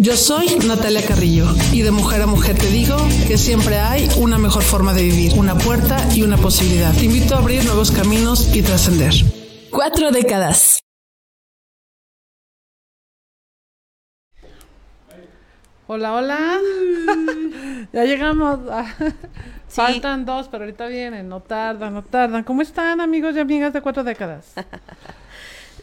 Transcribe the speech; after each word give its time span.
Yo 0.00 0.16
soy 0.16 0.46
Natalia 0.66 1.04
Carrillo 1.04 1.46
y 1.72 1.82
de 1.82 1.90
mujer 1.90 2.22
a 2.22 2.26
mujer 2.26 2.56
te 2.56 2.68
digo 2.70 2.96
que 3.26 3.36
siempre 3.36 3.78
hay 3.80 4.08
una 4.20 4.38
mejor 4.38 4.62
forma 4.62 4.94
de 4.94 5.02
vivir, 5.02 5.32
una 5.36 5.56
puerta 5.58 5.96
y 6.14 6.22
una 6.22 6.36
posibilidad. 6.36 6.94
Te 6.94 7.04
invito 7.06 7.34
a 7.34 7.38
abrir 7.38 7.64
nuevos 7.64 7.90
caminos 7.90 8.54
y 8.54 8.62
trascender. 8.62 9.12
Cuatro 9.70 10.12
décadas. 10.12 10.78
Hola, 15.88 16.14
hola. 16.14 16.58
ya 17.92 18.04
llegamos. 18.04 18.60
a- 18.70 18.94
Faltan 19.68 20.24
dos, 20.24 20.48
pero 20.48 20.64
ahorita 20.64 20.86
vienen. 20.86 21.28
No 21.28 21.40
tardan, 21.40 21.92
no 21.94 22.02
tardan. 22.04 22.44
¿Cómo 22.44 22.62
están, 22.62 23.00
amigos 23.00 23.34
y 23.36 23.40
amigas 23.40 23.72
de 23.72 23.82
cuatro 23.82 24.04
décadas? 24.04 24.52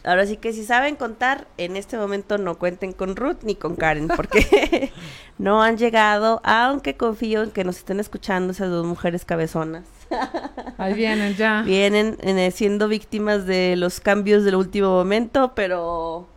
Ahora 0.06 0.24
sí 0.24 0.36
que 0.36 0.52
si 0.52 0.64
saben 0.64 0.94
contar, 0.94 1.48
en 1.58 1.76
este 1.76 1.98
momento 1.98 2.38
no 2.38 2.58
cuenten 2.58 2.92
con 2.92 3.16
Ruth 3.16 3.38
ni 3.42 3.56
con 3.56 3.74
Karen, 3.74 4.06
porque 4.06 4.92
no 5.38 5.64
han 5.64 5.76
llegado, 5.76 6.40
aunque 6.44 6.96
confío 6.96 7.42
en 7.42 7.50
que 7.50 7.64
nos 7.64 7.78
estén 7.78 7.98
escuchando 7.98 8.52
esas 8.52 8.70
dos 8.70 8.86
mujeres 8.86 9.24
cabezonas. 9.24 9.82
Ahí 10.78 10.94
vienen 10.94 11.34
ya. 11.34 11.62
Vienen 11.62 12.16
eh, 12.20 12.52
siendo 12.52 12.86
víctimas 12.86 13.46
de 13.46 13.74
los 13.74 13.98
cambios 13.98 14.44
del 14.44 14.54
último 14.54 14.90
momento, 14.90 15.54
pero 15.56 16.28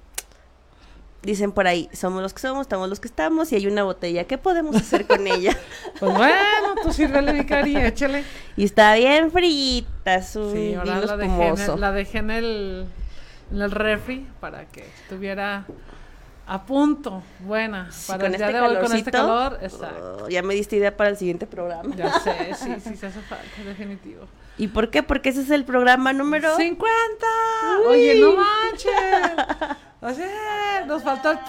dicen 1.22 1.52
por 1.52 1.68
ahí, 1.68 1.90
somos 1.94 2.24
los 2.24 2.34
que 2.34 2.40
somos, 2.40 2.62
estamos 2.62 2.90
los 2.90 3.00
que 3.00 3.08
estamos 3.08 3.52
y 3.52 3.56
hay 3.56 3.68
una 3.68 3.84
botella, 3.84 4.24
¿qué 4.24 4.38
podemos 4.38 4.76
hacer 4.76 5.06
con 5.06 5.28
ella? 5.28 5.56
Pues 6.00 6.14
bueno, 6.16 6.76
tú 6.82 6.92
sírvele, 6.92 7.34
Vicari, 7.34 7.76
échale. 7.76 8.24
Y 8.56 8.64
está 8.64 8.96
bien 8.96 9.30
frita, 9.30 10.16
es 10.16 10.36
un 10.36 10.54
Sí, 10.54 10.74
ahora 10.74 11.02
la 11.02 11.18
dejé, 11.18 11.48
en 11.48 11.60
el, 11.60 11.80
la 11.80 11.92
dejé 11.92 12.18
en 12.20 12.32
el, 12.32 12.86
en 13.52 13.62
el 13.62 13.72
refri 13.72 14.28
para 14.40 14.66
que 14.66 14.82
estuviera 14.82 15.66
a 16.50 16.66
punto. 16.66 17.22
Buena. 17.40 17.92
Sí, 17.92 18.12
Para 18.12 18.26
el 18.26 18.36
día 18.36 18.48
este 18.48 18.60
de 18.60 18.68
hoy, 18.68 18.78
con 18.84 18.96
este 18.96 19.12
calor. 19.12 19.60
Exacto. 19.62 20.24
oh, 20.24 20.30
ya 20.30 20.42
me 20.42 20.56
diste 20.56 20.78
idea 20.78 20.98
para 20.98 21.12
el 21.12 21.18
siguiente 21.18 21.46
programa. 21.46 21.96
Ya 21.96 22.20
sé, 22.20 22.56
sí, 22.56 22.76
sí, 22.84 22.96
se 22.96 23.08
hace 23.08 23.22
falta, 23.22 23.46
definitivo. 23.64 24.26
¿Y 24.58 24.68
por 24.68 24.90
qué? 24.90 25.04
Porque 25.04 25.30
ese 25.30 25.42
es 25.42 25.52
el 25.52 25.64
programa 25.64 26.12
número... 26.12 26.58
¡50! 26.58 26.86
Oye, 27.88 28.20
no 28.20 28.34
manches. 28.36 29.78
O 30.02 30.12
sea, 30.12 30.86
nos 30.86 31.04
faltó 31.04 31.32
el... 31.32 31.40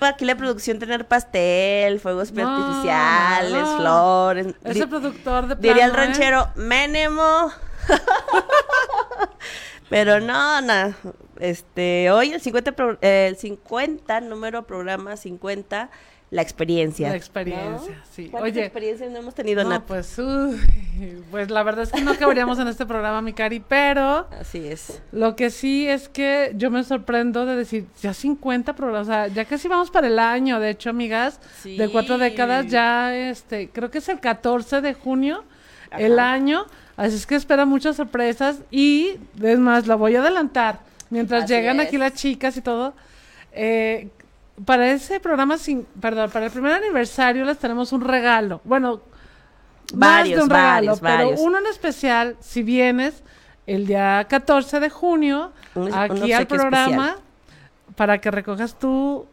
Aquí 0.00 0.24
la 0.24 0.34
producción 0.34 0.78
tener 0.78 1.06
pastel, 1.06 2.00
fuegos 2.00 2.32
No, 2.32 2.48
artificiales, 2.48 3.52
no. 3.52 3.76
flores. 3.76 4.46
Ese 4.64 4.86
productor 4.86 5.48
de 5.48 5.56
Diría 5.56 5.84
el 5.84 5.92
plano, 5.92 6.04
¿eh? 6.04 6.06
ranchero, 6.06 6.48
Menemo. 6.54 7.50
Pero 9.90 10.20
no, 10.20 10.60
no. 10.62 10.94
Este, 11.40 12.10
hoy 12.10 12.32
el 12.32 12.40
50, 12.40 12.72
pro- 12.72 12.98
eh, 13.02 13.26
el 13.28 13.36
50, 13.36 14.20
número 14.22 14.66
programa 14.66 15.16
50, 15.16 15.90
la 16.30 16.42
experiencia. 16.42 17.08
La 17.08 17.16
experiencia, 17.16 17.96
¿No? 17.96 18.02
sí. 18.12 18.28
¿Cuántas 18.30 18.52
Oye, 18.52 18.60
experiencias 18.64 19.10
no 19.10 19.18
hemos 19.18 19.34
tenido, 19.34 19.64
no, 19.64 19.70
Nat? 19.70 19.82
pues, 19.82 20.16
uy, 20.18 20.60
pues 21.30 21.50
la 21.50 21.64
verdad 21.64 21.82
es 21.82 21.90
que 21.92 22.02
no 22.02 22.14
caberíamos 22.16 22.58
en 22.60 22.68
este 22.68 22.86
programa, 22.86 23.20
mi 23.20 23.32
cari, 23.32 23.58
pero 23.58 24.28
Así 24.38 24.64
es. 24.68 25.02
lo 25.10 25.34
que 25.34 25.50
sí 25.50 25.88
es 25.88 26.08
que 26.08 26.52
yo 26.54 26.70
me 26.70 26.84
sorprendo 26.84 27.46
de 27.46 27.56
decir, 27.56 27.86
ya 28.00 28.14
50 28.14 28.76
programas, 28.76 29.08
o 29.08 29.10
sea, 29.10 29.26
ya 29.26 29.44
casi 29.44 29.66
vamos 29.66 29.90
para 29.90 30.06
el 30.06 30.20
año, 30.20 30.60
de 30.60 30.70
hecho, 30.70 30.90
amigas, 30.90 31.40
de 31.64 31.88
cuatro 31.90 32.16
décadas, 32.16 32.68
ya, 32.68 33.16
este, 33.16 33.70
creo 33.70 33.90
que 33.90 33.98
es 33.98 34.08
el 34.08 34.20
14 34.20 34.82
de 34.82 34.94
junio, 34.94 35.42
el 35.98 36.20
año, 36.20 36.66
así 36.96 37.16
es 37.16 37.26
que 37.26 37.34
espera 37.34 37.64
muchas 37.64 37.96
sorpresas 37.96 38.58
y, 38.70 39.16
es 39.42 39.58
más, 39.58 39.86
la 39.86 39.94
voy 39.96 40.16
a 40.16 40.20
adelantar, 40.20 40.80
mientras 41.10 41.44
Así 41.44 41.52
llegan 41.54 41.80
es. 41.80 41.86
aquí 41.88 41.98
las 41.98 42.14
chicas 42.14 42.56
y 42.56 42.60
todo, 42.62 42.94
eh, 43.52 44.08
para 44.64 44.90
ese 44.92 45.20
programa, 45.20 45.56
sin, 45.58 45.84
perdón, 46.00 46.30
para 46.30 46.46
el 46.46 46.52
primer 46.52 46.72
aniversario 46.72 47.44
les 47.44 47.58
tenemos 47.58 47.92
un 47.92 48.02
regalo. 48.02 48.60
Bueno, 48.64 49.00
más 49.94 50.18
Varios, 50.20 50.38
de 50.38 50.44
un 50.44 50.50
regalo, 50.50 50.72
varios, 50.86 51.00
pero 51.00 51.14
varios. 51.24 51.40
uno 51.40 51.58
en 51.58 51.66
especial, 51.66 52.36
si 52.40 52.62
vienes 52.62 53.22
el 53.66 53.86
día 53.86 54.24
14 54.28 54.78
de 54.80 54.90
junio 54.90 55.52
Un- 55.74 55.84
un 55.84 55.94
aquí 55.94 56.32
al 56.32 56.46
programa 56.46 57.06
especial. 57.08 57.16
para 57.96 58.18
que 58.20 58.30
recojas 58.30 58.78
tu 58.78 59.26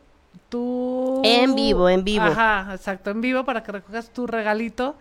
tu 0.50 1.22
En 1.26 1.56
vivo, 1.56 1.90
en 1.90 2.06
vivo. 2.06 2.24
Ajá, 2.24 2.70
exacto, 2.74 3.10
en 3.12 3.20
vivo 3.20 3.44
para 3.44 3.64
que 3.64 3.72
recojas 3.74 4.10
tu 4.12 4.28
regalito. 4.28 4.96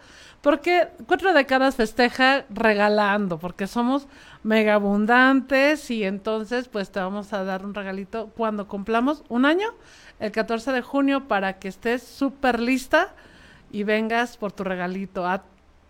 Porque 0.47 0.87
cuatro 1.09 1.33
décadas 1.33 1.75
festeja 1.75 2.45
regalando, 2.51 3.37
porque 3.37 3.67
somos 3.67 4.07
mega 4.45 4.75
abundantes 4.75 5.91
y 5.91 6.05
entonces 6.05 6.69
pues 6.69 6.91
te 6.93 7.01
vamos 7.01 7.33
a 7.33 7.43
dar 7.43 7.65
un 7.65 7.75
regalito 7.75 8.29
cuando 8.37 8.69
cumplamos 8.69 9.25
un 9.29 9.45
año, 9.45 9.67
el 10.21 10.31
14 10.31 10.71
de 10.71 10.83
junio, 10.83 11.27
para 11.27 11.59
que 11.59 11.67
estés 11.67 12.05
súper 12.05 12.61
lista 12.61 13.13
y 13.73 13.83
vengas 13.83 14.37
por 14.37 14.53
tu 14.53 14.63
regalito. 14.63 15.27
A, 15.27 15.43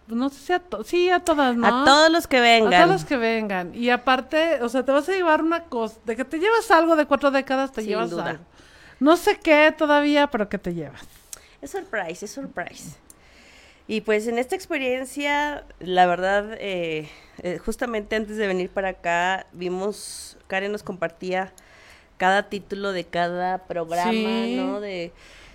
no 0.06 0.31
sé 0.31 0.39
si 0.41 0.53
a, 0.55 0.59
to- 0.61 0.84
sí, 0.84 1.11
a 1.11 1.21
todas, 1.21 1.55
¿no? 1.55 1.83
A 1.83 1.84
todos 1.84 2.11
los 2.11 2.27
que 2.27 2.41
vengan. 2.41 2.72
A 2.72 2.77
todos 2.78 2.91
los 2.93 3.05
que 3.05 3.19
vengan. 3.19 3.75
Y 3.75 3.91
aparte, 3.91 4.62
o 4.62 4.71
sea, 4.71 4.87
te 4.87 4.91
vas 4.91 5.06
a 5.11 5.12
llevar 5.12 5.43
una 5.43 5.65
cosa, 5.65 5.99
de 6.06 6.16
que 6.16 6.25
te 6.25 6.39
llevas 6.39 6.71
algo 6.71 6.97
de 6.97 7.05
cuatro 7.05 7.31
décadas, 7.31 7.72
te 7.72 7.83
Sin 7.83 7.91
llevas 7.91 8.09
duda. 8.09 8.31
algo. 8.31 8.45
No 9.00 9.19
sé 9.19 9.39
qué 9.39 9.75
todavía, 9.77 10.28
pero 10.28 10.49
que 10.49 10.56
te 10.56 10.72
llevas. 10.72 11.03
Es 11.61 11.72
surprise, 11.72 12.25
es 12.25 12.31
surprise. 12.31 12.97
Y 13.89 14.01
pues 14.01 14.27
en 14.27 14.39
esta 14.39 14.57
experiencia, 14.57 15.65
la 15.79 16.07
verdad, 16.07 16.55
eh, 16.59 17.09
eh, 17.43 17.59
justamente 17.59 18.17
antes 18.17 18.37
de 18.37 18.47
venir 18.47 18.69
para 18.71 18.89
acá, 18.91 19.47
vimos, 19.53 20.37
Karen 20.49 20.73
nos 20.73 20.83
compartía 20.83 21.53
cada 22.17 22.49
título 22.49 22.93
de 22.93 23.05
cada 23.05 23.59
programa, 23.67 24.11
Sí. 24.11 24.57
¿no? 24.57 24.81
De, 24.81 25.13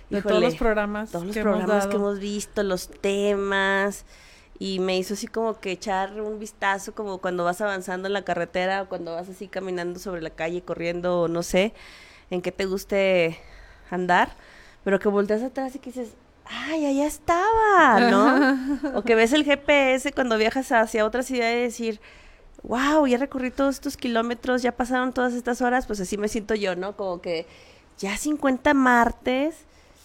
De 0.08 0.22
todos 0.22 0.40
los 0.40 0.54
programas 0.54 1.10
todos 1.10 1.26
los 1.26 1.34
que 1.34 1.40
hemos 1.40 1.56
programas 1.58 1.86
que 1.86 1.96
hemos 1.96 2.18
visto, 2.18 2.62
los 2.62 2.88
temas. 2.88 4.04
Y 4.58 4.78
me 4.78 4.96
hizo 4.96 5.14
así 5.14 5.26
como 5.26 5.58
que 5.58 5.72
echar 5.72 6.20
un 6.20 6.38
vistazo 6.38 6.94
como 6.94 7.18
cuando 7.18 7.42
vas 7.44 7.60
avanzando 7.60 8.06
en 8.06 8.12
la 8.12 8.22
carretera 8.22 8.82
o 8.82 8.88
cuando 8.88 9.12
vas 9.14 9.28
así 9.28 9.48
caminando 9.48 9.98
sobre 9.98 10.22
la 10.22 10.30
calle, 10.30 10.62
corriendo 10.62 11.22
o 11.22 11.28
no 11.28 11.42
sé, 11.42 11.74
en 12.30 12.42
qué 12.42 12.52
te 12.52 12.66
guste 12.66 13.38
andar, 13.90 14.36
pero 14.84 15.00
que 15.00 15.08
volteas 15.08 15.42
atrás 15.42 15.74
y 15.74 15.80
que 15.80 15.90
dices, 15.90 16.14
ay, 16.52 16.86
allá 16.86 17.06
estaba, 17.06 18.00
¿no? 18.10 18.78
o 18.98 19.02
que 19.02 19.14
ves 19.14 19.32
el 19.32 19.44
GPS 19.44 20.12
cuando 20.12 20.36
viajas 20.38 20.70
hacia 20.72 21.04
otra 21.06 21.22
ciudad 21.22 21.50
y 21.52 21.62
decir, 21.62 22.00
wow, 22.62 23.06
ya 23.06 23.18
recorrí 23.18 23.50
todos 23.50 23.76
estos 23.76 23.96
kilómetros, 23.96 24.62
ya 24.62 24.72
pasaron 24.72 25.12
todas 25.12 25.32
estas 25.34 25.62
horas, 25.62 25.86
pues 25.86 26.00
así 26.00 26.16
me 26.18 26.28
siento 26.28 26.54
yo, 26.54 26.76
¿no? 26.76 26.96
Como 26.96 27.20
que 27.20 27.46
ya 27.98 28.16
50 28.16 28.74
martes. 28.74 29.54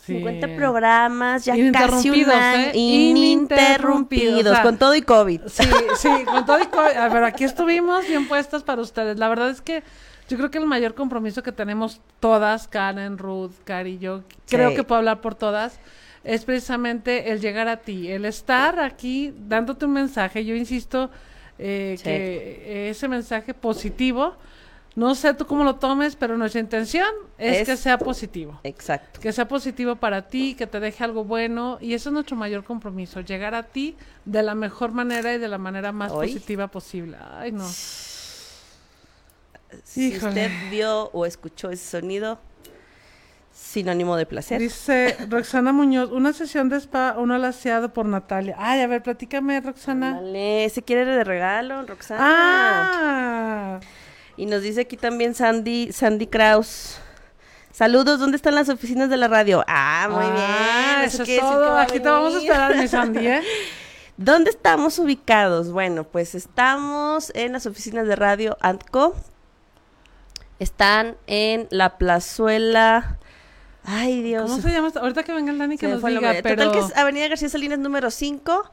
Sí. 0.05 0.13
50 0.19 0.55
programas, 0.55 1.43
ya 1.43 1.53
casi 1.73 2.09
un 2.09 2.29
año, 2.29 2.67
¿eh? 2.67 2.71
ininterrumpidos, 2.75 2.77
Ininterrumpidos, 2.77 4.45
o 4.47 4.53
sea, 4.55 4.63
con 4.63 4.77
todo 4.77 4.95
y 4.95 5.01
COVID. 5.01 5.41
Sí, 5.47 5.63
sí, 5.97 6.09
con 6.23 6.45
todo 6.45 6.61
y 6.61 6.65
co- 6.67 6.79
A 6.79 7.09
ver, 7.09 7.23
aquí 7.25 7.43
estuvimos 7.43 8.07
bien 8.07 8.25
puestas 8.27 8.63
para 8.63 8.81
ustedes. 8.81 9.17
La 9.19 9.27
verdad 9.27 9.49
es 9.49 9.59
que 9.59 9.83
yo 10.29 10.37
creo 10.37 10.49
que 10.49 10.59
el 10.59 10.65
mayor 10.65 10.93
compromiso 10.95 11.43
que 11.43 11.51
tenemos 11.51 11.99
todas, 12.21 12.69
Karen, 12.69 13.17
Ruth, 13.17 13.51
Cari 13.65 13.95
y 13.95 13.97
yo, 13.99 14.23
creo 14.47 14.69
Sí. 14.69 14.75
que 14.77 14.83
puedo 14.85 14.99
hablar 14.99 15.19
por 15.19 15.35
todas, 15.35 15.77
es 16.27 16.45
precisamente 16.45 17.31
el 17.31 17.39
llegar 17.41 17.67
a 17.67 17.77
ti, 17.77 18.11
el 18.11 18.25
estar 18.25 18.79
aquí 18.79 19.33
dándote 19.47 19.85
un 19.85 19.93
mensaje. 19.93 20.45
Yo 20.45 20.55
insisto 20.55 21.09
eh, 21.59 21.95
Sí. 21.97 22.03
que 22.03 22.89
ese 22.91 23.07
mensaje 23.07 23.53
positivo 23.53 24.35
No 24.95 25.13
sé 25.13 25.35
tú 25.35 25.45
cómo 25.45 25.63
lo 25.63 25.75
tomes, 25.75 26.15
pero 26.15 26.37
nuestra 26.39 26.59
intención 26.59 27.05
es, 27.37 27.57
Es- 27.57 27.67
que 27.67 27.77
sea 27.77 27.99
positivo. 27.99 28.59
Exacto. 28.63 29.19
Que 29.19 29.31
sea 29.31 29.47
positivo 29.47 29.95
para 29.95 30.23
ti, 30.27 30.55
que 30.55 30.65
te 30.65 30.79
deje 30.79 31.03
algo 31.03 31.23
bueno. 31.23 31.77
Y 31.79 31.93
eso 31.93 32.09
es 32.09 32.13
nuestro 32.13 32.35
mayor 32.35 32.63
compromiso, 32.63 33.21
llegar 33.21 33.53
a 33.53 33.61
ti 33.61 33.95
de 34.25 34.41
la 34.41 34.55
mejor 34.55 34.93
manera 34.93 35.31
y 35.35 35.37
de 35.37 35.47
la 35.47 35.59
manera 35.59 35.91
más 35.91 36.11
Hoy. 36.11 36.27
positiva 36.29 36.67
posible. 36.67 37.15
Ay, 37.31 37.51
no. 37.51 37.63
Si 39.83 40.07
Híjole. 40.15 40.29
usted 40.29 40.51
vio 40.71 41.09
o 41.13 41.25
escuchó 41.27 41.69
ese 41.69 41.99
sonido, 41.99 42.39
sinónimo 43.67 44.15
de 44.15 44.25
placer. 44.25 44.59
Dice 44.61 45.17
Roxana 45.29 45.71
Muñoz, 45.73 46.11
una 46.11 46.31
sesión 46.33 46.69
de 46.69 46.77
spa, 46.77 47.15
uno 47.17 47.37
laseado 47.37 47.93
por 47.93 48.05
Natalia. 48.05 48.55
Ay, 48.57 48.81
a 48.81 48.87
ver, 48.87 49.03
platícame, 49.03 49.59
Roxana. 49.61 50.13
Dale, 50.15 50.69
¿se 50.69 50.81
quiere 50.83 51.05
de 51.05 51.23
regalo, 51.23 51.85
Roxana? 51.85 52.19
Ah, 52.23 53.79
Y 54.37 54.45
nos 54.45 54.61
dice 54.61 54.81
aquí 54.81 54.95
también 54.97 55.33
Sandy, 55.35 55.91
Sandy 55.91 56.27
Kraus. 56.27 56.97
Saludos, 57.71 58.19
¿dónde 58.19 58.37
están 58.37 58.55
las 58.55 58.69
oficinas 58.69 59.09
de 59.09 59.17
la 59.17 59.27
radio? 59.27 59.63
Ah, 59.67 60.07
muy 60.09 60.23
Ah, 60.25 60.95
bien. 60.97 61.07
eso 61.09 61.23
es 61.23 61.39
todo. 61.39 61.73
va 61.73 61.81
Aquí 61.83 61.99
te 61.99 62.09
vamos 62.09 62.33
a 62.35 62.37
esperar, 62.39 62.75
mi 62.75 62.87
Sandy, 62.87 63.27
¿eh? 63.27 63.41
¿Dónde 64.17 64.49
estamos 64.49 64.97
ubicados? 64.97 65.71
Bueno, 65.71 66.03
pues 66.05 66.33
estamos 66.33 67.31
en 67.35 67.53
las 67.53 67.67
oficinas 67.67 68.07
de 68.07 68.15
radio 68.15 68.57
ANTCO. 68.61 69.15
Están 70.59 71.17
en 71.27 71.67
la 71.69 71.97
plazuela. 71.99 73.19
Ay, 73.89 74.21
Dios. 74.21 74.49
¿Cómo 74.51 74.61
se 74.61 74.69
llama? 74.69 74.91
Ahorita 74.99 75.23
que 75.23 75.31
venga 75.33 75.49
el 75.51 75.57
Dani 75.57 75.77
que 75.77 75.87
nos 75.87 76.03
diga, 76.03 76.33
pero... 76.43 76.65
Total 76.65 76.71
que 76.73 76.79
es 76.87 76.97
Avenida 76.97 77.29
García 77.29 77.47
Salinas 77.47 77.79
número 77.79 78.11
5. 78.11 78.69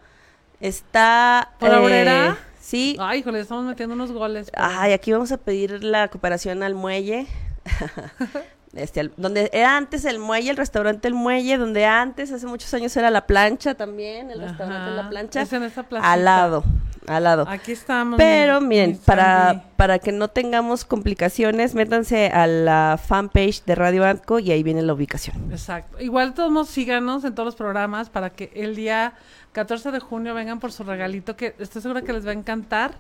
Está... 0.61 1.53
¿Por 1.61 1.69
la 1.71 1.81
Obrera? 1.81 2.37
Sí. 2.61 2.97
Ay, 2.99 3.21
híjole, 3.21 3.39
estamos 3.39 3.65
metiendo 3.65 3.95
unos 3.95 4.11
goles. 4.11 4.51
pero- 4.51 4.65
Ay, 4.67 4.93
aquí 4.93 5.13
vamos 5.13 5.31
a 5.31 5.37
pedir 5.37 5.85
la 5.85 6.09
cooperación 6.09 6.63
al 6.65 6.75
muelle. 6.75 7.27
Este, 8.77 9.11
donde 9.17 9.51
era 9.53 9.77
antes 9.77 10.05
el 10.05 10.19
muelle, 10.19 10.51
el 10.51 10.57
restaurante 10.57 11.07
El 11.09 11.15
Muelle, 11.15 11.57
donde 11.59 11.87
antes, 11.87 12.33
hace 12.33 12.47
muchos 12.47 12.73
años, 12.75 12.97
era 12.97 13.09
la 13.11 13.27
plancha 13.27 13.75
también, 13.75 14.31
el 14.31 14.41
restaurante 14.41 14.91
Ajá, 14.91 15.03
La 15.03 15.09
Plancha. 15.11 15.43
es 15.43 15.53
en 15.53 15.63
esa 15.63 15.87
al 16.01 16.25
lado, 16.25 16.65
al 17.07 17.23
lado. 17.25 17.45
Aquí 17.49 17.71
estamos. 17.73 18.17
Pero 18.17 18.61
mi- 18.61 18.69
miren, 18.69 18.91
mi 18.91 18.97
para, 18.97 19.65
para 19.77 19.99
que 20.01 20.11
no 20.11 20.27
tengamos 20.29 20.85
complicaciones, 20.85 21.75
métanse 21.75 22.29
a 22.29 22.47
la 22.49 22.99
fanpage 23.01 23.65
de 23.65 23.75
Radio 23.77 24.05
Antco 24.05 24.41
y 24.41 24.51
ahí 24.51 24.63
viene 24.65 24.83
la 24.83 24.93
ubicación. 24.95 25.37
Exacto. 25.53 26.01
Igual 26.01 26.35
todos 26.35 26.69
síganos 26.69 27.25
en 27.25 27.35
todos 27.35 27.47
los 27.47 27.57
programas 27.57 28.11
para 28.11 28.31
que 28.31 28.51
el 28.57 28.75
día 28.75 29.13
14 29.53 29.93
de 29.93 30.01
junio 30.01 30.35
vengan 30.35 30.59
por 30.59 30.73
su 30.73 30.83
regalito, 30.83 31.37
que 31.37 31.55
estoy 31.61 31.81
segura 31.81 32.03
que 32.03 32.13
les 32.13 32.27
va 32.27 32.31
a 32.31 32.35
encantar 32.35 32.95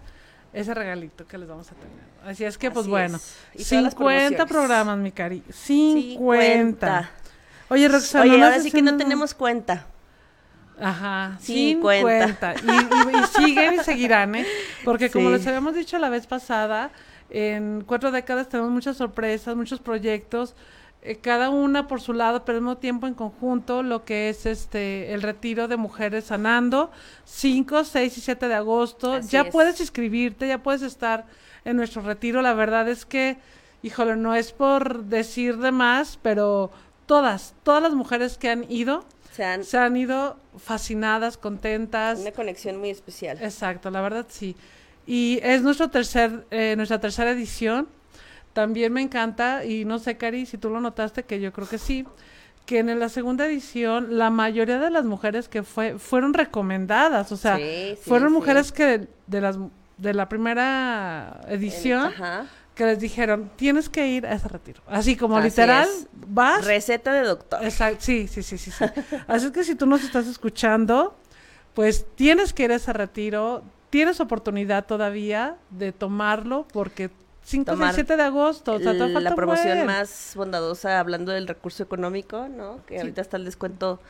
ese 0.52 0.72
regalito 0.72 1.26
que 1.26 1.36
les 1.36 1.48
vamos 1.48 1.66
a 1.72 1.74
tener. 1.74 2.13
Así 2.26 2.44
es 2.44 2.56
que, 2.58 2.70
pues 2.70 2.86
bueno, 2.86 3.16
es. 3.18 3.36
Y 3.54 3.64
todas 3.64 3.84
las 3.84 3.92
50 3.92 3.94
promociones. 3.94 4.46
programas, 4.52 4.98
mi 4.98 5.12
cari. 5.12 5.42
50. 5.50 6.14
50. 6.14 7.10
Oye, 7.68 7.88
Roxana, 7.88 8.24
Oye, 8.24 8.38
¿no 8.38 8.44
ahora 8.46 8.60
sí 8.60 8.70
que 8.70 8.82
no 8.82 8.96
tenemos 8.96 9.34
cuenta. 9.34 9.86
Ajá, 10.80 11.38
50. 11.40 12.54
50. 12.54 12.54
Y, 12.64 13.16
y- 13.16 13.20
y 13.20 13.26
siguen 13.46 13.74
y 13.74 13.78
seguirán, 13.84 14.34
¿eh? 14.34 14.46
Porque 14.84 15.10
como 15.10 15.28
Sí. 15.28 15.34
les 15.34 15.46
habíamos 15.46 15.74
dicho 15.74 15.98
la 15.98 16.08
vez 16.08 16.26
pasada, 16.26 16.90
en 17.30 17.84
cuatro 17.86 18.10
décadas 18.10 18.48
tenemos 18.48 18.72
muchas 18.72 18.96
sorpresas, 18.96 19.54
muchos 19.56 19.80
proyectos, 19.80 20.54
eh, 21.02 21.16
cada 21.16 21.50
una 21.50 21.86
por 21.86 22.00
su 22.00 22.12
lado, 22.12 22.44
pero 22.44 22.58
al 22.58 22.62
mismo 22.64 22.76
tiempo 22.78 23.06
en 23.06 23.14
conjunto, 23.14 23.82
lo 23.82 24.04
que 24.04 24.28
es 24.30 24.46
este 24.46 25.12
el 25.14 25.22
retiro 25.22 25.68
de 25.68 25.76
mujeres 25.76 26.24
sanando, 26.24 26.90
5, 27.24 27.84
6 27.84 28.18
y 28.18 28.20
7 28.20 28.48
de 28.48 28.54
agosto. 28.54 29.14
Así 29.14 29.28
ya 29.28 29.42
es. 29.42 29.52
puedes 29.52 29.78
inscribirte, 29.80 30.48
ya 30.48 30.62
puedes 30.62 30.82
estar 30.82 31.26
en 31.64 31.76
nuestro 31.76 32.02
retiro. 32.02 32.42
La 32.42 32.54
verdad 32.54 32.88
es 32.88 33.04
que, 33.06 33.36
híjole, 33.82 34.16
no 34.16 34.34
es 34.34 34.52
por 34.52 35.04
decir 35.04 35.58
de 35.58 35.72
más, 35.72 36.18
pero 36.22 36.70
todas, 37.06 37.54
todas 37.62 37.82
las 37.82 37.92
mujeres 37.94 38.38
que 38.38 38.50
han 38.50 38.70
ido, 38.70 39.04
Se 39.32 39.44
han 39.44 39.64
se 39.64 39.78
han 39.78 39.96
ido 39.96 40.36
fascinadas, 40.58 41.36
contentas. 41.36 42.20
una 42.20 42.32
conexión 42.32 42.76
muy 42.78 42.90
especial. 42.90 43.38
Exacto, 43.42 43.90
la 43.90 44.00
verdad 44.00 44.26
sí. 44.28 44.56
Y 45.06 45.38
es 45.42 45.62
nuestro 45.62 45.90
tercer, 45.90 46.46
eh, 46.50 46.74
nuestra 46.76 46.98
tercera 47.00 47.30
edición. 47.30 47.88
También 48.54 48.92
me 48.92 49.02
encanta, 49.02 49.64
y 49.64 49.84
no 49.84 49.98
sé, 49.98 50.16
Cari, 50.16 50.46
si 50.46 50.56
tú 50.58 50.70
lo 50.70 50.80
notaste, 50.80 51.24
que 51.24 51.40
yo 51.40 51.52
creo 51.52 51.68
que 51.68 51.76
sí, 51.78 52.06
que 52.66 52.78
en 52.78 52.98
la 52.98 53.08
segunda 53.08 53.44
edición 53.46 54.16
la 54.16 54.30
mayoría 54.30 54.78
de 54.78 54.90
las 54.90 55.04
mujeres 55.04 55.48
que 55.48 55.62
fue 55.64 55.98
fueron 55.98 56.32
recomendadas, 56.32 57.32
o 57.32 57.36
sea, 57.36 57.56
Sí, 57.56 57.96
sí, 57.96 58.08
fueron 58.08 58.28
sí. 58.28 58.34
mujeres 58.34 58.70
que 58.72 59.08
de 59.26 59.40
las 59.40 59.58
de 59.96 60.14
la 60.14 60.28
primera 60.28 61.40
edición 61.48 62.06
Ajá. 62.06 62.46
que 62.74 62.84
les 62.84 62.98
dijeron 62.98 63.50
tienes 63.56 63.88
que 63.88 64.06
ir 64.08 64.26
a 64.26 64.32
ese 64.34 64.48
retiro, 64.48 64.82
así 64.86 65.16
como 65.16 65.36
Así 65.38 65.48
literal 65.48 65.88
es. 65.88 66.06
vas 66.12 66.64
Receta 66.64 67.12
de 67.12 67.22
doctor. 67.22 67.62
Exacto, 67.64 67.98
sí, 68.00 68.26
sí, 68.28 68.42
sí, 68.42 68.58
sí, 68.58 68.70
sí. 68.70 68.84
Así 69.28 69.46
es 69.46 69.52
que 69.52 69.62
si 69.64 69.74
tú 69.74 69.86
nos 69.86 70.02
estás 70.02 70.26
escuchando, 70.26 71.16
pues 71.74 72.06
tienes 72.16 72.52
que 72.52 72.64
ir 72.64 72.72
a 72.72 72.76
ese 72.76 72.92
retiro, 72.92 73.62
tienes 73.90 74.18
oportunidad 74.20 74.86
todavía 74.86 75.56
de 75.70 75.92
tomarlo 75.92 76.66
porque 76.72 77.10
5, 77.44 77.64
6, 77.72 77.78
Tomar 77.78 77.94
7 77.94 78.16
de 78.16 78.22
agosto, 78.22 78.72
o 78.72 78.78
sea, 78.80 78.94
falta 78.94 79.20
la 79.20 79.34
promoción 79.34 79.84
más 79.86 80.32
bondadosa 80.34 80.98
hablando 80.98 81.30
del 81.30 81.46
recurso 81.46 81.82
económico, 81.82 82.48
¿no? 82.48 82.80
Que 82.86 82.94
Sí. 82.94 83.00
ahorita 83.00 83.20
está 83.20 83.36
el 83.36 83.44
descuento 83.44 84.00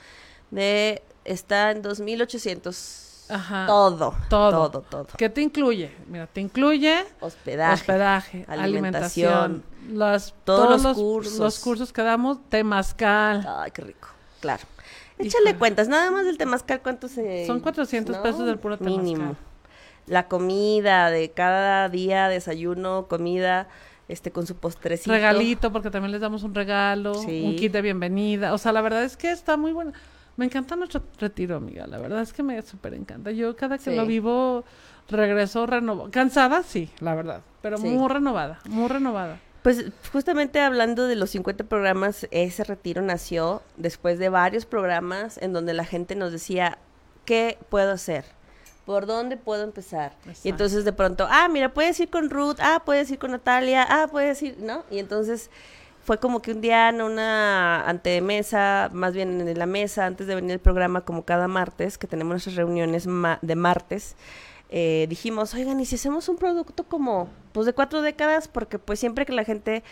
de 0.51 1.03
está 1.25 1.73
en 1.73 1.83
2800. 1.83 3.11
Ajá. 3.29 3.67
Todo, 3.67 4.15
Todo. 4.29 4.69
todo, 4.71 4.81
todo. 4.83 5.07
¿Qué 5.17 5.29
te 5.31 5.41
incluye? 5.41 5.91
Mira, 6.09 6.27
te 6.27 6.41
incluye 6.41 7.05
Hospedaje. 7.21 7.73
hospedaje, 7.75 8.45
alimentación, 8.49 9.63
todos 10.45 10.83
los 10.83 10.97
cursos. 10.97 11.39
los 11.39 11.59
cursos 11.61 11.93
que 11.93 12.03
damos, 12.03 12.39
temazcal. 12.49 13.47
Ay, 13.49 13.71
qué 13.71 13.83
rico. 13.83 14.09
Claro. 14.41 14.63
Híjole. 15.19 15.29
Échale 15.29 15.57
cuentas, 15.57 15.89
nada 15.89 16.11
más 16.11 16.25
del 16.27 16.37
temazcal, 16.37 16.83
¿cuánto 16.83 17.09
se...? 17.09 17.47
Son 17.47 17.61
400 17.61 18.17
pesos 18.19 18.45
del 18.47 18.59
puro 18.59 18.77
temazcal. 18.77 19.03
Mínimo. 19.05 19.37
La 20.07 20.29
comida 20.29 21.09
de 21.11 21.31
cada 21.31 21.89
día, 21.89 22.29
desayuno, 22.29 23.07
comida, 23.09 23.69
este, 24.09 24.31
con 24.33 24.47
su 24.47 24.55
postrecito. 24.57 25.11
regalito, 25.13 25.73
porque 25.73 25.91
también 25.91 26.13
les 26.13 26.21
damos 26.21 26.43
un 26.43 26.55
regalo, 26.55 27.15
Sí. 27.15 27.43
un 27.47 27.57
kit 27.57 27.73
de 27.73 27.81
bienvenida. 27.81 28.53
O 28.53 28.59
sea, 28.59 28.73
la 28.73 28.83
verdad 28.83 29.03
es 29.05 29.17
que 29.17 29.31
está 29.31 29.57
muy 29.57 29.73
bueno. 29.73 29.93
Me 30.37 30.45
encanta 30.47 30.75
nuestro 30.77 31.03
retiro, 31.19 31.57
amiga. 31.57 31.87
La 31.87 31.99
verdad 31.99 32.23
es 32.23 32.33
que 32.33 32.43
me 32.43 32.61
súper 32.63 32.95
encanta. 32.95 33.31
Yo 33.31 33.55
cada 33.57 33.79
que 33.79 33.91
Sí. 33.91 33.97
lo 33.97 34.05
vivo 34.07 34.65
regreso 35.09 35.67
renovada. 35.67 36.11
Cansada, 36.11 36.63
sí, 36.63 36.91
la 37.01 37.15
verdad. 37.15 37.43
Pero 37.63 37.79
Sí. 37.79 37.87
muy 37.89 38.09
renovada, 38.09 38.59
muy 38.69 38.89
renovada. 38.89 39.39
Pues 39.63 39.87
justamente 40.13 40.61
hablando 40.61 41.07
de 41.07 41.17
los 41.17 41.31
50 41.31 41.65
programas, 41.65 42.27
ese 42.31 42.65
retiro 42.65 43.01
nació 43.01 43.63
después 43.77 44.19
de 44.19 44.29
varios 44.29 44.67
programas 44.67 45.39
en 45.39 45.53
donde 45.55 45.73
la 45.73 45.85
gente 45.85 46.15
nos 46.17 46.33
decía, 46.33 46.79
¿qué 47.25 47.57
puedo 47.71 47.93
hacer? 47.93 48.25
¿Por 48.85 49.07
dónde 49.07 49.39
puedo 49.39 49.65
empezar? 49.65 50.13
Exacto. 50.27 50.41
Y 50.45 50.51
entonces 50.51 50.85
de 50.85 50.93
pronto, 50.93 51.27
ah, 51.31 51.49
mira, 51.49 51.73
puedes 51.73 51.99
ir 52.01 52.11
con 52.11 52.29
Ruth, 52.29 52.57
ah, 52.61 52.83
puedes 52.85 53.11
ir 53.11 53.19
con 53.19 53.31
Natalia, 53.31 53.87
ah, 53.89 54.09
puedes 54.11 54.43
ir, 54.43 54.59
¿no? 54.61 54.85
Y 54.91 54.99
entonces 54.99 55.51
fue 56.05 56.19
como 56.19 56.43
que 56.43 56.53
un 56.53 56.61
día 56.61 56.89
en 56.91 57.01
una 57.01 57.89
antemesa, 57.89 58.91
más 58.93 59.15
bien 59.15 59.41
en 59.41 59.59
la 59.59 59.67
mesa, 59.67 60.07
antes 60.07 60.27
de 60.27 60.35
venir 60.35 60.53
el 60.53 60.59
programa, 60.61 61.01
como 61.01 61.25
cada 61.25 61.49
martes, 61.49 61.97
que 61.99 62.07
tenemos 62.07 62.33
nuestras 62.33 62.57
reuniones 62.57 63.07
ma- 63.07 63.39
de 63.43 63.57
martes, 63.57 64.15
eh, 64.71 65.07
dijimos, 65.09 65.55
oigan, 65.55 65.81
¿y 65.81 65.87
si 65.87 65.95
hacemos 65.95 66.29
un 66.29 66.37
producto 66.37 66.85
como, 66.85 67.29
pues 67.53 67.67
de 67.67 67.73
cuatro 67.73 68.03
décadas? 68.03 68.49
Porque 68.49 68.79
pues 68.79 68.99
siempre 68.99 69.25
que 69.25 69.33
la 69.33 69.45
gente, 69.45 69.83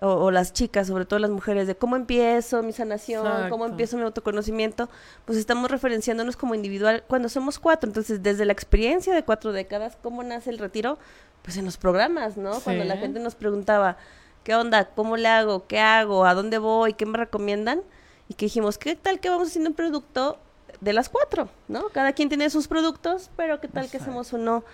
o, 0.00 0.08
o 0.08 0.30
las 0.30 0.52
chicas, 0.52 0.86
sobre 0.86 1.04
todo 1.04 1.18
las 1.18 1.30
mujeres, 1.30 1.66
de 1.66 1.74
cómo 1.74 1.94
empiezo 1.96 2.62
mi 2.62 2.72
sanación, 2.72 3.22
cómo 3.50 3.66
empiezo 3.66 3.96
mi 3.98 4.02
autoconocimiento, 4.04 4.88
pues 5.26 5.36
estamos 5.38 5.70
referenciándonos 5.70 6.36
como 6.36 6.54
individual 6.54 7.04
cuando 7.06 7.28
somos 7.28 7.58
cuatro. 7.58 7.88
Entonces, 7.88 8.22
desde 8.22 8.44
la 8.44 8.52
experiencia 8.52 9.14
de 9.14 9.22
cuatro 9.24 9.52
décadas, 9.52 9.98
¿cómo 10.02 10.22
nace 10.22 10.50
el 10.50 10.58
retiro? 10.58 10.98
Pues 11.42 11.56
en 11.58 11.64
los 11.66 11.76
programas, 11.76 12.36
¿no? 12.36 12.58
Cuando 12.60 12.84
la 12.84 12.96
gente 12.96 13.20
nos 13.20 13.34
preguntaba, 13.34 13.98
¿qué 14.44 14.54
onda? 14.54 14.86
¿Cómo 14.86 15.16
le 15.16 15.28
hago? 15.28 15.66
¿Qué 15.66 15.78
hago? 15.78 16.24
¿A 16.24 16.34
dónde 16.34 16.58
voy? 16.58 16.94
¿Qué 16.94 17.06
me 17.06 17.18
recomiendan? 17.18 17.82
Y 18.28 18.34
que 18.34 18.46
dijimos, 18.46 18.78
¿qué 18.78 18.96
tal 18.96 19.20
que 19.20 19.28
vamos 19.28 19.48
haciendo 19.48 19.70
un 19.70 19.76
producto 19.76 20.38
de 20.80 20.92
las 20.92 21.08
cuatro? 21.08 21.48
¿No? 21.68 21.88
Cada 21.88 22.12
quien 22.12 22.28
tiene 22.28 22.48
sus 22.50 22.68
productos, 22.68 23.30
pero 23.36 23.60
¿qué 23.60 23.68
tal 23.68 23.90
que 23.90 23.98
hacemos 23.98 24.32
uno 24.32 24.64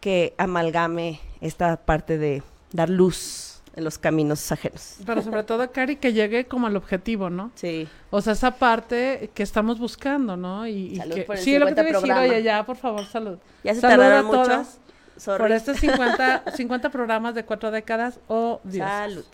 que 0.00 0.34
amalgame 0.38 1.20
esta 1.40 1.76
parte 1.76 2.18
de 2.18 2.42
dar 2.72 2.90
luz 2.90 3.62
en 3.74 3.84
los 3.84 3.98
caminos 3.98 4.52
ajenos? 4.52 4.96
Pero 5.06 5.22
sobre 5.22 5.42
todo, 5.42 5.70
Cari, 5.72 5.96
que 5.96 6.12
llegue 6.12 6.46
como 6.46 6.66
al 6.66 6.76
objetivo, 6.76 7.30
¿no? 7.30 7.50
Sí. 7.54 7.88
O 8.10 8.20
sea, 8.20 8.34
esa 8.34 8.52
parte 8.52 9.30
que 9.34 9.42
estamos 9.42 9.78
buscando, 9.78 10.36
¿no? 10.36 10.66
Y, 10.66 11.00
que, 11.12 11.22
por 11.22 11.36
el 11.36 11.42
sí, 11.42 11.58
lo 11.58 11.66
que 11.66 11.74
te 11.74 11.80
50 11.80 11.82
iba 11.82 11.88
a 11.88 12.00
decir, 12.00 12.00
programa. 12.00 12.20
oye, 12.20 12.42
ya, 12.42 12.66
por 12.66 12.76
favor, 12.76 13.06
salud. 13.06 13.38
Ya 13.64 13.74
se 13.74 13.80
tardaron 13.80 14.26
mucho. 14.26 14.42
todas 14.42 14.78
Sorry. 15.18 15.38
Por 15.38 15.52
estos 15.52 15.76
50, 15.80 16.52
50 16.54 16.90
programas 16.90 17.34
de 17.34 17.44
cuatro 17.44 17.70
décadas, 17.70 18.18
oh 18.28 18.60
Dios. 18.64 18.88
Salud. 18.88 19.24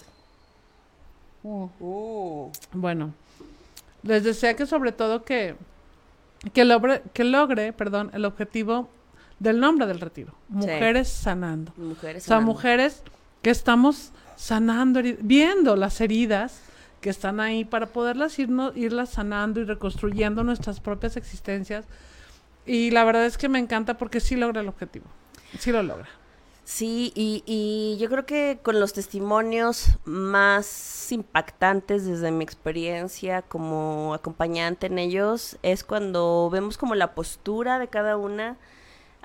Mm. 1.43 1.67
Uh. 1.79 2.51
Bueno, 2.73 3.13
les 4.03 4.25
desea 4.25 4.55
que 4.55 4.67
sobre 4.67 4.93
todo 4.93 5.25
que, 5.25 5.57
que, 6.53 6.65
logre, 6.65 7.03
que 7.13 7.25
logre 7.25 7.73
perdón, 7.73 8.11
el 8.15 8.25
objetivo 8.25 8.89
del 9.39 9.61
nombre 9.61 9.87
del 9.87 10.01
retiro. 10.01 10.35
Mujeres 10.49 11.09
sanando. 11.09 11.73
Mujeres. 11.77 12.25
O 12.25 12.27
sea, 12.27 12.37
sanando. 12.37 12.53
mujeres 12.53 13.03
que 13.43 13.51
estamos 13.51 14.11
sanando, 14.37 15.01
viendo 15.21 15.77
las 15.77 16.01
heridas 16.01 16.61
que 17.01 17.11
están 17.11 17.41
ahí 17.41 17.67
para 17.67 17.87
poderlas 17.87 18.39
irnos, 18.39 18.75
irlas 18.77 19.11
sanando 19.11 19.61
y 19.61 19.65
reconstruyendo 19.65 20.43
nuestras 20.43 20.81
propias 20.81 21.19
existencias. 21.19 21.85
Y 22.65 22.91
la 22.91 23.05
verdad 23.05 23.27
es 23.27 23.37
que 23.37 23.51
me 23.51 23.59
encanta 23.59 23.99
porque 23.99 24.21
sí 24.21 24.37
logra 24.37 24.63
el 24.63 24.69
objetivo. 24.69 25.05
Sí 25.59 25.73
lo 25.73 25.83
logra. 25.83 26.09
Sí, 26.65 27.13
y, 27.15 27.43
y 27.47 27.99
yo 27.99 28.09
creo 28.09 28.25
que 28.25 28.59
con 28.63 28.81
los 28.81 28.95
testimonios 28.95 29.99
más 30.07 31.13
impactantes 31.13 32.07
desde 32.07 32.31
mi 32.31 32.43
experiencia 32.43 33.43
como 33.43 34.15
acompañante 34.15 34.87
en 34.87 34.99
ellos 34.99 35.59
es 35.63 35.85
cuando 35.85 36.49
vemos 36.51 36.79
como 36.79 36.95
la 36.95 37.15
postura 37.15 37.79
de 37.79 37.89
cada 37.89 38.17
una. 38.17 38.57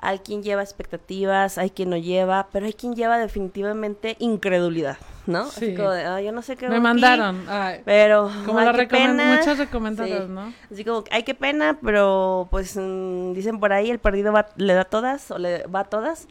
Hay 0.02 0.20
quien 0.20 0.42
lleva 0.42 0.62
expectativas, 0.62 1.58
hay 1.58 1.68
quien 1.70 1.90
no 1.90 1.96
lleva, 1.98 2.48
pero 2.50 2.64
hay 2.64 2.72
quien 2.72 2.94
lleva 2.94 3.18
definitivamente 3.18 4.16
incredulidad, 4.18 4.96
¿no? 5.26 5.40
Así 5.42 5.66
Sí. 5.66 5.74
como 5.74 5.90
de, 5.90 6.06
"Ay, 6.06 6.24
yo 6.24 6.32
no 6.32 6.40
sé 6.40 6.56
qué 6.56 6.68
Me 6.70 6.80
mandaron. 6.80 7.44
ay, 7.48 7.82
pero 7.84 8.30
como 8.46 8.60
la 8.60 8.72
pena". 8.72 9.36
muchas 9.36 9.58
recomendadas, 9.58 10.22
Sí. 10.26 10.32
¿no? 10.32 10.54
Así 10.72 10.84
como, 10.86 11.04
ay, 11.10 11.22
qué 11.24 11.34
pena, 11.34 11.78
pero 11.84 12.48
pues 12.50 12.76
mm, 12.78 13.34
dicen 13.34 13.60
por 13.60 13.74
ahí, 13.74 13.90
el 13.90 13.98
perdido 13.98 14.32
va- 14.32 14.48
le 14.56 14.72
da 14.72 14.84
todas 14.84 15.30
o 15.30 15.38
le 15.38 15.66
va 15.66 15.80
a 15.80 15.84
todas. 15.84 16.28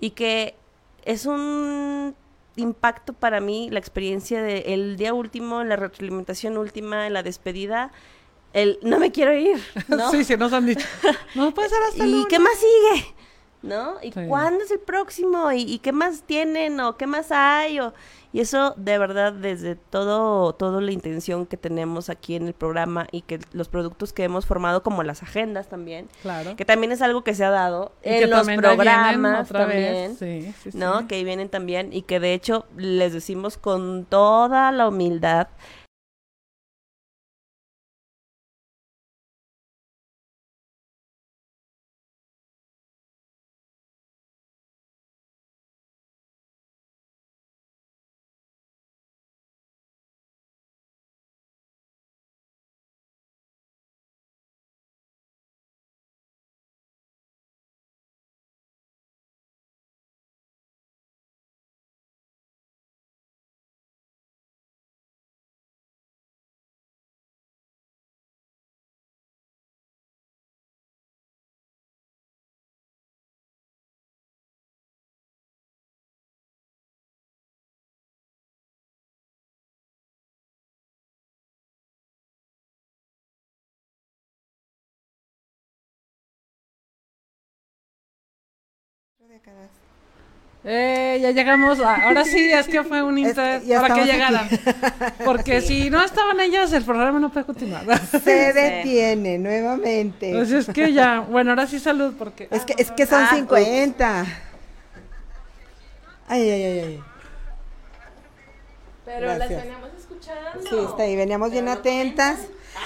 Y 0.00 0.10
que 0.10 0.56
es 1.04 1.24
un 1.26 2.16
impacto 2.56 3.12
para 3.12 3.40
mí 3.40 3.70
la 3.70 3.78
experiencia 3.78 4.42
de 4.42 4.74
el 4.74 4.96
día 4.96 5.14
último, 5.14 5.60
en 5.60 5.68
la 5.68 5.76
retroalimentación 5.76 6.56
última, 6.58 7.06
en 7.06 7.12
la 7.12 7.22
despedida, 7.22 7.92
el 8.52 8.78
no 8.82 8.98
me 8.98 9.12
quiero 9.12 9.34
ir, 9.34 9.58
¿no? 9.88 10.10
Sí, 10.10 10.24
sí, 10.24 10.36
nos 10.36 10.52
han 10.52 10.66
dicho. 10.66 10.86
No 11.34 11.52
puede 11.54 11.68
ser 11.68 11.78
hasta 11.90 12.04
¿Y 12.06 12.10
lunes. 12.10 12.26
qué 12.28 12.38
más 12.38 12.54
sigue? 12.54 13.14
¿No? 13.60 13.94
¿Y 14.02 14.12
Sí. 14.12 14.20
cuándo 14.28 14.62
es 14.64 14.70
el 14.70 14.78
próximo? 14.78 15.50
¿Y, 15.52 15.62
y 15.62 15.78
qué 15.80 15.90
más 15.92 16.22
tienen? 16.22 16.78
¿O 16.80 16.96
qué 16.96 17.06
más 17.08 17.32
hay? 17.32 17.80
O, 17.80 17.92
y 18.32 18.38
eso, 18.40 18.72
de 18.76 18.98
verdad, 18.98 19.32
desde 19.32 19.74
todo, 19.74 20.52
toda 20.52 20.80
la 20.80 20.92
intención 20.92 21.44
que 21.44 21.56
tenemos 21.56 22.08
aquí 22.08 22.36
en 22.36 22.46
el 22.46 22.52
programa 22.54 23.08
y 23.10 23.22
que 23.22 23.40
los 23.52 23.68
productos 23.68 24.12
que 24.12 24.22
hemos 24.22 24.46
formado, 24.46 24.82
como 24.84 25.02
las 25.02 25.22
agendas 25.24 25.68
también, 25.68 26.08
Claro. 26.22 26.54
que 26.54 26.64
también 26.64 26.92
es 26.92 27.02
algo 27.02 27.24
que 27.24 27.34
se 27.34 27.44
ha 27.44 27.50
dado 27.50 27.90
Y 28.04 28.10
en 28.10 28.20
que 28.20 28.26
los 28.28 28.46
programas 28.46 29.50
otra 29.50 29.60
también. 29.66 30.16
vez. 30.16 30.18
Sí, 30.18 30.54
sí. 30.70 30.78
¿no? 30.78 31.08
Que 31.08 31.16
ahí 31.16 31.24
vienen 31.24 31.48
también 31.48 31.92
y 31.92 32.02
que 32.02 32.20
de 32.20 32.34
hecho 32.34 32.64
les 32.76 33.12
decimos 33.12 33.58
con 33.58 34.04
toda 34.04 34.70
la 34.72 34.86
humildad 34.88 35.48
Eh, 90.64 91.18
ya 91.22 91.30
llegamos. 91.30 91.78
a- 91.80 92.02
ahora 92.04 92.24
sí, 92.24 92.50
es 92.50 92.66
que 92.66 92.82
fue 92.82 93.02
un 93.02 93.16
Es 93.24 93.34
que 93.34 93.60
inter 93.64 93.80
para 93.80 93.94
que 93.94 94.04
llegaran. 94.04 94.48
Porque 95.24 95.60
si 95.60 95.88
no 95.88 96.02
estaban 96.02 96.40
ellas, 96.40 96.72
el 96.72 96.84
programa 96.84 97.18
no 97.20 97.30
puede 97.32 97.46
continuar. 97.46 97.84
Se 98.06 98.52
detiene 98.52 99.38
nuevamente. 99.38 100.32
Pues 100.32 100.50
es 100.50 100.66
que 100.66 100.92
ya, 100.92 101.20
bueno, 101.20 101.50
ahora 101.50 101.66
sí 101.66 101.78
salud, 101.78 102.14
porque. 102.18 102.48
Es 102.50 102.64
que, 102.64 102.74
es 102.76 102.90
que 102.90 103.06
son 103.06 103.22
Ah, 103.22 103.30
50. 103.34 104.26
Ay, 106.26 106.50
ay, 106.50 106.62
ay, 106.64 106.78
ay. 106.80 107.00
Pero 109.04 109.20
Gracias. 109.26 109.50
las 109.50 109.62
veníamos 109.62 109.90
escuchando. 109.98 110.68
Sí, 110.68 110.76
está 110.90 111.02
ahí, 111.04 111.16
veníamos 111.16 111.50
bien 111.50 111.68
atentas. 111.68 112.40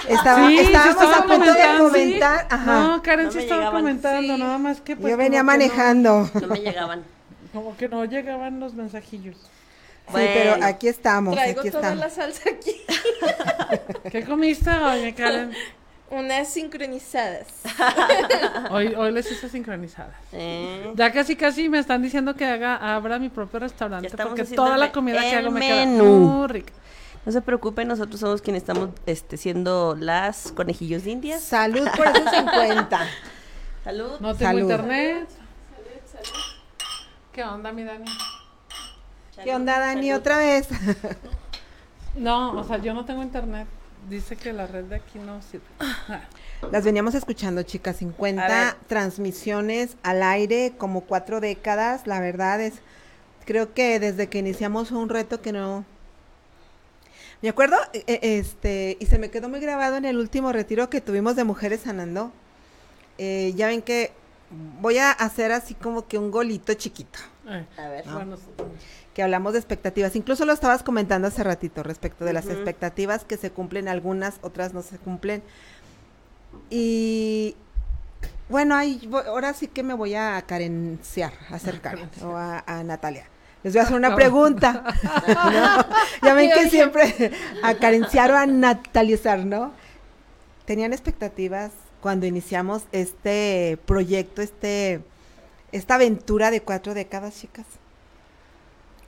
Estaba, 0.07 0.47
Sí, 0.47 0.59
estábamos 0.59 1.03
estaba 1.03 1.17
a 1.17 1.25
punto 1.25 1.53
de 1.53 1.61
sí. 1.61 1.77
comentar. 1.77 2.47
Ajá. 2.49 2.73
No, 2.87 3.01
Karen 3.03 3.25
No 3.27 3.31
sí 3.31 3.39
estaba 3.39 3.59
llegaban. 3.61 3.81
comentando, 3.81 4.35
Sí. 4.35 4.39
nada 4.41 4.57
más 4.57 4.81
que. 4.81 4.95
pues, 4.95 5.11
Yo 5.11 5.17
venía 5.17 5.39
no- 5.39 5.45
manejando. 5.45 6.29
no 6.41 6.47
me 6.47 6.59
llegaban. 6.59 7.03
como 7.53 7.77
que 7.77 7.87
no 7.87 8.03
llegaban 8.05 8.59
los 8.59 8.73
mensajillos. 8.73 9.37
Sí, 10.07 10.13
pero 10.15 10.55
aquí 10.63 10.87
estamos, 10.89 11.33
Traigo 11.35 11.61
aquí 11.61 11.69
toda 11.71 11.93
estamos. 11.93 12.03
la 12.03 12.09
salsa 12.09 12.49
aquí. 12.49 12.75
¿Qué 14.11 14.25
comiste 14.25 14.69
hoy, 14.69 15.13
Karen? 15.13 15.51
Unas 16.09 16.47
sincronizadas. 16.49 17.47
Hoy, 18.71 18.93
hoy 18.95 19.11
les 19.11 19.31
hice 19.31 19.49
sincronizadas. 19.49 20.13
Eh, 20.31 20.91
Ya 20.95 21.11
casi 21.11 21.35
casi 21.35 21.69
me 21.69 21.79
están 21.79 22.03
diciendo 22.03 22.35
que 22.35 22.45
haga, 22.45 22.75
abra 22.95 23.17
mi 23.17 23.29
propio 23.29 23.59
restaurante 23.61 24.11
porque 24.15 24.43
toda 24.43 24.77
la 24.77 24.91
comida 24.91 25.21
que 25.21 25.35
hago 25.37 25.49
me 25.51 25.61
queda 25.61 25.85
muy 25.87 26.47
rica. 26.47 26.73
No 27.25 27.31
se 27.31 27.41
preocupen, 27.41 27.87
nosotros 27.87 28.19
somos 28.19 28.41
quienes 28.41 28.63
estamos 28.63 28.89
este, 29.05 29.37
siendo 29.37 29.95
las 29.99 30.51
conejillos 30.51 31.03
de 31.03 31.11
indias. 31.11 31.41
Salud 31.41 31.87
por 31.95 32.07
esos 32.07 32.29
50. 32.31 32.99
Salud. 33.83 34.11
No 34.19 34.35
tengo 34.35 34.51
Salud. 34.51 34.61
internet. 34.61 35.29
¿Qué 37.31 37.43
onda, 37.43 37.71
mi 37.71 37.83
Dani? 37.83 38.05
¿Qué 39.43 39.55
onda, 39.55 39.79
Dani? 39.79 40.13
Otra 40.13 40.37
vez. 40.37 40.67
No, 42.15 42.51
o 42.59 42.63
sea, 42.63 42.77
yo 42.77 42.93
no 42.93 43.05
tengo 43.05 43.23
internet. 43.23 43.67
Dice 44.09 44.35
que 44.35 44.51
la 44.53 44.67
red 44.67 44.83
de 44.85 44.97
aquí 44.97 45.17
no 45.17 45.41
sirve. 45.41 45.65
Ah, 45.79 46.21
Las 46.71 46.83
veníamos 46.83 47.15
escuchando, 47.15 47.63
chicas. 47.63 47.95
A 47.95 47.99
50 47.99 48.47
ver. 48.47 48.73
transmisiones 48.87 49.95
al 50.03 50.21
aire, 50.21 50.73
como 50.77 51.01
cuatro 51.01 51.39
décadas. 51.39 52.05
La 52.05 52.19
verdad 52.19 52.61
es, 52.61 52.73
creo 53.45 53.73
que 53.73 53.99
desde 53.99 54.27
que 54.27 54.37
iniciamos 54.39 54.91
un 54.91 55.09
reto 55.09 55.41
que 55.41 55.53
no. 55.53 55.85
Me 57.43 57.49
acuerdo, 57.49 57.75
e- 57.93 58.03
e- 58.07 58.37
este, 58.39 58.97
y 58.99 59.05
se 59.05 59.19
me 59.19 59.29
quedó 59.29 59.49
muy 59.49 59.59
grabado 59.59 59.97
en 59.97 60.05
el 60.05 60.17
último 60.17 60.51
retiro 60.51 60.89
que 60.89 61.01
tuvimos 61.01 61.35
de 61.35 61.43
Mujeres 61.43 61.81
Sanando. 61.81 62.31
Eh, 63.17 63.53
ya 63.55 63.67
ven 63.67 63.81
que 63.83 64.11
voy 64.81 64.97
a 64.97 65.11
hacer 65.11 65.51
así 65.51 65.73
como 65.75 66.07
que 66.07 66.17
un 66.17 66.31
golito 66.31 66.73
chiquito. 66.73 67.19
eh, 67.47 67.65
A 67.77 67.87
ver. 67.89 68.05
bueno, 68.09 68.37
que 69.13 69.21
hablamos 69.21 69.53
de 69.53 69.59
expectativas. 69.59 70.15
Incluso 70.15 70.45
lo 70.45 70.53
estabas 70.53 70.81
comentando 70.83 71.27
hace 71.27 71.43
ratito 71.43 71.83
respecto 71.83 72.23
de 72.25 72.31
las 72.33 72.45
expectativas 72.47 73.25
que 73.25 73.35
se 73.37 73.51
cumplen 73.51 73.87
algunas, 73.89 74.35
otras 74.41 74.73
no 74.73 74.81
se 74.81 74.97
cumplen. 74.97 75.43
Y 76.69 77.55
bueno, 78.49 78.75
ahí 78.75 79.01
vo- 79.09 79.25
ahora 79.25 79.53
sí 79.53 79.67
que 79.67 79.83
me 79.83 79.93
voy 79.93 80.15
a 80.15 80.41
carenciar, 80.47 81.33
acercar 81.49 81.97
o 82.23 82.35
a, 82.37 82.63
a 82.65 82.83
Natalia. 82.83 83.25
Les 83.63 83.73
voy 83.73 83.79
a 83.79 83.83
hacer 83.83 83.95
una 83.95 84.15
pregunta. 84.15 84.83
¿no? 85.27 85.85
Ya 86.21 86.33
ven 86.33 86.51
que 86.51 86.69
siempre 86.69 87.31
a 87.63 87.75
carenciar 87.75 88.31
o 88.31 88.37
a 88.37 88.45
natalizar, 88.45 89.39
¿no? 89.39 89.71
¿Tenían 90.65 90.93
expectativas 90.93 91.71
cuando 92.01 92.25
iniciamos 92.25 92.83
este 92.91 93.77
proyecto, 93.85 94.41
este, 94.41 95.01
esta 95.71 95.95
aventura 95.95 96.51
de 96.51 96.61
cuatro 96.61 96.93
décadas, 96.93 97.39
chicas? 97.39 97.65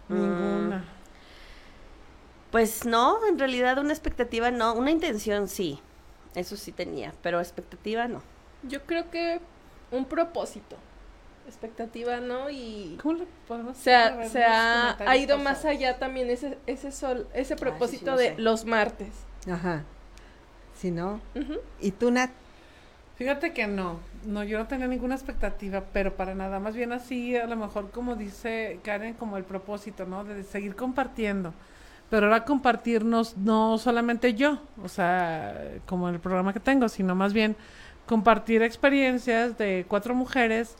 ninguna. 0.08 0.86
Pues 2.52 2.86
no, 2.86 3.26
en 3.28 3.38
realidad 3.40 3.80
una 3.80 3.92
expectativa 3.92 4.52
no, 4.52 4.74
una 4.74 4.92
intención 4.92 5.48
sí. 5.48 5.80
Eso 6.36 6.58
sí 6.58 6.72
tenía, 6.72 7.14
pero 7.22 7.40
expectativa 7.40 8.08
no. 8.08 8.22
Yo 8.64 8.84
creo 8.86 9.10
que 9.10 9.40
un 9.92 10.06
propósito. 10.06 10.78
Expectativa, 11.48 12.20
¿no? 12.20 12.50
Y 12.50 12.98
¿Cómo 13.02 13.14
le 13.20 13.28
podemos 13.48 13.78
se 13.78 13.94
ha, 13.96 14.08
hacer? 14.08 14.30
se 14.30 14.44
ha, 14.44 14.98
ha 15.06 15.16
ido 15.18 15.38
pasados. 15.38 15.44
más 15.44 15.66
allá 15.66 16.00
también 16.00 16.30
ese, 16.30 16.58
ese 16.66 16.92
sol, 16.92 17.28
ese 17.34 17.56
propósito 17.56 18.12
no 18.12 18.18
de 18.18 18.30
sé. 18.30 18.36
los 18.38 18.66
martes. 18.66 19.10
Ajá. 19.50 19.84
Si 20.76 20.92
no. 20.92 21.22
Ujú. 21.36 21.56
¿Y 21.80 21.92
tú, 21.92 22.12
Nat? 22.12 22.32
Fíjate 23.16 23.54
que 23.54 23.68
no, 23.68 24.00
no, 24.26 24.44
yo 24.44 24.58
no 24.58 24.68
tenía 24.68 24.88
ninguna 24.88 25.16
expectativa, 25.16 25.84
pero 25.94 26.16
para 26.18 26.36
nada, 26.36 26.60
más 26.60 26.76
bien 26.76 26.92
así, 26.92 27.36
a 27.38 27.48
lo 27.48 27.56
mejor 27.56 27.92
como 27.92 28.16
dice 28.16 28.80
Karen, 28.84 29.14
como 29.14 29.38
el 29.38 29.46
propósito, 29.46 30.06
¿no? 30.06 30.26
De 30.26 30.44
seguir 30.44 30.76
compartiendo, 30.76 31.54
pero 32.10 32.26
ahora 32.28 32.44
compartirnos 32.44 33.38
no 33.38 33.78
solamente 33.78 34.34
yo, 34.34 34.60
o 34.84 34.90
sea, 34.90 35.58
como 35.86 36.10
el 36.10 36.20
programa 36.20 36.52
que 36.52 36.60
tengo, 36.60 36.90
sino 36.90 37.16
más 37.16 37.32
bien 37.32 37.56
compartir 38.06 38.62
experiencias 38.64 39.58
de 39.58 39.86
cuatro 39.88 40.14
mujeres 40.14 40.76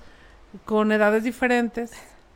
con 0.64 0.92
edades 0.92 1.24
diferentes, 1.24 1.92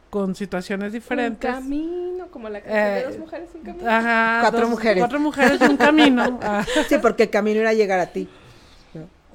con 0.09 0.35
situaciones 0.35 0.87
Un 0.87 0.93
diferentes. 0.93 1.49
camino, 1.51 2.27
como 2.31 2.49
la 2.49 2.61
canción 2.61 2.83
de 2.83 2.99
Eh, 2.99 3.03
dos 3.07 3.17
mujeres, 3.19 3.49
un 3.55 3.61
camino. 3.61 3.89
Ajá, 3.89 4.37
Cuatro 4.41 4.61
dos- 4.61 4.69
mujeres. 4.69 4.97
Cuatro 5.01 5.19
mujeres 5.19 5.61
y 5.61 5.65
un 5.65 5.77
camino. 5.77 6.39
Ah, 6.43 6.65
Sí, 6.87 6.95
porque 7.01 7.23
el 7.23 7.29
camino 7.29 7.59
era 7.61 7.73
llegar 7.73 7.99
a 7.99 8.07
ti. 8.07 8.27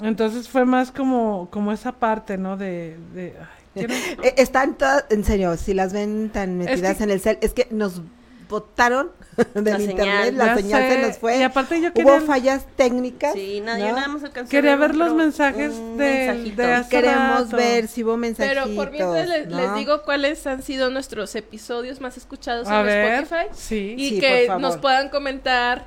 entonces 0.03 0.49
fue 0.49 0.65
más 0.65 0.91
como, 0.91 1.49
como 1.51 1.73
esa 1.73 1.93
parte, 1.93 2.37
¿no? 2.37 2.57
De, 2.57 2.97
de 3.15 3.35
ay, 3.77 3.87
Eh, 4.23 4.35
Están 4.37 4.75
todas, 4.77 5.05
en 5.11 5.25
serio, 5.25 5.57
si 5.57 5.75
las 5.75 5.93
ven 5.93 6.31
tan 6.31 6.61
Es 6.63 6.69
metidas 6.71 6.97
que- 6.99 7.05
en 7.05 7.11
el 7.11 7.21
cel, 7.21 7.39
es 7.41 7.53
que 7.55 7.69
nos 7.71 8.03
botaron 8.49 9.11
del 9.55 9.65
La 9.65 9.71
internet, 9.81 9.97
señal. 9.97 10.37
la 10.39 10.47
Ya 10.47 10.55
señal 10.57 10.83
sé, 10.83 10.89
se 10.95 11.07
nos 11.09 11.19
fue. 11.19 11.39
y 11.39 11.43
aparte 11.43 11.81
yo 11.81 11.89
Hubo 11.89 11.95
quería- 11.95 12.21
fallas 12.21 12.67
técnicas. 12.77 13.33
Sí, 13.33 13.61
nada, 13.61 13.79
¿no? 13.79 13.87
yo 13.89 13.95
nada 13.95 14.09
más 14.09 14.23
alcancé 14.25 14.51
Quería 14.51 14.77
ver 14.77 14.95
los 14.95 15.13
mensajes 15.15 15.73
de- 15.97 16.53
de 16.57 16.73
hace 16.73 16.91
Queremos 16.91 17.45
rato. 17.45 17.57
ver 17.57 17.89
si 17.89 18.05
hubo 18.05 18.17
mensajitos. 18.17 18.65
Pero 18.65 18.77
por 18.77 18.91
mientras 18.91 19.29
les, 19.29 19.47
les 19.49 19.69
¿no? 19.69 19.75
digo 19.77 20.03
cuáles 20.03 20.47
han 20.47 20.63
sido 20.63 20.91
nuestros 20.91 21.35
episodios 21.35 22.01
más 22.01 22.17
escuchados 22.17 22.69
A 22.69 22.81
en 22.81 22.87
ver, 22.87 23.23
Spotify. 23.25 23.49
sí. 23.55 23.95
Y 23.99 24.09
Sí, 24.11 24.21
que 24.21 24.39
por 24.41 24.47
favor. 24.47 24.61
nos 24.63 24.77
puedan 24.79 25.09
comentar 25.09 25.87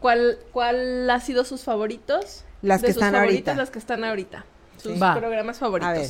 cuál, 0.00 0.38
cuál 0.52 1.08
ha 1.10 1.20
sido 1.20 1.44
sus 1.44 1.62
favoritos. 1.62 2.44
Las 2.62 2.80
de 2.82 2.88
que 2.88 2.94
sus 2.94 3.02
están 3.02 3.14
favoritas, 3.14 3.48
ahorita. 3.48 3.54
las 3.62 3.70
que 3.70 3.78
están 3.78 4.04
ahorita. 4.04 4.44
Sus 4.82 5.00
Va. 5.02 5.14
programas 5.16 5.56
A 5.58 5.60
favoritos. 5.60 5.92
ver. 5.92 6.08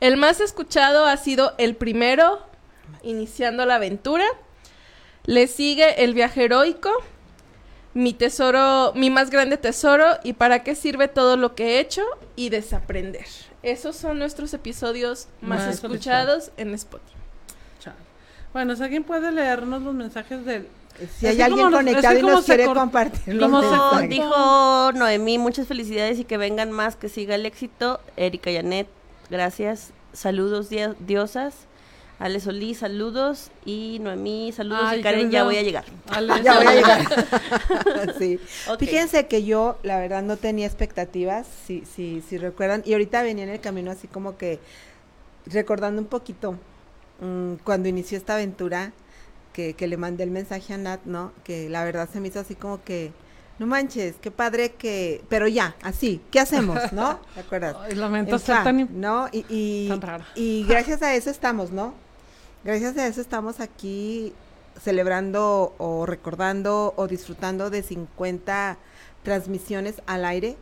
El 0.00 0.16
más 0.16 0.40
escuchado 0.40 1.04
ha 1.06 1.16
sido 1.16 1.54
el 1.58 1.76
primero, 1.76 2.40
iniciando 3.02 3.66
la 3.66 3.74
aventura. 3.76 4.24
Le 5.30 5.46
sigue 5.46 6.02
el 6.02 6.12
viaje 6.12 6.46
heroico, 6.46 6.90
mi 7.94 8.12
tesoro, 8.12 8.92
mi 8.96 9.10
más 9.10 9.30
grande 9.30 9.56
tesoro 9.58 10.04
y 10.24 10.32
para 10.32 10.64
qué 10.64 10.74
sirve 10.74 11.06
todo 11.06 11.36
lo 11.36 11.54
que 11.54 11.76
he 11.76 11.78
hecho 11.78 12.02
y 12.34 12.48
desaprender. 12.48 13.26
Esos 13.62 13.94
son 13.94 14.18
nuestros 14.18 14.52
episodios 14.54 15.28
más, 15.40 15.66
Más 15.66 15.74
escuchados 15.76 16.50
en 16.56 16.74
Spotify. 16.74 17.14
Chale. 17.78 17.96
Bueno, 18.52 18.74
si 18.74 18.82
alguien 18.82 19.04
puede 19.04 19.30
leernos 19.30 19.80
los 19.82 19.94
mensajes 19.94 20.44
del... 20.44 20.66
Si 21.16 21.28
hay 21.28 21.40
alguien 21.40 21.70
conectado 21.70 22.18
y 22.18 22.22
nos 22.22 22.44
quiere 22.44 22.64
compartir 22.64 23.38
como 23.38 23.60
Dijo, 23.60 23.70
mensajes. 23.70 24.10
dijo 24.10 24.92
Noemí, 24.96 25.38
muchas 25.38 25.68
felicidades 25.68 26.18
y 26.18 26.24
que 26.24 26.38
vengan 26.38 26.72
más, 26.72 26.96
que 26.96 27.08
siga 27.08 27.36
el 27.36 27.46
éxito. 27.46 28.00
Erika 28.16 28.50
Yanet, 28.50 28.88
gracias. 29.30 29.92
Saludos, 30.12 30.70
diosas. 30.98 31.68
Ale 32.20 32.38
Solís, 32.38 32.78
saludos. 32.78 33.50
Y 33.64 33.98
Noemí, 34.00 34.52
saludos. 34.52 34.82
Ay, 34.84 35.00
y 35.00 35.02
Karen, 35.02 35.30
ya 35.30 35.42
voy 35.42 35.56
a 35.56 35.62
llegar. 35.62 35.86
Ale, 36.08 36.34
Ya 36.44 36.58
voy 36.58 36.66
a 36.66 36.74
llegar. 36.74 38.14
sí. 38.18 38.38
Fíjense 38.78 39.26
que 39.26 39.42
yo, 39.42 39.78
la 39.82 39.98
verdad, 39.98 40.22
no 40.22 40.36
tenía 40.36 40.66
expectativas, 40.66 41.46
si, 41.66 41.82
si, 41.86 42.20
si 42.20 42.36
recuerdan, 42.36 42.82
y 42.84 42.92
ahorita 42.92 43.22
venía 43.22 43.44
en 43.44 43.50
el 43.50 43.60
camino 43.60 43.90
así 43.90 44.06
como 44.06 44.36
que 44.36 44.60
recordando 45.46 46.02
un 46.02 46.08
poquito 46.08 46.58
mm, 47.20 47.54
cuando 47.64 47.88
inició 47.88 48.18
esta 48.18 48.34
aventura, 48.34 48.92
que, 49.54 49.72
que 49.72 49.86
le 49.88 49.96
mandé 49.96 50.22
el 50.22 50.30
mensaje 50.30 50.74
a 50.74 50.76
Nat, 50.76 51.00
¿no? 51.06 51.32
Que 51.42 51.70
la 51.70 51.84
verdad 51.84 52.06
se 52.12 52.20
me 52.20 52.28
hizo 52.28 52.38
así 52.38 52.54
como 52.54 52.84
que, 52.84 53.12
no 53.58 53.66
manches, 53.66 54.16
qué 54.20 54.30
padre 54.30 54.72
que, 54.72 55.24
pero 55.30 55.48
ya, 55.48 55.74
así, 55.82 56.20
¿qué 56.30 56.38
hacemos, 56.38 56.92
no? 56.92 57.18
¿Te 57.34 57.40
acuerdas? 57.40 57.76
Ay, 57.80 57.94
lamento 57.94 58.34
En 58.34 58.40
ser 58.40 58.56
fa, 58.56 58.64
tan... 58.64 58.88
¿no? 59.00 59.28
Y, 59.32 59.46
y, 59.48 59.88
tan 59.88 60.02
rara. 60.02 60.26
y 60.34 60.66
gracias 60.68 61.00
a 61.00 61.14
eso 61.14 61.30
estamos, 61.30 61.70
¿no? 61.70 61.94
Gracias 62.64 62.96
a 62.98 63.06
eso 63.06 63.20
estamos 63.20 63.60
aquí 63.60 64.32
celebrando 64.80 65.74
o 65.78 66.06
recordando 66.06 66.92
o 66.96 67.06
disfrutando 67.06 67.70
de 67.70 67.82
50 67.82 68.76
transmisiones 69.22 70.02
al 70.06 70.24
aire. 70.24 70.56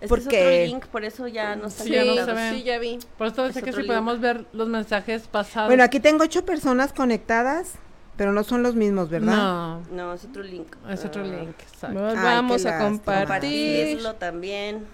Es 0.00 0.08
Porque- 0.10 0.28
que 0.28 0.64
es 0.64 0.68
otro 0.70 0.74
link, 0.78 0.86
por 0.88 1.04
eso 1.04 1.26
ya 1.26 1.56
no 1.56 1.68
está 1.68 1.84
Sí, 1.84 1.90
ya 1.90 2.00
no 2.04 2.04
se 2.04 2.10
conectado. 2.20 2.34
ven. 2.36 2.54
sí, 2.54 2.62
ya 2.64 2.78
vi. 2.78 2.98
Por 3.16 3.26
eso 3.28 3.44
decía 3.44 3.60
Es 3.60 3.64
que 3.64 3.72
si 3.72 3.78
link. 3.78 3.86
podemos 3.86 4.20
ver 4.20 4.44
los 4.52 4.68
mensajes 4.68 5.26
pasados. 5.26 5.68
Bueno, 5.70 5.84
aquí 5.84 6.00
tengo 6.00 6.24
ocho 6.24 6.44
personas 6.44 6.92
conectadas, 6.92 7.72
pero 8.18 8.32
no 8.32 8.44
son 8.44 8.62
los 8.62 8.74
mismos, 8.74 9.08
¿verdad? 9.08 9.36
No, 9.36 9.80
No, 9.90 10.12
es 10.12 10.24
otro 10.24 10.42
link. 10.42 10.74
es 10.90 11.04
otro 11.04 11.22
Ah, 11.22 11.26
link. 11.26 11.54
exacto. 11.60 12.06
Ay, 12.08 12.14
vamos 12.16 12.66
a 12.66 12.78
compartir. 12.78 13.26
Compartirlo 13.26 14.14
también. 14.16 14.86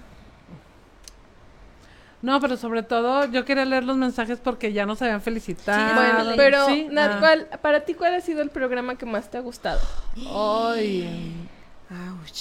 No, 2.22 2.40
pero 2.40 2.56
sobre 2.56 2.84
todo 2.84 3.24
yo 3.26 3.44
quería 3.44 3.64
leer 3.64 3.82
los 3.82 3.96
mensajes 3.96 4.38
porque 4.38 4.72
ya 4.72 4.86
nos 4.86 5.02
habían 5.02 5.20
felicitado. 5.20 5.88
Sí, 5.88 5.94
Bueno, 5.94 6.32
pero 6.36 6.66
Sí, 6.66 6.86
Nat. 6.90 7.18
¿cuál- 7.18 7.48
para 7.60 7.80
ti, 7.80 7.94
¿cuál 7.94 8.14
ha 8.14 8.20
sido 8.20 8.42
el 8.42 8.50
programa 8.50 8.96
que 8.96 9.06
más 9.06 9.28
te 9.28 9.38
ha 9.38 9.40
gustado? 9.40 9.80
Ay, 10.32 11.34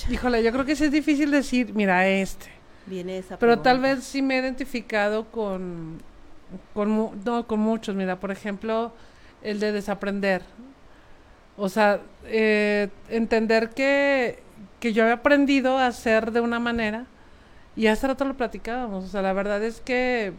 híjole, 0.09 0.43
yo 0.43 0.51
creo 0.51 0.65
que 0.65 0.75
sí 0.75 0.85
es 0.85 0.91
difícil 0.91 1.31
decir, 1.31 1.73
mira, 1.73 2.07
este. 2.07 2.47
Viene 2.85 3.17
esa 3.17 3.37
Pero 3.37 3.59
tal 3.59 3.79
vez 3.79 4.03
sí 4.03 4.21
me 4.21 4.37
he 4.37 4.41
identificado 4.41 5.25
con, 5.25 6.01
con, 6.73 7.23
no, 7.25 7.47
con 7.47 7.59
muchos. 7.59 7.95
Mira, 7.95 8.19
por 8.19 8.31
ejemplo, 8.31 8.91
el 9.41 9.59
de 9.59 9.71
desaprender. 9.71 10.43
O 11.57 11.69
sea, 11.69 11.99
eh, 12.25 12.89
entender 13.09 13.69
que, 13.69 14.39
que 14.79 14.93
yo 14.93 15.05
he 15.07 15.11
aprendido 15.11 15.77
a 15.77 15.87
hacer 15.87 16.31
de 16.31 16.41
una 16.41 16.59
manera 16.59 17.05
y 17.75 17.87
hace 17.87 18.07
rato 18.07 18.25
lo 18.25 18.35
platicábamos. 18.35 19.05
O 19.05 19.07
sea, 19.07 19.21
la 19.21 19.33
verdad 19.33 19.63
es 19.63 19.81
que 19.81 20.33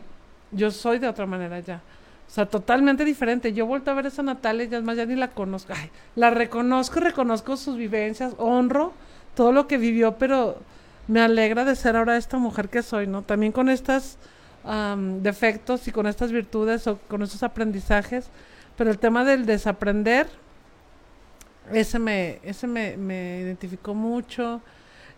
yo 0.50 0.70
soy 0.70 0.98
de 0.98 1.08
otra 1.08 1.26
manera 1.26 1.60
ya. 1.60 1.82
O 2.26 2.30
sea, 2.34 2.46
totalmente 2.46 3.04
diferente. 3.04 3.52
Yo 3.52 3.66
vuelto 3.66 3.90
a 3.90 3.94
ver 3.94 4.06
a 4.06 4.08
esa 4.08 4.22
Natalia 4.22 4.64
ya 4.66 4.78
es 4.78 4.84
más, 4.84 4.96
ya 4.96 5.06
ni 5.06 5.16
la 5.16 5.28
conozco. 5.28 5.72
Ay, 5.76 5.90
la 6.16 6.30
reconozco, 6.30 7.00
reconozco 7.00 7.56
sus 7.56 7.76
vivencias, 7.76 8.34
honro 8.38 8.92
todo 9.34 9.52
lo 9.52 9.66
que 9.66 9.78
vivió, 9.78 10.18
pero 10.18 10.58
me 11.08 11.20
alegra 11.20 11.64
de 11.64 11.74
ser 11.74 11.96
ahora 11.96 12.16
esta 12.16 12.38
mujer 12.38 12.68
que 12.68 12.82
soy, 12.82 13.06
¿no? 13.06 13.22
También 13.22 13.52
con 13.52 13.68
estos 13.68 14.18
defectos 15.20 15.88
y 15.88 15.92
con 15.92 16.06
estas 16.06 16.30
virtudes 16.30 16.86
o 16.86 16.98
con 17.08 17.22
estos 17.22 17.42
aprendizajes, 17.42 18.28
pero 18.76 18.90
el 18.90 18.98
tema 18.98 19.24
del 19.24 19.44
desaprender, 19.44 20.28
ese 21.72 21.98
me, 21.98 22.38
ese 22.44 22.66
me, 22.66 22.96
me 22.96 23.40
identificó 23.40 23.94
mucho. 23.94 24.60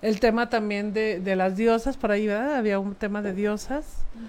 El 0.05 0.21
tema 0.21 0.51
también 0.51 0.93
de, 0.93 1.19
de 1.19 1.35
las 1.35 1.57
diosas, 1.57 1.97
por 1.97 2.11
ahí, 2.11 2.27
¿verdad? 2.27 2.57
Había 2.57 2.79
un 2.79 2.95
tema 2.95 3.23
de 3.23 3.33
diosas 3.33 3.85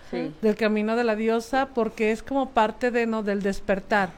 Sí. 0.09 0.33
del 0.41 0.55
camino 0.55 0.95
de 0.95 1.03
la 1.03 1.15
diosa 1.15 1.67
porque 1.75 2.11
es 2.11 2.23
como 2.23 2.49
parte 2.51 2.91
de 2.91 3.05
no 3.05 3.23
del 3.23 3.41
despertar. 3.43 4.09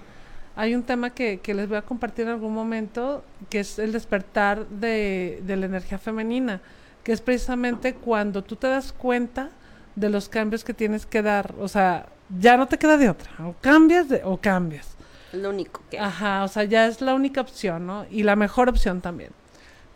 Hay 0.55 0.73
un 0.75 0.83
tema 0.83 1.09
que, 1.09 1.39
que 1.39 1.53
les 1.53 1.67
voy 1.67 1.77
a 1.77 1.81
compartir 1.81 2.25
en 2.25 2.31
algún 2.31 2.53
momento 2.53 3.23
que 3.49 3.59
es 3.61 3.79
el 3.79 3.91
despertar 3.91 4.65
de, 4.67 5.41
de 5.45 5.55
la 5.57 5.65
energía 5.65 5.97
femenina, 5.97 6.61
que 7.03 7.11
es 7.11 7.21
precisamente 7.21 7.93
cuando 7.95 8.43
tú 8.43 8.55
te 8.55 8.67
das 8.67 8.93
cuenta 8.93 9.49
de 9.95 10.09
los 10.09 10.29
cambios 10.29 10.63
que 10.63 10.73
tienes 10.73 11.05
que 11.05 11.21
dar, 11.23 11.53
o 11.59 11.67
sea, 11.67 12.05
ya 12.39 12.55
no 12.55 12.67
te 12.67 12.77
queda 12.77 12.97
de 12.97 13.09
otra, 13.09 13.31
o 13.45 13.55
cambias 13.61 14.09
de, 14.09 14.21
o 14.23 14.37
cambias. 14.37 14.95
Lo 15.33 15.49
único 15.49 15.81
que. 15.89 15.99
Ajá, 15.99 16.43
o 16.43 16.47
sea, 16.47 16.63
ya 16.65 16.85
es 16.87 17.01
la 17.01 17.13
única 17.15 17.41
opción, 17.41 17.85
¿no? 17.87 18.05
Y 18.11 18.23
la 18.23 18.35
mejor 18.35 18.69
opción 18.69 19.01
también. 19.01 19.31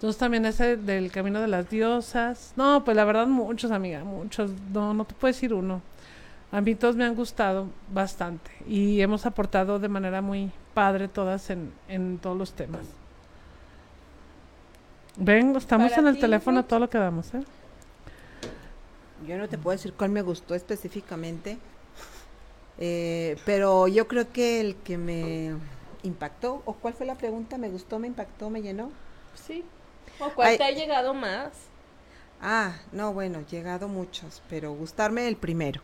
Entonces 0.02 0.18
también 0.18 0.46
ese 0.48 0.78
del 0.78 1.12
camino 1.12 1.40
de 1.42 1.48
las 1.48 1.70
diosas. 1.70 2.54
No, 2.56 2.84
pues 2.84 2.98
la 2.98 3.06
verdad 3.06 3.28
muchos, 3.28 3.70
amiga, 3.70 4.04
muchos. 4.04 4.50
No, 4.74 4.96
no 4.96 5.06
te 5.06 5.14
puedo 5.14 5.32
decir 5.32 5.54
uno. 5.54 5.80
A 6.52 6.60
mí 6.60 6.74
todos 6.74 6.96
me 6.96 7.06
han 7.06 7.14
gustado 7.14 7.68
bastante 7.94 8.50
y 8.68 9.00
hemos 9.02 9.28
aportado 9.28 9.78
de 9.78 9.88
manera 9.90 10.22
muy 10.24 10.52
padre 10.74 11.08
todas 11.08 11.52
en, 11.52 11.72
en 11.88 12.18
todos 12.18 12.36
los 12.36 12.54
temas. 12.54 12.88
Ven, 15.18 15.56
estamos 15.56 15.92
Para 15.92 16.02
en 16.02 16.08
el 16.08 16.16
ti, 16.16 16.20
teléfono 16.20 16.62
Ruth. 16.62 16.68
todo 16.68 16.80
lo 16.80 16.90
que 16.90 16.98
damos, 16.98 17.34
¿eh? 17.36 17.44
Yo 19.28 19.38
no 19.38 19.48
te 19.48 19.58
puedo 19.58 19.76
decir 19.78 19.94
cuál 19.94 20.10
me 20.10 20.22
gustó 20.24 20.56
específicamente, 20.56 21.60
eh, 22.78 23.38
pero 23.46 23.88
yo 23.88 24.08
creo 24.08 24.32
que 24.32 24.60
el 24.62 24.76
que 24.78 24.98
me 24.98 25.56
impactó, 26.04 26.64
o 26.66 26.74
cuál 26.74 26.94
fue 26.96 27.06
la 27.06 27.16
pregunta, 27.16 27.58
me 27.58 27.70
gustó, 27.70 28.00
me 28.00 28.08
impactó, 28.08 28.50
me 28.50 28.62
llenó. 28.62 28.92
Sí. 29.36 29.64
¿O 30.22 30.34
cuál 30.34 30.48
Ay. 30.48 30.58
te 30.58 30.64
ha 30.64 30.72
llegado 30.72 31.14
más? 31.14 31.50
Ah, 32.42 32.74
no, 32.92 33.14
bueno, 33.14 33.42
llegado 33.50 33.88
muchos, 33.88 34.42
pero 34.50 34.74
gustarme 34.74 35.28
el 35.28 35.38
primero. 35.38 35.82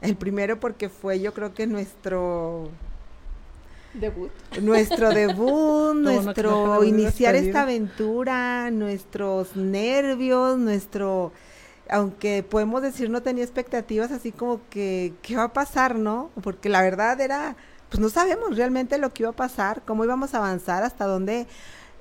El 0.00 0.16
primero 0.16 0.60
porque 0.60 0.88
fue 0.88 1.20
yo 1.20 1.34
creo 1.34 1.54
que 1.54 1.66
nuestro 1.66 2.70
Debut. 3.94 4.32
nuestro 4.60 5.12
debut, 5.14 5.94
no, 6.02 6.34
que 6.34 6.42
no 6.44 6.54
nuestro 6.54 6.84
iniciar 6.84 7.34
esta 7.36 7.62
aventura, 7.62 8.70
nuestros 8.70 9.56
nervios, 9.56 10.58
nuestro 10.58 11.32
aunque 11.90 12.42
podemos 12.44 12.82
decir 12.82 13.10
no 13.10 13.22
tenía 13.22 13.44
expectativas 13.44 14.12
así 14.12 14.32
como 14.32 14.60
que 14.70 15.14
qué 15.22 15.36
va 15.36 15.44
a 15.44 15.52
pasar, 15.52 15.96
¿no? 15.96 16.30
Porque 16.42 16.68
la 16.68 16.82
verdad 16.82 17.20
era 17.20 17.56
pues 17.90 18.00
no 18.00 18.08
sabemos 18.08 18.56
realmente 18.56 18.98
lo 18.98 19.12
que 19.12 19.24
iba 19.24 19.30
a 19.30 19.36
pasar, 19.36 19.82
cómo 19.86 20.04
íbamos 20.04 20.34
a 20.34 20.38
avanzar, 20.38 20.82
hasta 20.84 21.06
dónde 21.06 21.46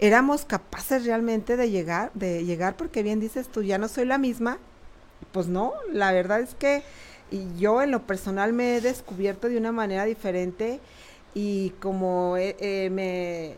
éramos 0.02 0.44
capaces 0.46 1.06
realmente 1.06 1.56
de 1.56 1.70
llegar, 1.70 2.12
de 2.14 2.44
llegar 2.44 2.76
porque 2.76 3.04
bien 3.04 3.22
dices 3.22 3.48
tú, 3.48 3.64
ya 3.64 3.78
no 3.78 3.88
soy 3.88 4.06
la 4.06 4.18
misma. 4.18 4.58
Pues 5.32 5.48
no, 5.48 5.74
la 5.92 6.12
verdad 6.12 6.42
es 6.42 6.56
que 6.56 6.84
y 7.32 7.48
yo 7.58 7.82
en 7.82 7.92
lo 7.92 8.02
personal 8.06 8.52
me 8.52 8.76
he 8.76 8.82
descubierto 8.82 9.48
de 9.48 9.58
una 9.58 9.72
manera 9.72 10.04
diferente 10.04 10.82
y 11.34 11.70
como 11.80 12.36
eh, 12.38 12.58
eh, 12.60 12.90
me 12.90 13.56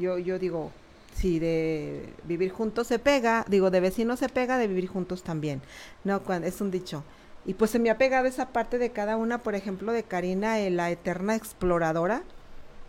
yo 0.00 0.16
yo 0.18 0.38
digo 0.38 0.72
si 1.14 1.38
de 1.38 2.14
vivir 2.24 2.50
juntos 2.50 2.86
se 2.86 2.98
pega 2.98 3.44
digo 3.48 3.70
de 3.70 3.80
vecinos 3.80 4.20
se 4.20 4.30
pega 4.30 4.56
de 4.56 4.68
vivir 4.68 4.86
juntos 4.88 5.22
también 5.22 5.60
no 6.04 6.22
cuando 6.22 6.46
es 6.46 6.60
un 6.62 6.70
dicho 6.70 7.04
Y 7.46 7.54
pues 7.54 7.70
se 7.70 7.78
me 7.78 7.90
ha 7.90 7.96
pegado 7.98 8.26
esa 8.26 8.48
parte 8.52 8.78
de 8.78 8.90
cada 8.90 9.16
una, 9.16 9.38
por 9.38 9.54
ejemplo, 9.54 9.92
de 9.92 10.02
Karina, 10.02 10.60
eh, 10.60 10.70
la 10.70 10.90
eterna 10.90 11.34
exploradora. 11.34 12.22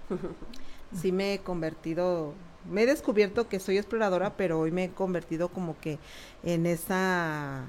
Sí 1.01 1.12
me 1.12 1.36
he 1.36 1.39
convertido, 1.39 2.34
me 2.69 2.84
he 2.84 2.86
descubierto 2.86 3.48
que 3.48 3.60
soy 3.60 3.78
exploradora, 3.78 4.36
pero 4.36 4.60
hoy 4.60 4.72
me 4.72 4.86
he 4.86 4.89
convertido 4.89 5.50
como 5.50 5.80
que 5.80 6.00
en 6.43 6.65
esa 6.65 7.63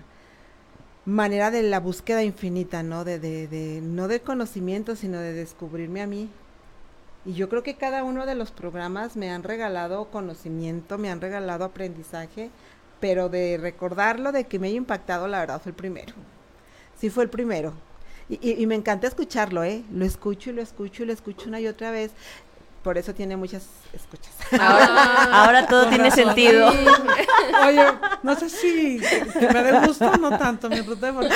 manera 1.06 1.50
de 1.50 1.62
la 1.62 1.80
búsqueda 1.80 2.22
infinita, 2.22 2.82
¿no? 2.82 3.04
De, 3.04 3.18
de, 3.18 3.48
de, 3.48 3.80
no 3.82 4.08
de 4.08 4.20
conocimiento, 4.20 4.96
sino 4.96 5.18
de 5.18 5.32
descubrirme 5.32 6.02
a 6.02 6.06
mí. 6.06 6.28
Y 7.24 7.34
yo 7.34 7.48
creo 7.48 7.62
que 7.62 7.76
cada 7.76 8.04
uno 8.04 8.26
de 8.26 8.34
los 8.34 8.50
programas 8.50 9.16
me 9.16 9.30
han 9.30 9.42
regalado 9.42 10.10
conocimiento, 10.10 10.98
me 10.98 11.10
han 11.10 11.20
regalado 11.20 11.64
aprendizaje, 11.64 12.50
pero 13.00 13.28
de 13.28 13.58
recordarlo, 13.58 14.32
de 14.32 14.44
que 14.44 14.58
me 14.58 14.68
haya 14.68 14.76
impactado, 14.76 15.28
la 15.28 15.40
verdad 15.40 15.60
fue 15.60 15.70
el 15.70 15.76
primero. 15.76 16.14
Sí 16.98 17.10
fue 17.10 17.24
el 17.24 17.30
primero. 17.30 17.74
Y, 18.28 18.38
y, 18.48 18.62
y 18.62 18.66
me 18.66 18.74
encanta 18.74 19.06
escucharlo, 19.06 19.64
¿eh? 19.64 19.84
Lo 19.92 20.04
escucho 20.04 20.50
y 20.50 20.52
lo 20.52 20.62
escucho 20.62 21.02
y 21.02 21.06
lo 21.06 21.12
escucho 21.12 21.48
una 21.48 21.60
y 21.60 21.66
otra 21.66 21.90
vez 21.90 22.12
por 22.82 22.96
eso 22.96 23.14
tiene 23.14 23.36
muchas 23.36 23.66
escuchas. 23.92 24.32
Ahora, 24.58 25.44
ahora 25.44 25.66
todo 25.66 25.88
tiene 25.88 26.08
razón. 26.08 26.24
sentido. 26.24 26.68
Oye, 27.66 27.84
no 28.22 28.34
sé 28.36 28.48
si 28.48 29.00
me 29.34 29.62
dé 29.62 29.86
gusto 29.86 30.10
o 30.10 30.16
no 30.16 30.38
tanto 30.38 30.70
mi 30.70 30.80
Ruth, 30.80 30.98
porque 30.98 31.34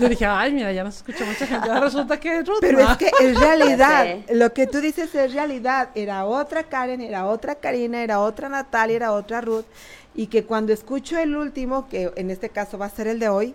yo 0.00 0.08
dije, 0.08 0.24
ay, 0.24 0.52
mira, 0.52 0.72
ya 0.72 0.82
no 0.82 0.90
se 0.90 0.98
escucha 0.98 1.24
mucha 1.24 1.46
gente. 1.46 1.68
Ahora 1.68 1.80
resulta 1.80 2.18
que 2.18 2.38
es 2.38 2.46
Ruth. 2.46 2.58
Pero 2.60 2.82
¿no? 2.82 2.90
es 2.90 2.96
que 2.96 3.10
es 3.20 3.38
realidad. 3.38 4.06
Sí. 4.06 4.34
Lo 4.34 4.52
que 4.54 4.66
tú 4.66 4.80
dices 4.80 5.14
es 5.14 5.34
realidad. 5.34 5.90
Era 5.94 6.24
otra 6.24 6.62
Karen, 6.64 7.02
era 7.02 7.26
otra 7.26 7.56
Karina, 7.56 8.02
era 8.02 8.20
otra 8.20 8.48
Natalia, 8.48 8.96
era 8.96 9.12
otra 9.12 9.42
Ruth. 9.42 9.66
Y 10.14 10.28
que 10.28 10.44
cuando 10.44 10.72
escucho 10.72 11.18
el 11.18 11.36
último, 11.36 11.88
que 11.88 12.12
en 12.16 12.30
este 12.30 12.48
caso 12.48 12.78
va 12.78 12.86
a 12.86 12.90
ser 12.90 13.08
el 13.08 13.18
de 13.18 13.28
hoy, 13.28 13.54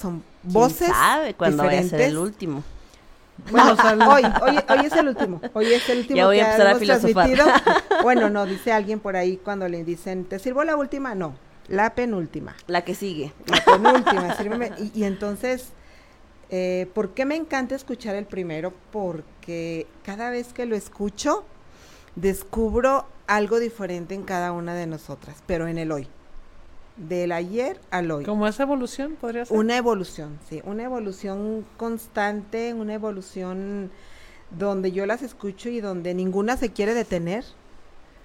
son 0.00 0.22
¿Quién 0.42 0.52
voces 0.52 0.88
sabe 0.88 1.34
cuándo 1.34 1.64
vaya 1.64 1.80
a 1.80 1.84
ser 1.84 2.02
el 2.02 2.18
último? 2.18 2.62
Bueno, 3.50 3.76
hoy, 4.10 4.22
hoy, 4.42 4.58
hoy 4.68 4.86
es 4.86 4.92
el 4.92 5.08
último. 5.08 5.40
Hoy 5.52 5.72
es 5.72 5.88
el 5.88 5.98
último 5.98 6.16
Ya 6.16 6.26
voy 6.26 6.36
que 6.36 6.42
a 6.42 6.50
empezar 6.50 6.66
a 6.74 6.78
filosofar. 6.78 7.30
Bueno, 8.02 8.30
no, 8.30 8.46
dice 8.46 8.72
alguien 8.72 9.00
por 9.00 9.16
ahí 9.16 9.36
cuando 9.36 9.68
le 9.68 9.84
dicen, 9.84 10.24
¿te 10.24 10.38
sirvo 10.38 10.64
la 10.64 10.76
última? 10.76 11.14
No, 11.14 11.36
la 11.68 11.94
penúltima. 11.94 12.56
La 12.66 12.82
que 12.82 12.94
sigue. 12.94 13.32
La 13.46 13.64
penúltima, 13.64 14.36
sírveme. 14.36 14.72
Y, 14.78 15.00
y 15.00 15.04
entonces, 15.04 15.70
eh, 16.50 16.88
¿por 16.94 17.10
qué 17.14 17.24
me 17.24 17.36
encanta 17.36 17.74
escuchar 17.74 18.16
el 18.16 18.26
primero? 18.26 18.72
Porque 18.90 19.86
cada 20.02 20.30
vez 20.30 20.52
que 20.52 20.66
lo 20.66 20.76
escucho, 20.76 21.44
descubro 22.16 23.06
algo 23.26 23.60
diferente 23.60 24.14
en 24.14 24.24
cada 24.24 24.52
una 24.52 24.74
de 24.74 24.86
nosotras, 24.86 25.42
pero 25.46 25.68
en 25.68 25.78
el 25.78 25.92
hoy. 25.92 26.08
Del 27.08 27.32
ayer 27.32 27.80
al 27.90 28.10
hoy. 28.10 28.24
Como 28.24 28.46
esa 28.46 28.64
evolución 28.64 29.16
podría 29.20 29.46
ser. 29.46 29.56
Una 29.56 29.76
evolución, 29.76 30.38
sí, 30.48 30.60
una 30.64 30.84
evolución 30.84 31.64
constante, 31.76 32.74
una 32.74 32.92
evolución 32.94 33.90
donde 34.50 34.92
yo 34.92 35.06
las 35.06 35.22
escucho 35.22 35.70
y 35.70 35.80
donde 35.80 36.12
ninguna 36.12 36.56
se 36.56 36.70
quiere 36.70 36.92
detener, 36.92 37.44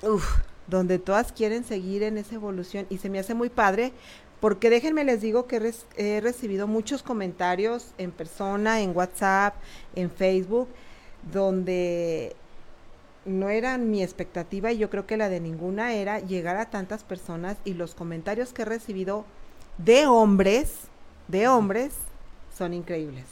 Uf, 0.01 0.41
donde 0.67 0.99
todas 0.99 1.31
quieren 1.31 1.63
seguir 1.63 2.03
en 2.03 2.17
esa 2.17 2.35
evolución 2.35 2.85
y 2.89 2.97
se 2.97 3.09
me 3.09 3.19
hace 3.19 3.33
muy 3.33 3.49
padre 3.49 3.93
porque 4.41 4.69
déjenme 4.69 5.05
les 5.05 5.21
digo 5.21 5.47
que 5.47 5.59
res- 5.59 5.85
he 5.95 6.19
recibido 6.19 6.67
muchos 6.67 7.01
comentarios 7.01 7.93
en 7.97 8.11
persona, 8.11 8.81
en 8.81 8.95
WhatsApp, 8.95 9.55
en 9.95 10.11
Facebook, 10.11 10.67
donde 11.31 12.35
no 13.25 13.49
era 13.49 13.77
mi 13.77 14.03
expectativa 14.03 14.71
y 14.71 14.77
yo 14.77 14.89
creo 14.89 15.05
que 15.05 15.17
la 15.17 15.29
de 15.29 15.39
ninguna 15.39 15.93
era 15.93 16.19
llegar 16.19 16.57
a 16.57 16.65
tantas 16.69 17.03
personas 17.03 17.57
y 17.65 17.73
los 17.73 17.95
comentarios 17.95 18.53
que 18.53 18.61
he 18.61 18.65
recibido 18.65 19.25
de 19.77 20.05
hombres, 20.05 20.71
de 21.27 21.47
hombres, 21.47 21.93
son 22.57 22.73
increíbles. 22.73 23.25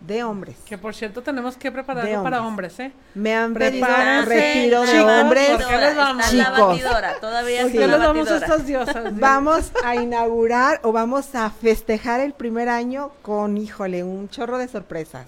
De 0.00 0.22
hombres. 0.22 0.56
Que 0.64 0.78
por 0.78 0.94
cierto 0.94 1.22
tenemos 1.22 1.56
que 1.56 1.72
prepararlo 1.72 2.22
para 2.22 2.42
hombres. 2.46 2.78
¿eh? 2.78 2.92
Me 3.14 3.34
han 3.34 3.52
pedido 3.52 3.84
Prepárense, 3.84 4.34
retiro 4.34 4.82
de 4.82 5.00
hombres. 5.00 5.50
¿por 5.50 5.66
qué 5.66 5.76
les 5.76 5.96
vamos? 5.96 6.32
Está 6.32 6.50
la 6.50 6.60
batidora, 6.66 7.14
todavía 7.20 7.62
¿Por 7.62 7.70
está 7.70 7.80
qué 7.80 7.86
la 7.88 7.96
les 7.98 8.06
damos 8.06 8.28
a 8.28 8.32
batidora. 8.34 8.46
estas 8.54 8.66
diosas? 8.66 9.04
Sí. 9.12 9.20
Vamos 9.20 9.72
a 9.84 9.96
inaugurar 9.96 10.80
o 10.84 10.92
vamos 10.92 11.34
a 11.34 11.50
festejar 11.50 12.20
el 12.20 12.32
primer 12.32 12.68
año 12.68 13.10
con, 13.22 13.58
híjole, 13.58 14.04
un 14.04 14.28
chorro 14.28 14.58
de 14.58 14.68
sorpresas. 14.68 15.26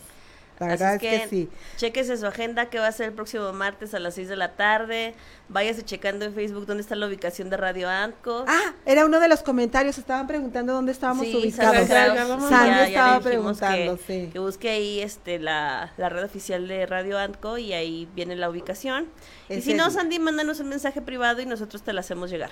La 0.60 0.66
Así 0.66 0.72
verdad 0.84 0.94
es 0.96 1.02
es 1.02 1.20
que, 1.22 1.28
sí. 1.28 1.48
Chéquese 1.78 2.16
su 2.18 2.26
agenda 2.26 2.66
que 2.70 2.78
va 2.78 2.86
a 2.86 2.92
ser 2.92 3.06
el 3.08 3.12
próximo 3.14 3.52
martes 3.52 3.94
a 3.94 3.98
las 3.98 4.14
6 4.14 4.28
de 4.28 4.36
la 4.36 4.52
tarde. 4.52 5.14
Váyase 5.48 5.82
checando 5.84 6.26
en 6.26 6.34
Facebook 6.34 6.66
dónde 6.66 6.82
está 6.82 6.94
la 6.96 7.06
ubicación 7.06 7.48
de 7.50 7.56
Radio 7.56 7.88
Anco. 7.88 8.44
Ah, 8.46 8.74
era 8.86 9.04
uno 9.06 9.18
de 9.20 9.28
los 9.28 9.42
comentarios. 9.42 9.96
Estaban 9.98 10.26
preguntando 10.26 10.72
dónde 10.74 10.92
estábamos 10.92 11.26
Sí, 11.26 11.34
ubicados. 11.34 11.76
Sandra 11.76 11.86
Sandra, 11.86 12.14
Kraus, 12.14 12.28
vamos. 12.28 12.48
Sandra 12.50 12.66
ya- 12.68 12.74
ya 12.76 12.82
le 12.82 12.88
estaba 12.90 13.18
dijimos 13.30 13.58
preguntando, 13.58 13.96
que, 14.06 14.24
sí. 14.26 14.30
que 14.32 14.38
busque 14.38 14.68
ahí 14.70 15.00
este 15.00 15.38
la, 15.38 15.92
la 15.96 16.08
red 16.10 16.24
oficial 16.24 16.68
de 16.68 16.84
Radio 16.86 17.18
Anco 17.18 17.56
y 17.58 17.72
ahí 17.72 18.06
viene 18.14 18.36
la 18.36 18.50
ubicación. 18.50 19.06
y 19.48 19.62
si 19.62 19.74
no. 19.74 19.90
Sandy, 19.90 20.18
mándanos 20.18 20.60
un 20.60 20.68
mensaje 20.68 21.00
privado 21.00 21.40
y 21.40 21.46
nosotros 21.46 21.82
te 21.82 21.92
la 21.94 22.00
hacemos 22.00 22.30
llegar. 22.30 22.50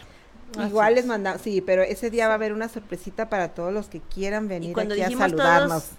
Igual 0.67 0.95
les 0.95 1.05
mandamos, 1.05 1.43
sí, 1.43 1.61
pero 1.61 1.83
ese 1.83 2.09
día 2.09 2.27
va 2.27 2.33
a 2.33 2.37
haber 2.37 2.55
una 2.55 2.71
sorpresita 2.71 3.29
para 3.29 3.49
todos 3.49 3.71
los 3.71 3.89
que 3.89 4.01
quieran 4.01 4.49
venir 4.49 4.73
cuando 4.73 4.95
aquí 4.95 5.03
a 5.03 5.11
saludarnos. 5.11 5.91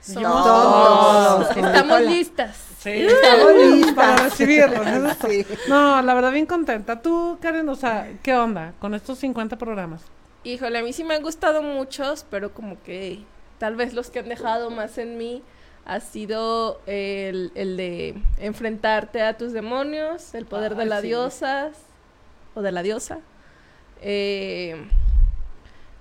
Somos 0.00 0.22
Todos. 0.44 1.48
todos. 1.48 1.56
Estamos 1.56 2.00
listas. 2.02 2.56
Sí, 2.78 2.90
Estamos 2.90 3.52
listas. 3.54 3.94
para 3.94 4.16
recibirlos. 4.16 4.86
eso 4.86 5.16
Sí. 5.28 5.46
No, 5.68 6.00
la 6.00 6.14
verdad 6.14 6.32
bien 6.32 6.46
contenta. 6.46 7.02
Tú, 7.02 7.38
Karen, 7.42 7.68
o 7.68 7.74
sea, 7.74 8.10
¿qué 8.22 8.34
onda 8.34 8.72
con 8.78 8.94
estos 8.94 9.18
50 9.18 9.58
programas? 9.58 10.02
Híjole, 10.44 10.78
a 10.78 10.82
mí 10.82 10.92
sí 10.94 11.04
me 11.04 11.14
han 11.14 11.22
gustado 11.22 11.62
muchos, 11.62 12.24
pero 12.30 12.54
como 12.54 12.82
que 12.82 13.22
tal 13.58 13.76
vez 13.76 13.92
los 13.92 14.08
que 14.08 14.20
han 14.20 14.28
dejado 14.30 14.70
más 14.70 14.96
en 14.96 15.18
mí 15.18 15.42
ha 15.84 16.00
sido 16.00 16.80
el, 16.86 17.52
el 17.54 17.76
de 17.76 18.14
enfrentarte 18.38 19.22
a 19.22 19.36
tus 19.36 19.52
demonios, 19.52 20.34
el 20.34 20.46
poder 20.46 20.76
de 20.76 20.86
la 20.86 21.02
sí. 21.02 21.08
diosa 21.08 21.70
o 22.54 22.62
de 22.62 22.72
la 22.72 22.82
diosa. 22.82 23.18
Eh, 24.00 24.76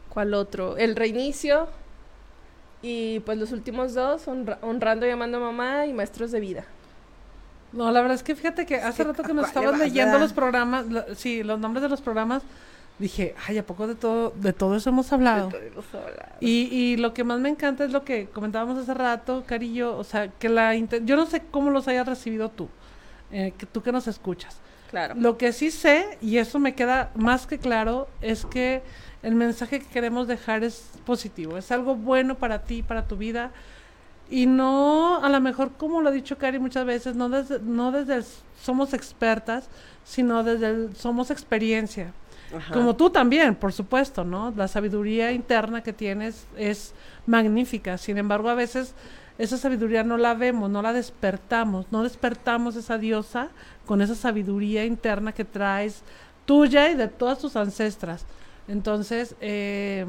¿Cuál 0.09 0.33
otro? 0.33 0.77
El 0.77 0.95
reinicio. 0.95 1.67
Y 2.82 3.20
pues 3.22 3.38
los 3.38 3.52
últimos 3.52 3.94
dos, 3.94 4.28
honra- 4.28 4.58
honrando 4.62 5.06
y 5.06 5.10
amando 5.10 5.38
a 5.38 5.42
mamá 5.42 5.86
y 5.86 5.94
maestros 5.94 6.32
de 6.32 6.39
vida. 6.39 6.63
No, 7.72 7.92
la 7.92 8.02
verdad 8.02 8.15
es 8.15 8.24
que 8.24 8.36
fíjate 8.36 8.65
que 8.65 8.76
hace 8.78 9.04
rato 9.04 9.22
que 9.24 9.34
nos 9.34 9.50
¿a 9.50 9.54
cuál 9.54 9.63
le 9.65 9.70
estabas 9.72 9.88
leyendo 9.88 10.18
los 10.20 10.34
programas, 10.34 10.86
lo- 10.88 11.15
sí, 11.15 11.44
los 11.44 11.60
nombres 11.60 11.84
de 11.84 11.89
los 11.89 12.02
programas, 12.02 12.42
dije, 12.98 13.36
ay, 13.48 13.58
¿a 13.60 13.65
poco 13.65 13.86
de 13.88 13.96
todo, 13.96 14.32
de 14.36 14.54
todo 14.54 14.76
eso 14.76 14.89
hemos 14.89 15.12
hablado? 15.13 15.50
Y, 16.39 16.68
y 16.74 16.98
lo 16.98 17.13
que 17.13 17.24
más 17.24 17.39
me 17.39 17.50
encanta 17.50 17.84
es 17.86 17.92
lo 17.92 18.04
que 18.04 18.28
comentábamos 18.28 18.78
hace 18.78 18.94
rato, 18.94 19.44
Carillo, 19.46 19.96
o 19.98 20.04
sea, 20.04 20.30
que 20.30 20.50
la 20.50 20.74
yo 20.76 21.15
no 21.15 21.26
sé 21.26 21.44
cómo 21.52 21.70
los 21.70 21.88
hayas 21.88 22.08
recibido 22.08 22.50
tú, 22.50 22.70
eh, 23.32 23.54
que 23.58 23.65
tú 23.65 23.84
que 23.84 23.92
nos 23.92 24.08
escuchas. 24.08 24.58
Claro. 24.89 25.13
Lo 25.15 25.38
que 25.38 25.54
sí 25.54 25.70
sé, 25.70 26.18
y 26.20 26.38
eso 26.38 26.58
me 26.58 26.74
queda 26.74 27.12
más 27.13 27.46
que 27.46 27.60
claro, 27.60 28.08
es 28.22 28.46
que 28.48 28.82
el 29.21 29.36
mensaje 29.36 29.79
que 29.79 29.88
queremos 29.88 30.27
dejar 30.27 30.63
es 30.63 30.89
positivo, 31.05 31.58
es 31.58 31.71
algo 31.71 31.95
bueno 31.95 32.36
para 32.36 32.63
ti, 32.63 32.84
para 32.84 33.08
tu 33.08 33.17
vida. 33.17 33.51
Y 34.29 34.45
no, 34.45 35.23
a 35.23 35.29
lo 35.29 35.41
mejor, 35.41 35.71
como 35.73 36.01
lo 36.01 36.10
ha 36.10 36.12
dicho 36.12 36.38
Cari 36.38 36.60
muchas 36.60 36.86
veces, 36.86 37.15
no 37.15 37.29
desde, 37.29 37.60
no 37.60 37.91
desde 37.91 38.15
el 38.15 38.25
somos 38.62 38.93
expertas, 38.93 39.69
sino 40.05 40.43
desde 40.43 40.67
el 40.69 40.95
somos 40.95 41.32
experiencia. 41.32 42.13
Ajá. 42.55 42.73
Como 42.73 42.95
tú 42.95 43.10
también, 43.10 43.55
por 43.55 43.73
supuesto, 43.73 44.23
¿no? 44.23 44.53
La 44.55 44.67
sabiduría 44.67 45.32
interna 45.32 45.82
que 45.82 45.93
tienes 45.93 46.45
es 46.58 46.93
magnífica. 47.25 47.97
Sin 47.97 48.17
embargo, 48.17 48.49
a 48.49 48.55
veces 48.55 48.93
esa 49.39 49.58
sabiduría 49.58 50.03
no 50.03 50.17
la 50.17 50.34
vemos, 50.34 50.69
no 50.69 50.82
la 50.82 50.93
despertamos, 50.93 51.86
no 51.91 52.03
despertamos 52.03 52.75
esa 52.75 52.97
diosa 52.97 53.49
con 53.86 54.01
esa 54.01 54.15
sabiduría 54.15 54.86
interna 54.86 55.32
que 55.32 55.45
traes 55.45 56.03
tuya 56.45 56.89
y 56.89 56.95
de 56.95 57.08
todas 57.08 57.39
tus 57.39 57.55
ancestras. 57.55 58.25
Entonces, 58.69 59.36
eh, 59.41 60.05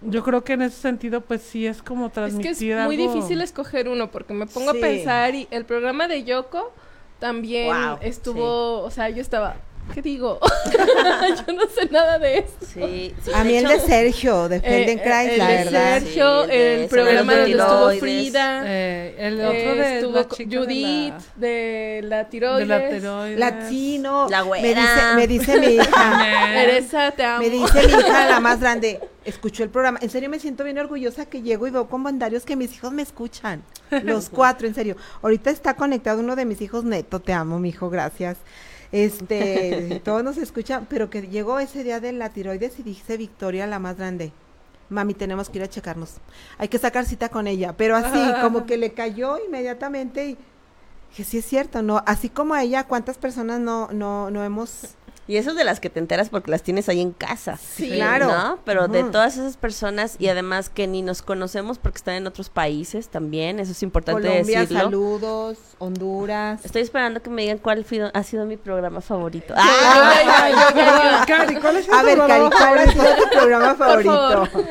yo 0.00 0.22
creo 0.22 0.44
que 0.44 0.54
en 0.54 0.62
ese 0.62 0.76
sentido, 0.80 1.20
pues 1.20 1.42
sí 1.42 1.66
es 1.66 1.82
como 1.82 2.06
Es 2.06 2.12
transmitir 2.12 2.56
que 2.56 2.80
es 2.80 2.86
muy 2.86 2.96
difícil 2.96 3.40
escoger 3.42 3.88
uno 3.88 4.10
porque 4.10 4.32
me 4.32 4.46
pongo 4.46 4.72
Sí. 4.72 4.78
a 4.78 4.80
pensar 4.80 5.34
y 5.34 5.46
el 5.50 5.64
programa 5.66 6.08
de 6.08 6.24
Yoko 6.24 6.72
también 7.18 7.74
estuvo, 8.00 8.78
o 8.80 8.90
sea, 8.90 9.10
yo 9.10 9.20
estaba, 9.20 9.56
¿qué 9.94 10.02
digo? 10.02 10.38
yo 11.46 11.52
no 11.52 11.62
sé 11.68 11.88
nada 11.90 12.18
de 12.18 12.38
eso. 12.38 12.48
Sí, 12.74 13.14
sí, 13.24 13.30
A 13.34 13.42
mí 13.44 13.56
el 13.56 13.66
de 13.66 13.80
Sergio, 13.80 14.48
de 14.48 14.60
Feldenkrais, 14.60 15.32
el 15.32 15.38
la 15.38 15.48
de 15.48 15.64
verdad. 15.64 15.98
Sergio, 16.00 16.44
Sí, 16.44 16.50
el 16.52 16.58
de 16.58 16.74
el 16.84 16.88
sobre 16.90 17.02
programa 17.02 17.32
los 17.34 17.40
donde 17.58 17.94
estuvo. 17.94 18.00
Frida, 18.00 18.62
Eh, 18.66 19.14
el 19.18 19.40
otro 19.40 19.52
eh, 19.58 19.74
de 19.76 19.96
estuvo 19.98 20.12
la 20.16 20.22
de 20.22 20.56
Judith, 20.56 21.14
la- 21.14 21.22
de 21.36 22.00
la 22.04 22.18
de 22.18 22.24
tiroides. 22.26 22.68
la 22.68 22.88
tiroides. 22.88 23.38
Latino. 23.38 24.28
La 24.30 24.42
me 24.42 24.46
güera. 24.48 24.80
dice, 24.80 25.14
me 25.16 25.26
dice 25.26 25.60
mi 25.60 25.66
hija. 25.74 26.20
Teresa, 26.54 27.10
te 27.12 27.24
amo. 27.24 27.42
Me 27.42 27.50
dice 27.50 27.86
mi 27.86 27.92
hija, 27.92 28.28
la 28.28 28.40
más 28.40 28.60
grande, 28.60 29.00
escuchó 29.24 29.64
el 29.64 29.70
programa. 29.70 29.98
En 30.02 30.10
serio 30.10 30.28
me 30.30 30.38
siento 30.38 30.62
bien 30.64 30.78
orgullosa 30.78 31.26
que 31.26 31.42
llego 31.42 31.66
y 31.66 31.70
veo 31.70 31.88
con 31.88 32.02
bandarios 32.04 32.44
que 32.44 32.54
mis 32.56 32.72
hijos 32.74 32.92
me 32.92 33.02
escuchan. 33.02 33.62
Los 34.04 34.30
cuatro, 34.30 34.68
en 34.68 34.74
serio. 34.74 34.96
Ahorita 35.22 35.50
está 35.50 35.74
conectado 35.74 36.20
uno 36.20 36.36
de 36.36 36.44
mis 36.44 36.60
hijos, 36.60 36.84
Neto, 36.84 37.18
te 37.20 37.32
amo, 37.32 37.58
mi 37.58 37.70
hijo, 37.70 37.90
gracias. 37.90 38.36
Este, 38.92 40.00
todos 40.04 40.24
nos 40.24 40.36
escuchan, 40.36 40.86
pero 40.88 41.10
que 41.10 41.22
llegó 41.22 41.58
ese 41.60 41.84
día 41.84 42.00
de 42.00 42.12
la 42.12 42.30
tiroides 42.30 42.78
y 42.78 42.82
dice 42.82 43.16
Victoria, 43.16 43.66
la 43.66 43.78
más 43.78 43.96
grande. 43.96 44.32
mami, 44.88 45.14
tenemos 45.14 45.48
que 45.48 45.58
ir 45.58 45.64
a 45.64 45.68
checarnos. 45.68 46.16
Hay 46.58 46.68
que 46.68 46.78
sacar 46.78 47.04
cita 47.06 47.28
con 47.28 47.46
ella. 47.46 47.74
Pero 47.76 47.96
así, 47.96 48.18
como 48.42 48.66
que 48.66 48.76
le 48.76 48.92
cayó 48.92 49.38
inmediatamente 49.46 50.30
y 50.30 50.38
que 51.16 51.24
sí 51.24 51.38
es 51.38 51.44
cierto, 51.44 51.82
¿no? 51.82 52.02
Así 52.06 52.28
como 52.28 52.54
a 52.54 52.62
ella, 52.62 52.84
¿cuántas 52.84 53.18
personas 53.18 53.60
no, 53.60 53.88
no, 53.92 54.30
no 54.30 54.44
hemos... 54.44 54.96
Y 55.28 55.36
eso 55.36 55.50
es 55.50 55.56
de 55.56 55.64
las 55.64 55.78
que 55.80 55.90
te 55.90 56.00
enteras 56.00 56.28
porque 56.28 56.50
las 56.50 56.62
tienes 56.62 56.88
ahí 56.88 57.00
en 57.00 57.12
casa. 57.12 57.56
Sí, 57.56 57.88
claro. 57.90 58.26
¿no? 58.28 58.58
Pero 58.64 58.88
de 58.88 59.04
todas 59.04 59.34
esas 59.36 59.56
personas 59.56 60.16
y 60.18 60.28
además 60.28 60.68
que 60.70 60.86
ni 60.86 61.02
nos 61.02 61.22
conocemos 61.22 61.78
porque 61.78 61.98
están 61.98 62.14
en 62.14 62.26
otros 62.26 62.48
países 62.50 63.08
también, 63.08 63.60
eso 63.60 63.72
es 63.72 63.82
importante 63.82 64.22
Colombia, 64.28 64.60
decirlo. 64.60 64.82
saludos, 64.84 65.58
Honduras. 65.78 66.64
Estoy 66.64 66.82
esperando 66.82 67.22
que 67.22 67.30
me 67.30 67.42
digan 67.42 67.58
cuál 67.58 67.84
fui- 67.84 68.00
ha 68.12 68.22
sido 68.22 68.44
mi 68.46 68.56
programa 68.56 69.00
favorito. 69.00 69.54
Ay, 69.56 69.62
¡Ah! 69.84 70.12
ay, 70.42 70.54
ay, 70.56 71.26
Cari, 71.26 71.56
¿cuál 71.56 71.76
es 71.76 71.88
A 71.88 72.02
ver, 72.02 72.18
Cari, 72.18 72.48
¿cuál 72.50 72.78
ha 72.78 72.86
sido 72.92 73.04
tu 73.16 73.30
programa 73.30 73.74
favor. 73.74 74.04
favorito? 74.04 74.68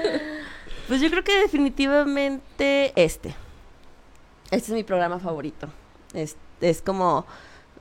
Pues 0.87 1.01
yo 1.01 1.09
creo 1.11 1.23
que 1.23 1.39
definitivamente 1.41 2.93
este. 2.95 3.35
Este 4.51 4.67
es 4.67 4.69
mi 4.71 4.83
programa 4.83 5.19
favorito. 5.19 5.67
Es, 6.13 6.35
es 6.61 6.81
como 6.81 7.25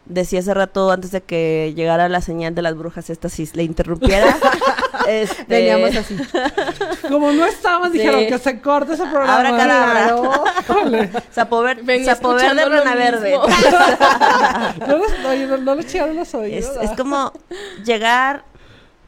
decía 0.09 0.41
hace 0.41 0.55
rato 0.55 0.91
antes 0.91 1.11
de 1.11 1.21
que 1.21 1.73
llegara 1.77 2.09
la 2.09 2.21
señal 2.21 2.55
de 2.55 2.63
las 2.63 2.77
brujas 2.77 3.11
esta 3.11 3.29
si 3.29 3.49
le 3.53 3.63
interrumpiera. 3.63 4.37
este, 5.09 5.45
Veníamos 5.47 5.97
así. 5.97 6.17
Como 7.09 7.31
no 7.33 7.45
estábamos, 7.47 7.93
Sí. 7.93 7.99
dijeron 7.99 8.27
que 8.27 8.39
se 8.39 8.61
corte 8.61 8.95
ese 8.95 9.05
programa. 9.05 9.37
Ahora 9.37 9.51
cada 9.57 10.17
hora. 10.17 10.55
Híjole. 10.61 11.11
Sapover, 11.31 11.83
Venía 11.83 12.15
Sapover 12.15 12.41
de 12.41 12.47
escuchando 12.47 12.71
lo 12.71 12.83
Bruna 12.83 12.95
Verde. 12.95 13.39
No 14.87 15.29
oye, 15.29 15.47
no, 15.47 15.57
no 15.59 15.75
le 15.75 15.83
echaron 15.83 16.17
los 16.17 16.35
oídos. 16.35 16.77
Es, 16.77 16.91
es 16.91 16.97
como 16.97 17.33
llegar 17.85 18.45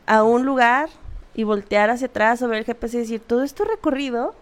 a 0.06 0.22
un 0.22 0.44
lugar 0.44 0.88
y 1.34 1.44
voltear 1.44 1.90
hacia 1.90 2.08
atrás 2.08 2.42
o 2.42 2.48
ver 2.48 2.58
el 2.58 2.64
GPS 2.64 2.96
y 2.96 3.00
decir, 3.00 3.20
todo 3.26 3.42
esto 3.42 3.64
recorrido, 3.64 4.34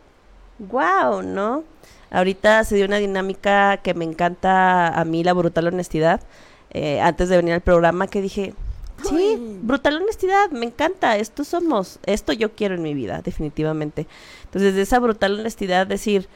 wow, 0.59 1.23
¿no? 1.23 1.64
Ahorita 2.11 2.64
se 2.64 2.77
dio 2.77 2.87
una 2.87 2.97
dinámica 2.97 3.77
que 3.79 3.92
me 3.94 4.05
encanta 4.05 4.88
a 4.88 5.05
mí, 5.05 5.23
la 5.23 5.35
brutal 5.35 5.66
honestidad, 5.66 6.21
eh, 6.70 7.00
antes 7.00 7.28
de 7.28 7.37
venir 7.37 7.54
al 7.54 7.61
programa, 7.61 8.07
que 8.07 8.20
dije, 8.20 8.54
sí, 9.09 9.38
brutal 9.62 9.96
honestidad, 9.96 10.50
me 10.50 10.66
encanta, 10.66 11.16
esto 11.16 11.44
somos, 11.44 11.98
esto 12.04 12.33
yo 12.33 12.52
quiero 12.52 12.74
en 12.74 12.83
mi 12.83 12.94
vida, 12.94 13.22
definitivamente. 13.22 14.07
Entonces, 14.44 14.74
de 14.74 14.83
esa 14.83 14.98
brutal 14.98 15.40
honestidad, 15.40 15.87
decir, 15.87 16.28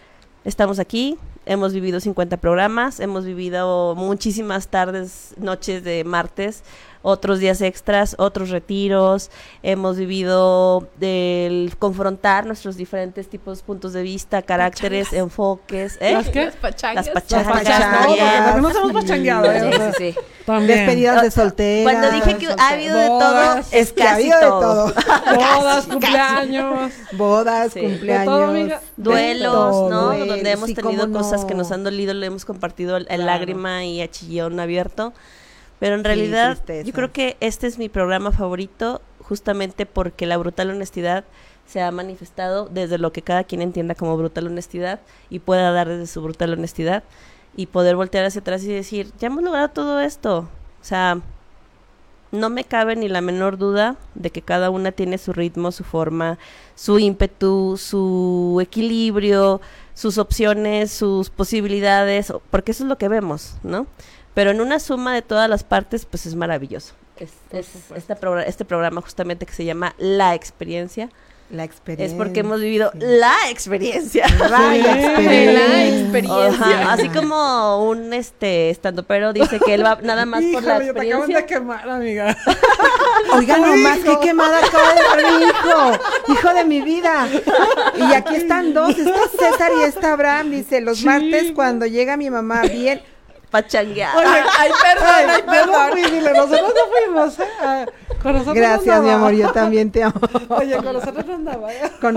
estamos 0.45 0.79
aquí, 0.79 1.19
hemos 1.47 1.73
vivido 1.73 2.01
50 2.01 2.37
programas, 2.39 3.01
hemos 3.01 3.25
vivido 3.25 3.95
muchísimas 3.95 4.69
tardes, 4.69 5.35
noches 5.39 5.85
de 5.85 6.05
martes, 6.05 6.63
otros 7.03 7.39
días 7.41 7.61
extras, 7.61 8.15
otros 8.19 8.51
retiros, 8.51 9.31
hemos 9.63 9.97
vivido 9.97 10.89
el 11.01 11.75
confrontar 11.79 12.47
nuestros 12.47 12.77
diferentes 12.77 13.29
tipos, 13.29 13.63
puntos 13.63 13.93
de 13.93 14.03
vista, 14.03 14.43
caracteres, 14.43 15.13
enfoques, 15.13 15.99
¿eh? 16.01 16.13
¿Las 16.13 16.29
qué? 16.29 16.45
Las 16.47 16.57
pachangas. 16.57 17.07
Las 17.07 17.15
pachangas, 17.15 18.63
nos 18.63 18.75
hemos 18.77 18.93
pachangueado, 18.93 19.51
¿eh? 19.53 19.61
Sí, 19.61 19.77
sea, 19.77 19.93
sí, 19.93 20.13
sí. 20.13 20.19
También. 20.47 20.79
Despedidas 20.79 21.23
de 21.23 21.31
soltera. 21.31 21.91
Cuando 21.91 22.11
dije 22.11 22.39
que 22.39 22.47
ha 22.47 22.69
habido 22.69 22.97
de 22.97 23.07
todo, 23.07 23.55
es 23.73 23.93
que 23.93 24.03
ha 24.03 24.07
casi 24.07 24.31
habido 24.31 24.39
de 24.39 24.47
todo. 24.47 24.93
todo. 24.93 24.95
Bodas, 25.35 25.87
cumpleaños. 25.87 26.93
Bodas, 27.13 27.73
cumpleaños. 27.75 28.27
Todo. 28.27 28.81
Duelos, 28.97 29.53
todo, 29.53 29.91
¿no? 29.91 30.27
Donde 30.27 30.51
hemos 30.51 30.73
tenido 30.75 31.11
cosas 31.13 31.45
que 31.45 31.55
no. 31.55 31.59
nos 31.59 31.73
han 31.73 31.85
dolido, 31.85 32.15
le 32.15 32.27
hemos 32.27 32.45
compartido 32.45 32.97
el, 32.97 33.03
el 33.09 33.23
Claro. 33.23 33.25
lágrima 33.25 33.85
y 33.85 34.01
a 34.03 34.11
chillón 34.11 34.59
abierto. 34.59 35.13
Pero 35.83 35.97
en 35.97 36.05
realidad, 36.05 36.63
yo 36.85 36.93
creo 36.93 37.11
que 37.11 37.37
este 37.41 37.67
es 37.67 37.77
mi 37.77 37.89
programa 37.89 38.31
favorito, 38.31 39.03
justamente 39.21 39.85
porque 39.85 40.27
la 40.27 40.37
brutal 40.37 40.71
honestidad 40.71 41.25
se 41.67 41.81
ha 41.81 41.91
manifestado 41.91 42.69
desde 42.71 42.99
lo 42.99 43.13
que 43.13 43.23
cada 43.23 43.43
quien 43.43 43.63
entienda 43.63 43.97
como 43.97 44.17
brutal 44.17 44.47
honestidad 44.47 45.01
y 45.29 45.41
pueda 45.41 45.73
dar 45.73 45.89
desde 45.89 46.07
su 46.07 46.23
brutal 46.23 46.53
honestidad 46.53 47.03
y 47.57 47.67
poder 47.67 47.97
voltear 47.97 48.25
hacia 48.25 48.43
atrás 48.43 48.63
y 48.63 48.73
decir, 48.73 49.11
ya 49.19 49.27
hemos 49.27 49.43
logrado 49.43 49.71
todo 49.71 49.99
esto. 49.99 50.49
O 50.81 50.85
sea, 50.85 51.21
no 52.31 52.49
me 52.49 52.63
cabe 52.63 52.95
ni 52.95 53.09
la 53.09 53.21
menor 53.21 53.59
duda 53.59 53.97
de 54.15 54.31
que 54.31 54.41
cada 54.41 54.71
una 54.71 54.93
tiene 54.93 55.19
su 55.19 55.33
ritmo, 55.33 55.73
su 55.73 55.83
forma, 55.83 56.39
su 56.77 57.01
ímpetu, 57.01 57.77
su 57.77 58.61
equilibrio, 58.63 59.61
sus 59.95 60.17
opciones, 60.19 60.93
sus 60.93 61.29
posibilidades, 61.29 62.33
porque 62.51 62.71
eso 62.71 62.85
es 62.85 62.89
lo 62.89 62.99
que 62.99 63.09
vemos, 63.09 63.57
¿no? 63.65 63.89
Pero 64.35 64.51
en 64.51 64.61
una 64.61 64.79
suma 64.81 65.15
de 65.15 65.23
todas 65.23 65.49
las 65.49 65.63
partes, 65.65 66.07
pues 66.07 66.27
es 66.27 66.35
maravilloso. 66.35 66.95
Es, 67.19 67.33
este 67.97 68.65
programa 68.65 69.01
justamente 69.03 69.47
que 69.47 69.53
se 69.53 69.65
llama 69.65 69.95
La 69.99 70.35
Experiencia, 70.35 71.11
La 71.51 71.63
experiencia. 71.65 72.07
es 72.07 72.15
porque 72.19 72.41
hemos 72.41 72.61
vivido 72.61 72.91
la 72.95 73.35
experiencia. 73.51 74.27
La 74.49 74.75
experiencia. 74.75 75.53
La 75.53 75.87
experiencia. 75.87 76.47
Ajá, 76.81 76.93
así 76.95 77.09
como 77.11 77.85
un 77.87 78.13
este 78.15 78.71
estando 78.71 79.03
pero 79.05 79.33
dice 79.35 79.61
que 79.61 79.75
él 79.75 79.85
va 79.85 79.99
nada 80.03 80.25
más 80.25 80.43
por 80.53 80.63
la 80.63 80.83
Híjole, 80.83 80.93
te 80.95 81.11
acaban 81.11 81.29
de 81.29 81.35
experiencia. 81.39 81.47
quemar, 81.47 81.89
amiga. 81.91 82.37
Oiga, 83.35 83.59
nomás 83.59 83.99
qué 83.99 84.19
quemada 84.21 84.59
acaba 84.65 84.95
de 84.95 85.01
ver 85.23 85.33
mi 85.39 85.45
hijo. 85.45 86.33
Hijo 86.33 86.55
de 86.55 86.65
mi 86.65 86.81
vida. 86.81 87.29
Y 87.97 88.13
aquí 88.15 88.37
están 88.37 88.73
dos. 88.75 88.97
Está 88.99 89.21
César 89.39 89.71
y 89.79 89.83
está 89.83 90.15
Abraham. 90.15 90.51
Dice, 90.51 90.81
los 90.81 90.99
Sí. 90.99 91.05
martes 91.05 91.53
cuando 91.53 91.87
llega 91.87 92.17
mi 92.17 92.31
mamá 92.31 92.63
bien. 92.63 93.03
Pachanguear. 93.53 94.17
Oye, 94.17 94.27
Ay, 94.59 94.71
perdón, 94.83 95.07
ay, 95.15 95.27
yo 95.27 95.45
no 95.47 95.53
perdón. 95.53 95.91
fui, 95.93 96.03
dile, 96.11 96.33
nosotros 96.33 96.73
no 96.75 96.91
fuimos, 96.91 97.39
¿eh? 97.39 97.45
Ah, 97.61 97.85
Con 98.23 98.33
nosotros 98.33 98.57
Gracias, 98.57 98.97
no 98.97 99.03
mi 99.03 99.11
amor. 99.11 99.33
Yo 99.35 99.53
también 99.53 99.93
te 99.93 100.03
amo. 100.03 100.15
Oye, 100.49 100.77
con 100.79 100.93
nosotros 100.95 101.27
no 101.27 101.35
andaba. 101.35 101.73
¿eh? 101.73 101.93
Con- 102.01 102.17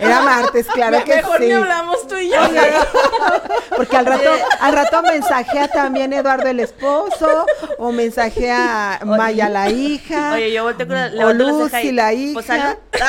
Era 0.00 0.20
martes, 0.20 0.66
claro 0.68 0.98
Me- 0.98 1.04
que 1.04 1.16
Mejor 1.16 1.38
sí. 1.38 1.46
ni 1.46 1.52
hablamos 1.52 2.06
tú 2.06 2.16
y 2.16 2.28
yo. 2.30 2.36
Porque 3.76 3.96
al 3.96 4.06
rato, 4.06 4.30
al 4.60 4.72
rato 4.74 5.02
mensajea 5.02 5.68
también 5.68 6.12
Eduardo 6.12 6.46
el 6.48 6.60
esposo, 6.60 7.46
o 7.78 7.90
mensajea 7.92 9.00
Maya 9.04 9.48
la 9.48 9.68
hija, 9.70 10.32
Oye, 10.34 10.52
yo 10.52 10.64
volteo 10.64 10.86
con 10.86 10.96
la, 10.96 11.06
o 11.26 11.32
las 11.32 11.46
cejas 11.46 11.72
Lucy 11.72 11.88
y, 11.88 11.92
la 11.92 12.12
hija. 12.12 12.34
pues. 12.34 12.46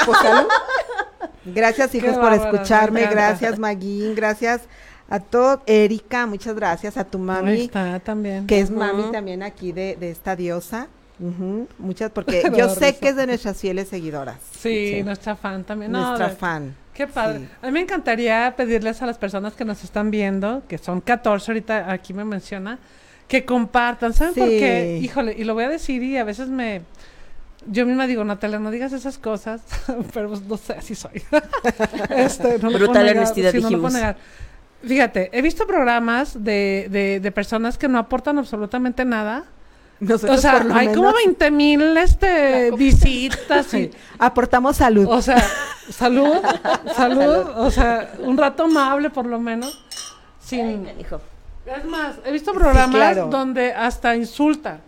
Pues. 0.06 0.20
Gracias, 1.46 1.94
hijos, 1.96 2.18
por 2.18 2.34
escucharme. 2.34 3.06
Gracias, 3.08 3.58
Maguín. 3.60 4.16
Gracias 4.16 4.62
a 5.10 5.20
todo. 5.20 5.62
Erika, 5.66 6.26
muchas 6.26 6.56
gracias 6.56 6.98
a 6.98 7.04
tu 7.04 7.18
Ahí 7.18 7.24
mami, 7.24 7.62
está 7.62 8.00
también. 8.00 8.48
que 8.48 8.60
es 8.60 8.70
mami 8.72 9.12
también 9.12 9.44
aquí 9.44 9.72
de, 9.72 9.96
de 10.00 10.12
esta 10.12 10.36
diosa. 10.36 10.88
Ujú, 11.20 11.68
Muchas, 11.80 12.12
porque 12.12 12.44
yo 12.58 12.70
sé 12.70 12.88
risa. 12.90 13.00
que 13.00 13.10
es 13.10 13.16
de 13.16 13.26
nuestras 13.28 13.58
fieles 13.58 13.88
seguidoras. 13.88 14.38
Sí, 14.60 15.02
nuestra 15.04 15.36
fan 15.36 15.64
también. 15.64 15.92
No, 15.92 16.06
Nuestra 16.10 16.30
de- 16.30 16.36
fan. 16.36 16.76
Qué 16.94 17.08
padre. 17.08 17.40
Sí. 17.40 17.48
A 17.62 17.66
mí 17.68 17.72
me 17.72 17.80
encantaría 17.82 18.54
pedirles 18.58 19.02
a 19.02 19.06
las 19.06 19.18
personas 19.18 19.54
que 19.54 19.66
nos 19.66 19.84
están 19.84 20.10
viendo, 20.12 20.64
que 20.68 20.78
son 20.80 21.00
14 21.02 21.52
ahorita, 21.52 21.92
aquí 21.92 22.14
me 22.14 22.26
menciona, 22.26 22.80
que 23.28 23.46
compartan. 23.46 24.14
¿Saben 24.14 24.34
por 24.36 24.48
Sí. 24.48 24.58
qué? 24.60 25.00
Híjole, 25.02 25.36
y 25.38 25.44
lo 25.44 25.54
voy 25.54 25.64
a 25.66 25.70
decir 25.70 26.02
y 26.04 26.18
a 26.18 26.24
veces 26.24 26.50
me... 26.50 26.82
Yo 27.70 27.86
misma 27.86 28.08
digo, 28.08 28.24
Natalia, 28.24 28.60
no 28.60 28.72
digas 28.72 28.94
esas 28.94 29.18
cosas, 29.18 29.62
pero 30.14 30.30
pues, 30.30 30.42
no 30.44 30.58
sé, 30.58 30.74
así 30.74 30.96
soy. 30.96 31.22
Este, 32.10 32.60
no 32.60 32.70
Brutal 32.72 33.10
honestidad, 33.10 33.52
sí, 33.52 33.58
no 33.62 33.70
lo 33.70 33.82
puedo 33.82 33.90
dijimos. 33.90 33.94
negar. 33.94 34.18
Fíjate, 34.88 35.30
he 35.32 35.42
visto 35.42 35.68
programas 35.68 36.44
de, 36.44 36.88
de, 36.90 37.20
de 37.20 37.32
personas 37.32 37.78
que 37.78 37.88
no 37.88 37.98
aportan 38.00 38.38
absolutamente 38.40 39.06
nada. 39.06 39.46
Nosotros 40.00 40.38
o 40.38 40.42
sea, 40.42 40.54
por 40.54 40.66
lo 40.66 40.76
hay 40.76 40.88
como 40.88 41.02
menos 41.02 41.16
20 41.26 41.52
mil 41.52 41.98
este, 41.98 42.72
visitas 42.72 43.74
y... 43.74 43.90
aportamos 44.20 44.78
salud. 44.78 45.08
O 45.10 45.22
sea, 45.22 45.44
salud, 45.90 46.36
salud, 46.96 47.50
o 47.56 47.72
sea, 47.72 48.14
un 48.20 48.38
rato 48.38 48.66
amable 48.66 49.10
por 49.10 49.26
lo 49.26 49.40
menos. 49.40 49.84
Sin... 50.40 50.88
Hijo. 51.00 51.20
Es 51.66 51.84
más, 51.84 52.16
he 52.24 52.32
visto 52.32 52.54
programas 52.54 52.96
claro. 52.96 53.28
donde 53.28 53.74
hasta 53.74 54.16
insultan. 54.16 54.82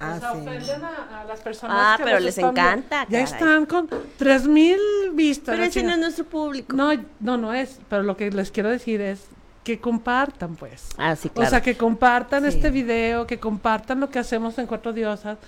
Ah, 0.00 0.14
o 0.16 0.20
sea, 0.20 0.32
sí. 0.32 0.38
ofenden 0.38 0.84
a, 0.84 1.20
a 1.20 1.24
las 1.24 1.40
personas 1.40 1.76
Ah, 1.78 1.94
que 1.98 2.04
pero 2.04 2.18
les 2.20 2.36
están 2.38 2.50
encanta, 2.50 3.02
Ya 3.08 3.24
caray. 3.24 3.24
están 3.24 3.66
con 3.66 3.88
tres 4.16 4.46
mil 4.46 4.78
vistas. 5.12 5.54
Pero 5.54 5.64
ese 5.64 5.82
no 5.82 5.92
es 5.92 5.98
nuestro 5.98 6.24
público. 6.24 6.74
no, 6.74 6.92
no, 7.20 7.36
no 7.36 7.52
es. 7.52 7.80
Pero 7.88 8.02
lo 8.02 8.16
que 8.16 8.30
les 8.30 8.50
quiero 8.50 8.68
decir 8.70 9.00
es 9.00 9.26
que 9.64 9.78
compartan, 9.80 10.56
pues. 10.56 10.88
Ah, 10.98 11.14
sí, 11.16 11.28
claro. 11.28 11.46
O 11.46 11.50
sea, 11.50 11.60
que 11.62 11.76
compartan 11.76 12.42
Sí. 12.42 12.48
este 12.48 12.70
video, 12.70 13.26
que 13.26 13.38
compartan 13.38 14.00
lo 14.00 14.10
que 14.10 14.18
hacemos 14.18 14.58
en 14.58 14.66
Cuatro 14.66 14.92
Diosas, 14.92 15.38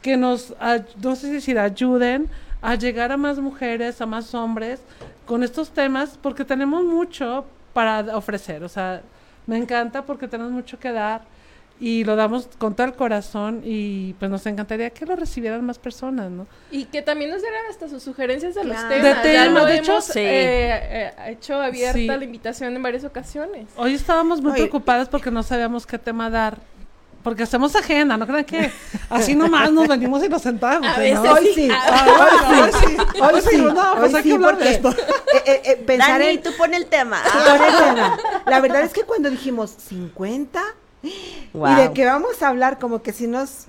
que 0.00 0.16
nos, 0.16 0.54
no 1.02 1.16
sé 1.16 1.26
si 1.28 1.32
decir, 1.34 1.58
ayuden 1.58 2.28
a 2.62 2.76
llegar 2.76 3.10
a 3.12 3.16
más 3.16 3.38
mujeres, 3.38 4.00
a 4.00 4.06
más 4.06 4.34
hombres 4.34 4.80
con 5.26 5.42
estos 5.42 5.70
temas, 5.70 6.18
porque 6.22 6.44
tenemos 6.44 6.84
mucho 6.84 7.44
para 7.72 8.16
ofrecer. 8.16 8.62
O 8.64 8.68
sea, 8.68 9.02
me 9.46 9.56
encanta 9.56 10.02
porque 10.02 10.28
tenemos 10.28 10.52
mucho 10.52 10.78
que 10.78 10.92
dar 10.92 11.22
y 11.80 12.04
lo 12.04 12.14
damos 12.16 12.48
con 12.58 12.74
todo 12.74 12.86
el 12.86 12.92
corazón 12.94 13.62
y 13.64 14.12
pues 14.14 14.30
nos 14.30 14.46
encantaría 14.46 14.90
que 14.90 15.04
lo 15.06 15.16
recibieran 15.16 15.64
más 15.66 15.78
personas, 15.78 16.30
¿no? 16.30 16.46
Y 16.70 16.84
que 16.84 17.02
también 17.02 17.30
nos 17.30 17.42
dieran 17.42 17.60
hasta 17.68 17.88
sus 17.88 18.02
sugerencias 18.02 18.54
de 18.54 18.64
los 18.64 18.76
temas. 18.88 19.22
De 19.22 19.32
ya 19.32 19.46
lo 19.46 19.66
de 19.66 19.76
hecho, 19.78 19.92
hemos 19.92 20.04
sí. 20.04 20.20
eh, 20.20 20.74
eh, 21.08 21.12
hecho 21.28 21.60
abierta 21.60 21.98
Sí. 21.98 22.06
la 22.06 22.24
invitación 22.24 22.74
en 22.76 22.82
varias 22.82 23.04
ocasiones. 23.04 23.66
Hoy 23.76 23.94
estábamos 23.94 24.40
muy 24.40 24.52
Oye. 24.52 24.60
preocupadas 24.62 25.08
porque 25.08 25.30
no 25.30 25.42
sabíamos 25.42 25.86
qué 25.86 25.98
tema 25.98 26.30
dar 26.30 26.58
porque 27.24 27.42
hacemos 27.42 27.74
agenda, 27.74 28.18
no 28.18 28.26
crean 28.26 28.44
que 28.44 28.70
así 29.08 29.34
nomás 29.34 29.72
nos 29.72 29.88
venimos 29.88 30.22
y 30.22 30.28
nos 30.28 30.42
sentamos. 30.42 30.86
A 30.86 30.92
¿no? 30.92 30.98
veces 30.98 31.18
Hoy 31.30 31.48
sí, 31.54 31.68
Ah, 31.72 32.06
hoy 32.52 32.70
sí, 32.70 32.96
hoy 33.22 33.40
sí, 33.40 33.56
no, 33.62 33.94
pues 33.96 34.12
hoy 34.12 34.16
hay 34.18 34.22
que 34.22 34.28
sí, 34.28 34.32
hablar 34.32 34.58
de 34.58 34.70
esto. 34.70 34.90
eh, 35.34 35.42
eh, 35.46 35.62
eh, 35.64 35.76
pensar 35.86 36.20
Dani, 36.20 36.34
en 36.34 36.42
tú 36.42 36.50
pon 36.58 36.74
el 36.74 36.84
tema. 36.84 37.22
Sí, 37.24 37.30
Ah, 37.32 37.56
por 37.56 37.66
el 37.66 37.76
tema. 37.94 38.18
La 38.46 38.60
verdad 38.60 38.82
es 38.82 38.92
que 38.92 39.04
cuando 39.04 39.30
dijimos 39.30 39.70
50 39.88 40.62
y 41.04 41.74
de 41.76 41.92
qué 41.94 42.04
vamos 42.06 42.42
a 42.42 42.48
hablar, 42.48 42.78
como 42.78 43.02
que 43.02 43.12
si 43.12 43.26
nos 43.26 43.66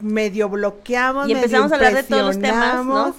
medio 0.00 0.48
bloqueamos, 0.48 1.24
Y 1.28 1.34
medio 1.34 1.44
empezamos 1.44 1.72
a 1.72 1.74
hablar 1.74 1.94
de 1.94 2.02
todos 2.04 2.22
los 2.24 2.40
temas, 2.40 2.84
¿no? 2.84 3.14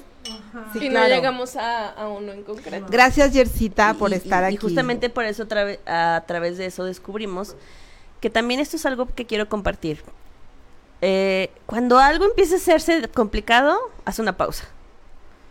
Sí, 0.74 0.80
y 0.86 0.90
claro. 0.90 1.10
no 1.10 1.16
llegamos 1.16 1.56
a, 1.56 1.90
a 1.90 2.08
uno 2.08 2.32
en 2.34 2.44
concreto. 2.44 2.86
Gracias, 2.90 3.34
Yersita, 3.34 3.94
por 3.96 4.12
Y- 4.12 4.16
estar 4.16 4.44
y- 4.44 4.46
aquí. 4.48 4.56
Y 4.56 4.58
justamente 4.58 5.10
por 5.10 5.26
eso 5.26 5.44
a 5.88 6.24
través 6.28 6.58
de 6.58 6.66
eso 6.66 6.84
descubrimos 6.84 7.56
que 8.22 8.30
también 8.30 8.60
esto 8.60 8.76
es 8.76 8.86
algo 8.86 9.08
que 9.08 9.26
quiero 9.26 9.48
compartir. 9.50 10.04
Eh, 11.02 11.50
cuando 11.66 11.98
algo 12.00 12.26
empieza 12.26 12.56
a 12.56 12.58
hacerse 12.58 13.08
complicado, 13.10 13.78
haz 14.06 14.20
una 14.20 14.36
pausa. 14.38 14.66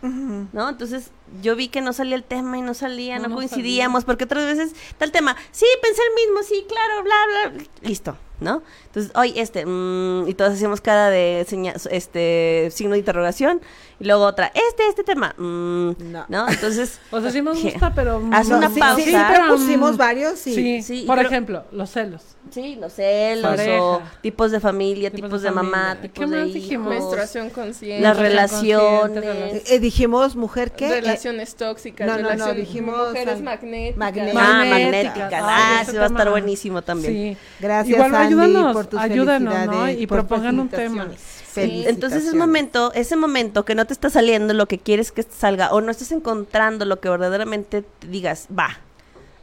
¿No? 0.00 0.68
Entonces 0.68 1.10
yo 1.42 1.56
vi 1.56 1.68
que 1.68 1.80
no 1.80 1.92
salía 1.92 2.14
el 2.14 2.22
tema 2.22 2.56
y 2.56 2.62
no 2.62 2.72
salía, 2.74 3.18
No 3.18 3.28
no, 3.28 3.34
coincidíamos, 3.34 4.04
porque 4.04 4.24
otras 4.24 4.44
veces 4.44 4.72
tal 4.96 5.10
tema, 5.10 5.36
sí, 5.50 5.66
pensé 5.82 6.00
el 6.08 6.14
mismo, 6.26 6.42
sí, 6.44 6.64
claro, 6.68 7.02
bla, 7.02 7.50
bla, 7.52 7.64
listo, 7.82 8.16
¿no? 8.40 8.62
Entonces, 8.86 9.10
hoy 9.16 9.32
este, 9.36 9.66
mm, 9.66 10.28
y 10.28 10.34
todos 10.34 10.52
hacíamos 10.52 10.80
cara 10.80 11.10
de 11.10 11.44
seña- 11.48 11.74
este 11.90 12.68
signo 12.72 12.92
de 12.92 12.98
interrogación, 13.00 13.60
y 13.98 14.04
luego 14.04 14.24
otra, 14.24 14.52
este, 14.54 14.86
este 14.88 15.02
tema, 15.02 15.34
mm, 15.36 15.90
No. 16.12 16.24
no. 16.28 16.48
Entonces, 16.48 17.00
O 17.10 17.20
sea, 17.20 17.30
sí 17.32 17.42
nos 17.42 17.60
gusta, 17.60 17.92
pero... 17.92 18.22
Haz 18.32 18.48
no- 18.48 18.58
una 18.58 18.68
sí, 18.68 18.74
sí, 18.74 18.80
pausa. 18.80 19.02
sí, 19.04 19.12
pero, 19.32 19.46
propusimos 19.46 19.94
mm, 19.94 19.98
varios, 19.98 20.38
sí. 20.38 20.54
Sí, 20.54 20.82
Sí, 20.82 21.04
por 21.06 21.16
pero- 21.16 21.28
ejemplo, 21.28 21.64
los 21.72 21.90
celos. 21.90 22.22
Sí, 22.50 22.76
los 22.80 22.92
celos 22.94 23.42
Pareja. 23.56 23.82
o 23.82 24.02
tipos 24.22 24.50
de 24.50 24.60
familia, 24.60 25.10
Tipos 25.10 25.28
tipos, 25.28 25.42
de 25.42 25.48
de, 25.50 25.54
mamá. 25.54 25.98
¿Qué 26.00 26.08
tipos 26.08 26.30
de 26.30 26.36
más 26.36 26.46
hijos, 26.48 26.54
dijimos? 26.62 26.88
Menstruación 26.88 27.50
consciente. 27.50 28.02
las 28.02 28.16
consciente, 28.16 28.80
relaciones. 29.20 29.70
Eh, 29.70 29.78
dijimos 29.80 30.36
mujer 30.36 30.72
que 30.72 30.88
Relaciones 30.88 31.54
tóxicas. 31.56 32.06
no, 32.06 32.14
no, 32.16 32.22
no, 32.22 32.28
relaciones- 32.30 32.56
dijimos 32.56 33.08
Mujeres 33.08 33.42
magnéticas. 33.42 33.96
magnéticas. 33.98 34.42
Ah, 34.44 34.64
Magnéticas. 34.68 35.32
Ah, 35.44 35.78
ese 35.82 35.90
ese 35.90 35.98
va 35.98 36.04
a 36.04 36.08
estar 36.08 36.30
buenísimo 36.30 36.82
también. 36.82 37.12
Sí. 37.12 37.36
Gracias, 37.60 37.96
Igual 37.96 38.14
Andy, 38.14 38.26
ayúdanos, 38.34 38.72
por 38.72 38.86
tus 38.86 39.00
ayúdanos, 39.00 39.90
Y 39.98 40.06
propongan 40.06 40.58
un 40.60 40.68
tema. 40.68 41.04
felicitaciones. 41.04 41.86
Entonces 41.86 42.24
es 42.24 42.34
momento, 42.34 42.92
ese 42.94 43.16
momento 43.16 43.64
que 43.64 43.74
no 43.74 43.84
te 43.86 43.92
está 43.92 44.10
saliendo 44.10 44.54
lo 44.54 44.66
que 44.66 44.78
quieres 44.78 45.10
que 45.10 45.24
salga 45.24 45.72
o 45.72 45.80
no 45.80 45.90
estás 45.90 46.12
encontrando 46.12 46.84
lo 46.84 47.00
que 47.00 47.08
verdaderamente 47.08 47.82
te 47.82 48.06
digas, 48.06 48.46
va, 48.56 48.78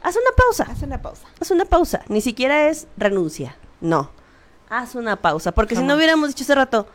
haz 0.02 0.16
una 0.16 0.30
pausa, 0.36 0.66
Haz 0.70 0.82
una 0.82 1.00
pausa. 1.02 1.26
haz 1.40 1.50
una 1.50 1.64
pausa. 1.64 2.02
Ni 2.08 2.20
siquiera 2.20 2.68
es 2.68 2.86
renuncia, 2.96 3.56
no. 3.80 4.10
Haz 4.68 4.94
una 4.94 5.16
pausa, 5.16 5.52
porque 5.52 5.76
si 5.76 5.82
no 5.82 5.94
hubiéramos 5.96 6.28
dicho 6.28 6.44
hace 6.44 6.54
rato, 6.54 6.86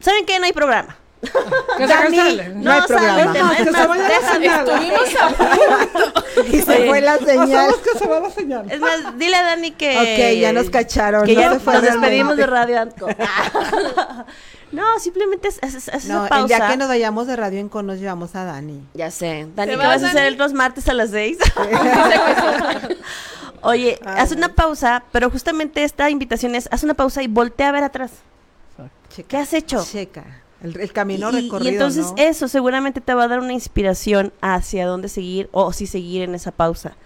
¿saben 0.00 0.26
qué? 0.26 0.38
No 0.38 0.46
hay 0.46 0.52
programa. 0.52 0.96
Que 1.78 1.88
se 1.88 1.92
cancele. 1.94 2.48
no 2.50 2.70
hay 2.70 2.80
sale 2.82 2.86
programa. 2.94 3.22
el 3.22 3.32
tema, 3.32 3.52
Es 3.54 3.60
es 3.66 3.72
más, 3.72 3.88
más, 3.88 3.96
que 3.98 4.02
se 4.02 4.02
vaya 4.02 4.02
la 4.02 4.08
deja- 4.08 4.32
señal. 4.34 4.68
Estuvimos 4.68 5.16
a 5.16 6.46
Y 6.56 6.60
se 6.62 6.86
fue 6.88 7.00
la 7.00 7.18
señal. 7.18 7.40
Hacemos 7.70 7.76
que 7.78 7.98
se 7.98 8.06
va 8.08 8.20
la 8.20 8.30
señal. 8.30 8.70
Es 8.70 8.80
más, 8.80 9.18
dile 9.18 9.36
a 9.36 9.42
Dani 9.44 9.70
que... 9.70 9.96
Ok, 9.98 10.40
ya 10.40 10.52
nos 10.52 10.68
cacharon, 10.70 11.24
Que 11.24 11.34
no 11.34 11.40
ya 11.40 11.52
se 11.54 11.60
fue 11.60 11.72
nos 11.74 11.82
despedimos 11.82 12.36
de 12.36 12.46
Radio 12.46 12.80
Antco. 12.80 13.06
no, 14.74 14.98
simplemente 14.98 15.48
es, 15.48 15.58
es- 15.62 15.88
es 15.88 16.04
No, 16.06 16.14
una 16.16 16.22
el 16.24 16.28
pausa. 16.28 16.46
día 16.56 16.68
que 16.68 16.76
nos 16.76 16.88
vayamos 16.88 17.26
de 17.26 17.36
Radio 17.36 17.60
Enco 17.60 17.82
nos 17.82 17.98
llevamos 17.98 18.34
a 18.34 18.44
Dani. 18.44 18.82
Ya 18.94 19.10
sé. 19.10 19.46
Dani, 19.54 19.72
¿Te 19.72 19.72
¿qué 19.72 19.76
vas, 19.76 19.86
vas 19.88 20.02
a 20.02 20.06
hacer 20.08 20.24
Dani? 20.24 20.36
los 20.36 20.52
martes 20.52 20.88
a 20.88 20.94
las 20.94 21.10
seis? 21.10 21.38
Oye, 23.62 23.98
Ay, 24.04 24.14
haz 24.18 24.32
una 24.32 24.54
pausa, 24.54 25.04
pero 25.12 25.30
justamente 25.30 25.84
esta 25.84 26.10
invitación 26.10 26.54
es, 26.54 26.68
haz 26.70 26.82
una 26.82 26.94
pausa 26.94 27.22
y 27.22 27.28
voltea 27.28 27.70
a 27.70 27.72
ver 27.72 27.84
atrás. 27.84 28.10
Checa. 29.08 29.28
¿Qué 29.28 29.36
has 29.38 29.52
hecho? 29.54 29.84
Checa. 29.84 30.24
El, 30.62 30.78
el 30.80 30.92
camino 30.92 31.30
y, 31.30 31.36
y 31.36 31.40
recorrido, 31.42 31.70
entonces 31.72 32.06
¿no? 32.06 32.14
eso 32.16 32.48
seguramente 32.48 33.00
te 33.00 33.12
va 33.14 33.24
a 33.24 33.28
dar 33.28 33.40
una 33.40 33.52
inspiración 33.52 34.32
hacia 34.40 34.86
dónde 34.86 35.08
seguir 35.08 35.48
o 35.52 35.72
si 35.72 35.86
seguir 35.86 36.22
en 36.22 36.34
esa 36.34 36.52
pausa. 36.52 36.96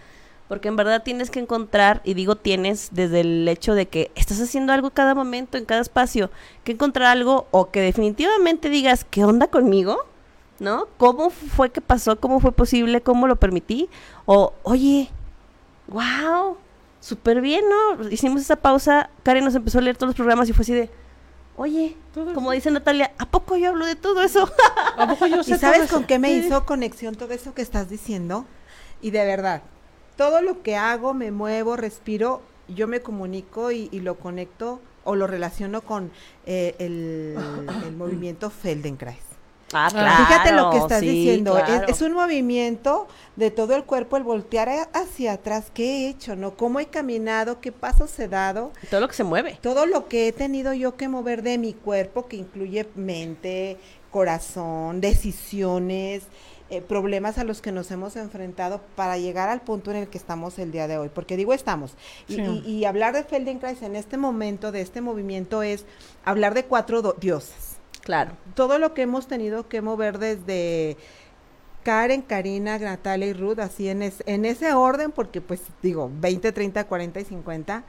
Porque 0.48 0.68
en 0.68 0.76
verdad 0.76 1.02
tienes 1.02 1.30
que 1.30 1.40
encontrar, 1.40 2.00
y 2.04 2.14
digo 2.14 2.36
tienes 2.36 2.88
desde 2.92 3.20
el 3.20 3.46
hecho 3.48 3.74
de 3.74 3.86
que 3.86 4.10
estás 4.14 4.40
haciendo 4.40 4.72
algo 4.72 4.90
cada 4.90 5.14
momento, 5.14 5.58
en 5.58 5.66
cada 5.66 5.82
espacio, 5.82 6.30
que 6.64 6.72
encontrar 6.72 7.08
algo 7.08 7.46
o 7.50 7.70
que 7.70 7.80
definitivamente 7.80 8.70
digas, 8.70 9.04
¿qué 9.08 9.24
onda 9.24 9.48
conmigo? 9.48 9.98
¿No? 10.58 10.86
¿Cómo 10.96 11.30
fue 11.30 11.70
que 11.70 11.80
pasó? 11.80 12.18
¿Cómo 12.18 12.40
fue 12.40 12.52
posible? 12.52 13.00
¿Cómo 13.00 13.28
lo 13.28 13.36
permití? 13.36 13.88
O, 14.24 14.54
oye, 14.64 15.10
wow, 15.86 16.56
súper 17.00 17.40
bien, 17.40 17.64
¿no? 17.68 18.08
Hicimos 18.08 18.40
esa 18.40 18.56
pausa, 18.56 19.10
Karen 19.22 19.44
nos 19.44 19.54
empezó 19.54 19.78
a 19.78 19.82
leer 19.82 19.96
todos 19.96 20.08
los 20.08 20.16
programas 20.16 20.48
y 20.48 20.52
fue 20.52 20.62
así 20.62 20.72
de, 20.72 20.90
oye, 21.56 21.96
como 22.34 22.52
dice 22.52 22.70
Natalia, 22.70 23.12
¿a 23.18 23.26
poco 23.26 23.56
yo 23.56 23.68
hablo 23.68 23.86
de 23.86 23.96
todo 23.96 24.22
eso? 24.22 24.50
¿A 24.96 25.06
poco 25.08 25.26
yo 25.26 25.42
sé 25.44 25.56
¿Y 25.56 25.58
sabes 25.58 25.88
todo 25.88 25.98
con 25.98 26.06
qué 26.06 26.18
me 26.18 26.32
hizo 26.32 26.64
conexión 26.64 27.14
todo 27.14 27.32
eso 27.32 27.54
que 27.54 27.62
estás 27.62 27.88
diciendo? 27.88 28.44
Y 29.00 29.10
de 29.10 29.24
verdad, 29.24 29.62
todo 30.18 30.42
lo 30.42 30.62
que 30.62 30.76
hago, 30.76 31.14
me 31.14 31.30
muevo, 31.30 31.76
respiro, 31.76 32.42
yo 32.68 32.86
me 32.86 33.00
comunico 33.00 33.70
y, 33.72 33.88
y 33.92 34.00
lo 34.00 34.16
conecto 34.18 34.80
o 35.04 35.16
lo 35.16 35.26
relaciono 35.26 35.80
con 35.80 36.10
eh, 36.44 36.74
el, 36.78 37.34
el 37.86 37.96
movimiento 37.96 38.50
Feldenkrais. 38.50 39.16
Ah, 39.74 39.90
Fíjate 39.90 40.52
lo 40.52 40.70
que 40.70 40.78
estás 40.78 41.00
sí, 41.00 41.08
diciendo. 41.08 41.56
es- 41.58 41.64
claro. 41.64 41.88
Es, 41.88 42.00
un 42.00 42.14
movimiento 42.14 43.06
de 43.36 43.50
todo 43.50 43.76
el 43.76 43.84
cuerpo, 43.84 44.16
el 44.16 44.22
voltear 44.22 44.68
a- 44.70 44.88
hacia 44.94 45.34
atrás. 45.34 45.70
¿Qué 45.74 45.84
he 45.84 46.08
hecho? 46.08 46.36
¿No? 46.36 46.54
¿Cómo 46.56 46.80
he 46.80 46.86
caminado? 46.86 47.60
¿Qué 47.60 47.70
pasos 47.70 48.18
he 48.18 48.28
dado? 48.28 48.72
Todo 48.90 49.02
lo 49.02 49.08
que 49.08 49.14
se 49.14 49.24
mueve. 49.24 49.58
Todo 49.60 49.84
lo 49.84 50.08
que 50.08 50.28
he 50.28 50.32
tenido 50.32 50.72
yo 50.72 50.96
que 50.96 51.08
mover 51.08 51.42
de 51.42 51.58
mi 51.58 51.74
cuerpo, 51.74 52.26
que 52.28 52.36
incluye 52.36 52.88
mente, 52.94 53.76
corazón, 54.10 55.02
decisiones, 55.02 56.22
eh, 56.70 56.82
problemas 56.82 57.38
a 57.38 57.44
los 57.44 57.62
que 57.62 57.72
nos 57.72 57.90
hemos 57.90 58.16
enfrentado 58.16 58.80
para 58.94 59.16
llegar 59.16 59.48
al 59.48 59.62
punto 59.62 59.90
en 59.90 59.96
el 59.96 60.08
que 60.08 60.18
estamos 60.18 60.58
el 60.58 60.70
día 60.70 60.86
de 60.86 60.98
hoy. 60.98 61.08
Porque 61.08 61.36
digo 61.36 61.52
estamos. 61.54 61.94
Y, 62.28 62.34
Sí. 62.34 62.62
y- 62.66 62.70
y 62.76 62.84
hablar 62.84 63.14
de 63.14 63.24
Feldenkrais 63.24 63.80
en 63.82 63.96
este 63.96 64.16
momento, 64.18 64.70
de 64.72 64.80
este 64.82 65.00
movimiento, 65.00 65.62
es 65.62 65.84
hablar 66.24 66.52
de 66.54 66.64
cuatro 66.64 67.00
diosas 67.20 67.78
Claro. 68.02 68.32
todo 68.54 68.78
lo 68.78 68.92
que 68.94 69.02
hemos 69.02 69.26
tenido 69.28 69.68
que 69.68 69.80
mover 69.82 70.18
desde 70.18 70.96
Karen, 71.84 72.20
Karina, 72.22 72.78
Natalia 72.78 73.28
y 73.28 73.32
Ruth, 73.32 73.60
así 73.60 73.88
en, 73.88 74.02
es- 74.02 74.22
en 74.26 74.44
ese 74.44 74.72
orden, 74.74 75.10
porque 75.10 75.40
pues 75.40 75.60
digo, 75.82 76.10
20, 76.20 76.52
30, 76.52 76.84
40 76.84 77.20
y 77.20 77.24
50. 77.24 77.84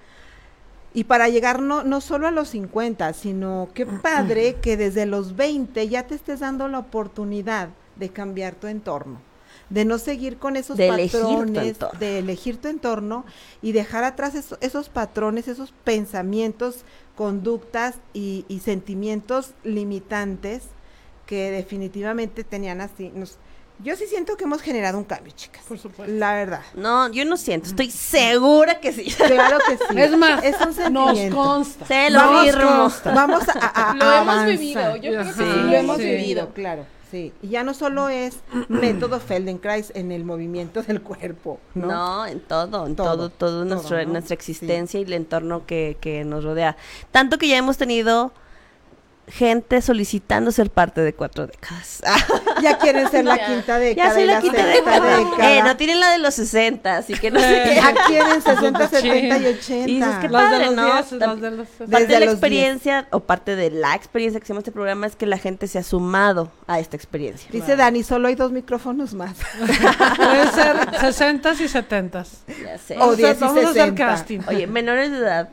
Y 0.93 1.03
para 1.03 1.27
llegar 1.29 1.61
no, 1.61 1.83
no 1.83 1.99
solo 2.01 2.27
a 2.27 2.31
los 2.31 2.49
50, 2.49 3.11
sino 3.13 3.67
qué 3.73 3.85
padre 3.85 4.55
que 4.61 4.77
desde 4.77 5.05
los 5.05 5.35
20 5.35 5.87
ya 5.89 6.07
te 6.07 6.15
estés 6.15 6.39
dando 6.39 6.67
la 6.69 6.79
oportunidad 6.79 7.69
de 7.99 8.09
cambiar 8.09 8.55
tu 8.55 8.67
entorno, 8.67 9.19
de 9.69 9.85
no 9.85 9.97
seguir 9.99 10.37
con 10.37 10.55
esos 10.55 10.77
De 10.77 10.87
patrones, 10.87 11.77
de 11.99 12.19
elegir 12.19 12.57
tu 12.59 12.67
entorno 12.67 13.25
y 13.61 13.71
dejar 13.73 14.03
atrás 14.03 14.33
eso- 14.35 14.57
esos 14.61 14.89
patrones, 14.89 15.47
esos 15.47 15.73
pensamientos, 15.83 16.83
conductas 17.15 17.95
y, 18.13 18.45
y 18.47 18.59
sentimientos 18.59 19.51
limitantes 19.63 20.63
que 21.25 21.51
definitivamente 21.51 22.43
tenían 22.43 22.81
así. 22.81 23.11
nos- 23.13 23.37
yo 23.81 23.95
sí 23.95 24.07
siento 24.07 24.35
que 24.35 24.43
hemos 24.43 24.61
generado 24.61 24.97
un 24.97 25.05
cambio, 25.05 25.31
chicas. 25.33 25.63
Por 25.65 25.79
supuesto. 25.79 26.13
La 26.13 26.33
verdad. 26.33 26.59
No, 26.75 27.09
yo 27.13 27.23
no 27.23 27.37
siento, 27.37 27.69
estoy 27.69 27.89
segura 27.91 28.81
que 28.81 28.91
sí. 28.91 29.05
Claro 29.17 29.57
que 29.65 29.77
sí. 29.77 29.83
Es 29.97 30.17
más, 30.17 30.43
es 30.43 30.55
un 30.59 30.67
nos 30.93 31.07
sentimiento. 31.07 31.35
consta. 31.37 31.85
Se 31.85 32.09
lo 32.09 32.19
Nos 32.31 32.45
firmo. 32.45 32.69
consta. 32.77 33.13
Vamos 33.13 33.47
a, 33.47 33.53
a- 33.53 33.91
a 33.91 33.95
Lo 33.95 34.03
hemos 34.03 34.17
avanzar. 34.27 34.47
vivido. 34.49 34.95
Yo 34.97 35.01
creo 35.11 35.23
que 35.23 35.29
sí, 35.31 35.39
Sí, 35.39 35.43
lo 35.45 35.71
hemos 35.73 35.97
sí. 35.97 36.03
vivido. 36.03 36.49
Claro, 36.53 36.85
sí. 37.11 37.33
Y 37.41 37.49
ya 37.49 37.63
no 37.63 37.73
solo 37.73 38.09
es 38.09 38.39
método 38.67 39.19
Feldenkrais 39.19 39.91
en 39.95 40.11
el 40.11 40.23
movimiento 40.25 40.81
del 40.83 41.01
cuerpo, 41.01 41.59
¿no? 41.75 41.87
No, 41.87 42.25
en 42.25 42.39
todo, 42.39 42.85
en 42.87 42.95
Todo, 42.95 43.07
todo, 43.15 43.17
todo, 43.17 43.29
todo, 43.29 43.65
nuestro- 43.65 43.97
¿no? 44.05 44.11
nuestra 44.13 44.29
Sí. 44.29 44.33
existencia 44.35 44.99
y 44.99 45.03
el 45.03 45.13
entorno 45.13 45.65
que, 45.65 45.97
que 46.01 46.23
nos 46.25 46.43
rodea. 46.43 46.77
Tanto 47.11 47.37
que 47.37 47.47
ya 47.47 47.57
hemos 47.57 47.77
tenido 47.77 48.31
gente 49.29 49.81
solicitando 49.81 50.51
ser 50.51 50.69
parte 50.69 51.01
de 51.01 51.13
cuatro 51.13 51.47
décadas. 51.47 52.01
Ya 52.61 52.77
quieren 52.77 53.09
ser 53.09 53.23
la 53.23 53.37
Ya. 53.37 53.45
quinta 53.47 53.79
década. 53.79 54.09
ya 54.09 54.13
soy 54.13 54.25
la 54.25 54.41
quinta 54.41 54.65
década. 54.65 55.17
década. 55.17 55.49
Eh, 55.57 55.63
no 55.63 55.77
tienen 55.77 56.01
la 56.01 56.11
de 56.11 56.17
los 56.17 56.33
60, 56.33 56.97
así 56.97 57.13
que 57.13 57.31
no 57.31 57.39
sé 57.39 57.61
qué. 57.63 57.75
Ya 57.75 57.93
quieren 58.05 58.41
60, 58.41 58.87
Sí. 58.89 58.95
70 58.97 59.37
y 59.37 59.45
80. 59.45 59.89
Y 59.89 59.95
dices, 59.95 60.15
qué 60.19 60.27
de 60.27 60.65
los 60.65 60.75
¿no? 60.75 60.93
10, 60.93 61.11
las 61.13 61.41
de 61.41 61.51
los... 61.51 61.67
Parte 61.69 61.85
Desde 61.87 62.07
de 62.07 62.19
la 62.19 62.25
los 62.25 62.33
experiencia 62.33 63.07
o 63.11 63.21
parte 63.21 63.55
de 63.55 63.71
la 63.71 63.95
experiencia 63.95 64.41
que 64.41 64.43
hacemos 64.43 64.59
este 64.61 64.73
programa 64.73 65.07
es 65.07 65.15
que 65.15 65.25
la 65.25 65.37
gente 65.37 65.67
se 65.67 65.79
ha 65.79 65.83
sumado 65.83 66.51
a 66.67 66.79
esta 66.79 66.97
experiencia. 66.97 67.49
Dice 67.49 67.77
Dani, 67.77 68.03
solo 68.03 68.27
hay 68.27 68.35
dos 68.35 68.51
micrófonos 68.51 69.13
más. 69.13 69.35
Puede 70.17 70.51
ser 70.51 70.99
60 70.99 71.53
y 71.53 71.67
70 71.69 72.23
Ya 72.63 72.77
sé. 72.77 72.97
O 72.97 73.11
a, 73.11 73.15
10 73.15 73.37
y 73.37 73.39
vamos 73.39 73.57
a 73.57 73.69
hacer 73.69 73.83
60. 73.85 73.95
casting. 74.05 74.39
Oye, 74.49 74.67
menores 74.67 75.11
de 75.11 75.17
edad. 75.17 75.49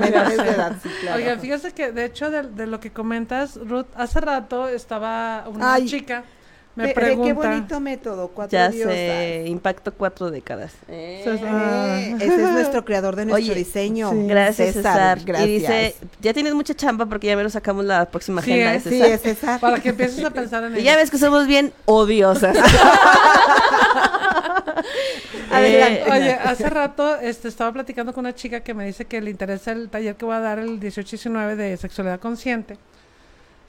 Menores 0.00 0.36
de 0.38 0.48
edad, 0.48 0.72
sí, 0.82 0.88
claro. 1.02 1.18
Oigan, 1.18 1.40
fíjese 1.40 1.72
que 1.72 1.92
de 1.92 2.04
hecho 2.06 2.30
de, 2.30 2.42
de 2.42 2.66
lo 2.66 2.80
que 2.80 2.90
comentas, 3.18 3.56
Ruth, 3.56 3.86
hace 3.96 4.20
rato 4.20 4.68
estaba 4.68 5.44
una 5.48 5.74
Ay. 5.74 5.86
chica 5.86 6.22
me 6.76 6.84
De- 6.84 6.88
de 6.90 6.94
pregunta. 6.94 7.26
qué 7.26 7.32
bonito 7.32 7.80
método, 7.80 8.28
cuatro 8.28 8.56
Ya 8.56 8.68
diosas. 8.68 8.94
sé, 8.94 9.44
impacto 9.48 9.92
cuatro 9.92 10.30
décadas. 10.30 10.72
Eh, 10.86 11.22
ese 12.20 12.34
es 12.44 12.50
nuestro 12.52 12.84
creador 12.84 13.16
de 13.16 13.24
nuestro 13.26 13.52
Oye, 13.52 13.58
diseño. 13.58 14.12
Gracias, 14.28 14.74
César. 14.74 15.18
Gracias. 15.24 15.48
Y 15.48 15.52
dice, 15.58 15.96
ya 16.20 16.32
tienes 16.32 16.54
mucha 16.54 16.74
chamba 16.74 17.06
porque 17.06 17.26
ya 17.26 17.36
me 17.36 17.42
lo 17.42 17.50
sacamos 17.50 17.84
la 17.84 18.04
próxima 18.08 18.42
Sí, 18.42 18.52
agenda 18.52 18.74
¿eh? 18.74 18.78
de 18.78 18.90
Sí, 18.90 18.92
César. 18.98 19.10
es 19.12 19.20
César. 19.22 19.60
para 19.60 19.80
que 19.80 19.88
empieces 19.88 20.24
a 20.24 20.30
pensar 20.30 20.62
en 20.62 20.74
Y 20.74 20.76
ello. 20.76 20.84
ya 20.84 20.94
ves 20.96 21.10
que 21.10 21.18
somos 21.18 21.48
bien 21.48 21.72
odiosas. 21.86 22.56
Adelante. 25.50 26.02
Eh, 26.06 26.12
Oye, 26.12 26.32
hace 26.34 26.70
rato 26.70 27.16
este, 27.16 27.48
estaba 27.48 27.72
platicando 27.72 28.12
con 28.12 28.24
una 28.24 28.36
chica 28.36 28.60
que 28.60 28.72
me 28.74 28.86
dice 28.86 29.04
que 29.04 29.20
le 29.20 29.30
interesa 29.30 29.72
el 29.72 29.88
taller 29.88 30.14
que 30.14 30.24
voy 30.24 30.36
a 30.36 30.40
dar 30.40 30.60
el 30.60 30.78
18 30.78 31.08
y 31.08 31.10
19 31.18 31.56
de 31.56 31.76
sexualidad 31.76 32.20
consciente. 32.20 32.78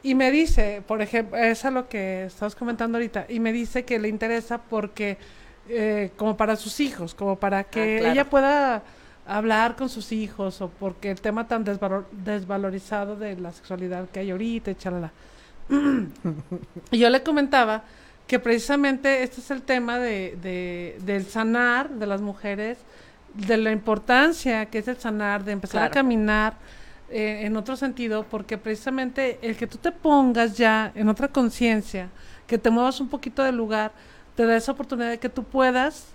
Y 0.02 0.16
me 0.16 0.32
dice, 0.32 0.82
por 0.88 1.02
ejemplo, 1.02 1.38
es 1.38 1.66
a 1.66 1.72
lo 1.72 1.90
que 1.90 2.26
estabas 2.26 2.56
comentando 2.56 2.98
ahorita, 2.98 3.26
y 3.28 3.40
me 3.40 3.52
dice 3.52 3.84
que 3.84 4.00
le 4.00 4.08
interesa 4.08 4.58
porque, 4.58 5.18
eh, 5.68 6.12
como 6.16 6.38
para 6.38 6.56
sus 6.56 6.80
hijos, 6.80 7.14
como 7.14 7.36
para 7.38 7.66
que 7.66 7.98
Ah, 7.98 8.00
claro. 8.00 8.14
ella 8.14 8.30
pueda 8.30 8.84
hablar 9.28 9.76
con 9.76 9.90
sus 9.90 10.12
hijos, 10.14 10.62
o 10.62 10.70
porque 10.70 11.12
el 11.12 11.20
tema 11.22 11.48
tan 11.48 11.66
desvalor- 11.66 12.06
desvalorizado 12.12 13.16
de 13.18 13.36
la 13.38 13.52
sexualidad 13.52 14.08
que 14.10 14.22
hay 14.22 14.32
ahorita, 14.32 14.72
y 14.72 14.76
chalala. 14.76 15.12
y 16.92 16.98
yo 16.98 17.10
le 17.10 17.22
comentaba 17.22 17.84
que 18.26 18.40
precisamente 18.40 19.24
este 19.24 19.42
es 19.42 19.52
el 19.52 19.62
tema 19.64 20.00
de, 20.00 20.38
de- 20.42 20.98
del 21.04 21.26
sanar 21.26 21.90
de 21.90 22.06
las 22.08 22.22
mujeres, 22.22 22.78
de 23.34 23.58
la 23.58 23.72
importancia 23.72 24.66
que 24.68 24.80
es 24.80 24.88
el 24.88 24.98
sanar, 24.98 25.44
de 25.44 25.52
empezar 25.52 25.84
a 25.84 25.90
caminar 25.92 26.54
eh, 27.12 27.46
en 27.46 27.58
otro 27.58 27.76
sentido, 27.76 28.26
porque 28.30 28.58
precisamente 28.58 29.40
el 29.42 29.56
que 29.56 29.68
tú 29.68 29.78
te 29.78 29.92
pongas 29.92 30.58
ya 30.58 30.92
en 30.96 31.10
otra 31.10 31.28
conciencia, 31.28 32.10
que 32.48 32.58
te 32.58 32.70
muevas 32.70 33.00
un 33.00 33.10
poquito 33.10 33.44
del 33.44 33.56
lugar, 33.56 33.92
te 34.36 34.46
da 34.46 34.56
esa 34.56 34.72
oportunidad 34.72 35.10
de 35.10 35.20
que 35.20 35.30
tú 35.30 35.44
puedas 35.44 36.08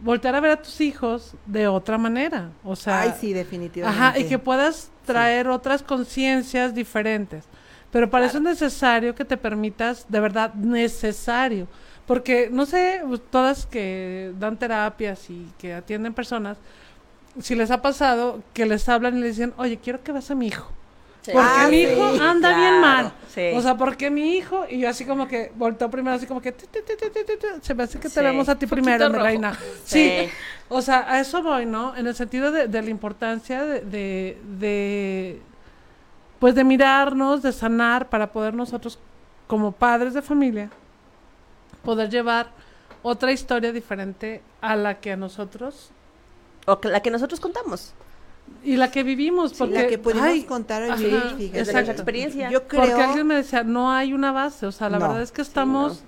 voltear 0.00 0.34
a 0.34 0.40
ver 0.40 0.50
a 0.52 0.62
tus 0.62 0.80
hijos 0.80 1.34
de 1.46 1.68
otra 1.68 1.98
manera. 1.98 2.50
O 2.64 2.76
sea, 2.76 3.02
Ay, 3.02 3.12
sí, 3.20 3.32
definitivamente. 3.32 4.02
Ajá, 4.02 4.18
y 4.18 4.24
que 4.24 4.38
puedas 4.38 4.90
traer 5.04 5.48
otras 5.48 5.82
conciencias 5.82 6.74
diferentes. 6.74 7.44
Pero 7.90 8.08
para 8.08 8.26
eso 8.26 8.38
es 8.38 8.42
necesario 8.42 9.14
que 9.14 9.24
te 9.24 9.36
permitas, 9.36 10.06
de 10.08 10.18
verdad, 10.18 10.54
necesario. 10.54 11.68
Porque, 12.06 12.48
no 12.50 12.66
sé, 12.66 13.02
todas 13.30 13.66
que 13.66 14.32
dan 14.38 14.56
terapias 14.56 15.30
y 15.30 15.46
que 15.58 15.74
atienden 15.74 16.14
personas, 16.14 16.58
si 17.40 17.54
les 17.54 17.70
ha 17.70 17.80
pasado 17.82 18.42
que 18.52 18.66
les 18.66 18.88
hablan 18.88 19.16
y 19.18 19.20
les 19.20 19.36
dicen, 19.36 19.54
oye, 19.56 19.78
quiero 19.78 20.02
que 20.02 20.12
veas 20.12 20.30
a 20.30 20.34
mi 20.34 20.48
hijo. 20.48 20.70
Porque 21.24 21.38
Ah, 21.40 21.68
mi 21.70 21.84
sí, 21.86 21.92
hijo 21.92 22.04
anda 22.20 22.56
bien 22.56 22.80
mal. 22.80 23.12
sí. 23.28 23.52
O 23.54 23.62
sea, 23.62 23.76
porque 23.76 24.10
mi 24.10 24.36
hijo, 24.36 24.64
y 24.68 24.80
yo 24.80 24.88
así 24.88 25.04
como 25.04 25.28
que 25.28 25.52
volteo 25.54 25.88
primero, 25.88 26.16
así 26.16 26.26
como 26.26 26.40
que, 26.42 26.52
se 27.62 27.74
me 27.74 27.82
hace 27.84 27.98
que 28.00 28.08
te 28.08 28.20
vemos 28.22 28.48
a 28.48 28.58
ti 28.58 28.66
primero, 28.66 29.08
mi 29.08 29.18
reina. 29.18 29.54
Sí. 29.84 30.10
Sí. 30.24 30.28
O 30.68 30.82
sea, 30.82 31.04
a 31.08 31.20
eso 31.20 31.42
voy, 31.42 31.64
¿no? 31.66 31.96
En 31.96 32.06
el 32.06 32.14
sentido 32.14 32.50
de, 32.50 32.66
de 32.66 32.82
la 32.82 32.90
importancia 32.90 33.62
de, 33.64 33.80
de, 33.82 34.38
de, 34.58 35.40
pues 36.38 36.54
de 36.54 36.64
mirarnos, 36.64 37.42
de 37.42 37.52
sanar, 37.52 38.08
para 38.08 38.32
poder 38.32 38.54
nosotros, 38.54 38.98
como 39.46 39.70
padres 39.72 40.14
de 40.14 40.22
familia, 40.22 40.70
poder 41.84 42.10
llevar 42.10 42.50
otra 43.02 43.32
historia 43.32 43.70
diferente 43.72 44.42
a 44.60 44.74
la 44.76 44.98
que 45.00 45.12
a 45.12 45.16
nosotros 45.16 45.90
O 46.66 46.80
que- 46.80 46.88
la 46.88 47.00
que 47.00 47.10
nosotros 47.10 47.40
contamos. 47.40 47.92
y 48.64 48.76
la 48.76 48.90
que 48.90 49.02
vivimos, 49.02 49.50
Sí, 49.52 49.56
porque 49.58 49.74
la 49.82 49.86
que 49.88 49.98
pudimos 49.98 50.24
ay, 50.28 50.42
contar 50.44 50.82
hoy, 50.82 50.92
fíjate. 50.96 51.48
Desde 51.50 51.80
experiencia. 51.92 52.50
Yo 52.50 52.66
creo... 52.68 52.82
Porque 52.82 53.02
alguien 53.02 53.26
me 53.26 53.34
decía, 53.36 53.64
no 53.64 53.90
hay 53.90 54.12
una 54.12 54.30
base, 54.30 54.66
o 54.66 54.72
sea, 54.72 54.88
la 54.90 54.98
No. 54.98 55.06
verdad 55.08 55.22
es 55.22 55.32
que 55.32 55.42
estamos, 55.42 56.02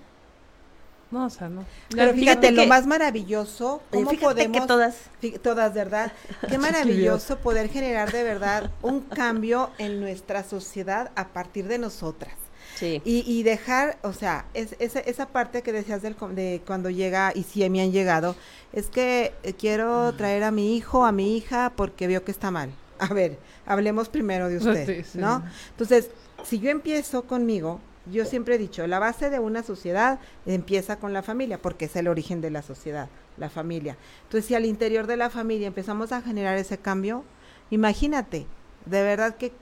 no. 1.11 1.27
o 1.27 1.31
sea, 1.31 1.49
no. 1.49 1.65
Pero 1.91 2.13
Ya- 2.13 2.15
fíjate, 2.15 2.53
lo 2.53 2.67
más 2.67 2.87
maravilloso, 2.87 3.83
¿cómo 3.91 4.11
fíjate 4.11 4.25
podemos... 4.27 4.61
que 4.61 4.67
todas. 4.67 4.97
Todas, 5.43 5.75
¿verdad? 5.75 6.13
Qué 6.49 6.59
maravilloso 6.59 7.39
poder 7.39 7.69
generar 7.71 8.13
de 8.13 8.23
verdad 8.23 8.71
un 8.83 9.01
cambio 9.01 9.71
en 9.79 10.01
nuestra 10.01 10.45
sociedad 10.45 11.11
a 11.17 11.29
partir 11.29 11.67
de 11.67 11.79
nosotras. 11.79 12.35
Sí. 12.77 13.01
Y, 13.05 13.25
y 13.27 13.43
dejar, 13.43 13.99
o 14.03 14.13
sea, 14.13 14.47
es, 14.55 14.75
esa, 14.79 15.01
esa 15.01 15.27
parte 15.27 15.63
que 15.63 15.73
decías 15.73 16.03
del, 16.03 16.17
de 16.33 16.63
cuando 16.67 16.91
llega, 16.91 17.33
y 17.35 17.45
si 17.45 17.69
me 17.71 17.81
han 17.83 17.93
llegado, 17.93 18.37
es 18.73 18.89
que 18.89 19.33
eh, 19.43 19.53
quiero 19.55 20.13
traer 20.15 20.43
a 20.43 20.51
mi 20.51 20.77
hijo, 20.77 21.05
a 21.05 21.13
mi 21.13 21.37
hija, 21.37 21.73
porque 21.77 22.07
veo 22.07 22.25
que 22.25 22.31
está 22.33 22.51
mal. 22.51 22.71
A 22.99 23.13
ver, 23.13 23.39
hablemos 23.67 24.09
primero 24.09 24.49
de 24.49 24.57
usted, 24.59 24.87
Sí, 24.87 25.05
sí. 25.05 25.19
¿no? 25.19 25.45
Entonces, 25.71 26.11
si 26.43 26.59
yo 26.59 26.71
empiezo 26.71 27.25
conmigo, 27.25 27.81
yo 28.11 28.25
siempre 28.27 28.57
he 28.57 28.59
dicho, 28.59 28.87
la 28.87 28.99
base 28.99 29.31
de 29.31 29.39
una 29.39 29.63
sociedad 29.63 30.19
empieza 30.45 30.99
con 30.99 31.13
la 31.13 31.23
familia, 31.23 31.59
porque 31.63 31.87
es 31.87 31.97
el 31.97 32.09
origen 32.09 32.41
de 32.41 32.51
la 32.51 32.63
sociedad, 32.63 33.09
la 33.39 33.49
familia. 33.49 33.97
Entonces, 34.25 34.47
si 34.47 34.55
al 34.55 34.67
interior 34.67 35.07
de 35.07 35.17
la 35.17 35.31
familia 35.31 35.67
empezamos 35.69 36.13
a 36.13 36.21
generar 36.21 36.59
ese 36.59 36.77
cambio, 36.77 37.25
imagínate, 37.71 38.47
de 38.85 39.03
verdad 39.03 39.37
que 39.37 39.53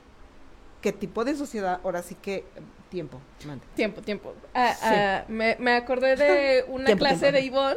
qué 0.81 0.93
tipo 0.93 1.25
de 1.25 1.37
sociedad, 1.37 1.81
ahora 1.85 2.03
sí 2.03 2.17
que 2.17 2.45
tiempo, 2.93 3.21
mande. 3.47 3.65
Tiempo, 3.75 4.03
tiempo. 4.03 4.35
Ah, 4.55 4.75
Sí. 4.79 4.87
ah, 4.89 5.25
me, 5.29 5.57
me 5.59 5.73
acordé 5.75 6.15
de 6.15 6.65
una 6.69 6.85
Tiempo, 6.85 7.03
clase 7.05 7.33
tiempo. 7.33 7.37
de 7.39 7.45
Ivonne 7.47 7.77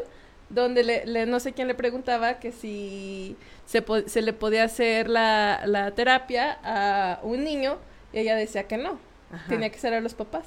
donde 0.49 0.83
le, 0.83 1.05
le- 1.07 1.25
no 1.25 1.39
sé 1.39 1.53
quién 1.53 1.67
le 1.67 1.73
preguntaba 1.73 2.35
que 2.39 2.51
si 2.51 3.35
se, 3.65 3.81
po- 3.81 4.07
se 4.07 4.21
le 4.21 4.31
podía 4.33 4.63
hacer 4.65 5.09
la, 5.09 5.61
la 5.65 5.91
terapia 5.91 6.59
a 6.63 7.19
un 7.23 7.43
niño 7.43 7.77
y 8.13 8.19
ella 8.19 8.35
decía 8.35 8.67
que 8.67 8.77
no, 8.77 8.99
Ajá. 9.33 9.45
tenía 9.49 9.71
que 9.71 9.79
ser 9.79 9.93
a 9.95 10.01
los 10.01 10.13
papás. 10.13 10.43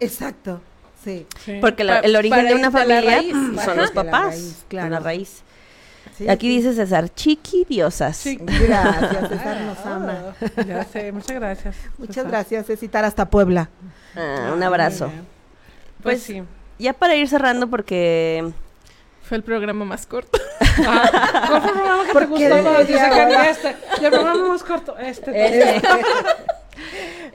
Exacto, 0.00 0.60
sí. 1.04 1.26
Sí. 1.44 1.58
Porque 1.60 1.84
la- 1.84 2.00
el 2.00 2.16
origen 2.16 2.38
para 2.38 2.48
de 2.48 2.54
una 2.56 2.70
familia 2.72 3.00
raíz, 3.02 3.32
son 3.32 3.58
ajá. 3.60 3.74
los 3.74 3.90
De 3.90 3.94
la 3.94 4.02
papás. 4.04 4.26
raíz, 4.34 4.64
claro. 4.68 4.90
La 4.90 5.00
raíz. 5.00 5.42
Sí, 6.16 6.28
Aquí 6.28 6.48
sí. 6.48 6.56
dice 6.56 6.72
César, 6.74 7.08
chiqui 7.14 7.64
diosas. 7.68 8.16
Sí. 8.16 8.38
Gracias, 8.40 9.28
César 9.28 9.60
nos 9.60 9.78
ama. 9.86 10.34
Ah, 10.56 10.62
ya 10.66 10.84
sé, 10.84 11.12
muchas 11.12 11.36
gracias. 11.38 11.76
Muchas 11.96 12.14
César. 12.16 12.30
gracias, 12.30 12.70
es 12.70 12.80
citar 12.80 13.04
hasta 13.04 13.30
Puebla. 13.30 13.68
Ah, 14.16 14.52
un 14.54 14.62
abrazo. 14.62 15.06
Pues, 15.06 15.22
Pues 16.02 16.22
sí. 16.22 16.42
Ya 16.78 16.92
para 16.92 17.14
ir 17.16 17.28
cerrando, 17.28 17.68
porque 17.68 18.50
Fue 19.22 19.36
el 19.36 19.42
programa 19.42 19.84
más 19.84 20.06
corto. 20.06 20.38
Ah, 20.86 21.44
¿Cuál 21.48 21.60
fue 21.62 21.70
el 21.70 21.76
programa 21.76 22.02
que 22.02 22.06
te 22.06 22.12
¿Por 22.12 22.38
qué 22.38 22.48
gustó? 22.50 22.78
Dice 22.84 22.98
Cari, 23.10 23.34
hora? 23.34 23.50
este. 23.50 23.76
Y 24.00 24.04
el 24.04 24.10
programa 24.12 24.46
más 24.48 24.62
corto, 24.62 24.96
este. 24.98 25.82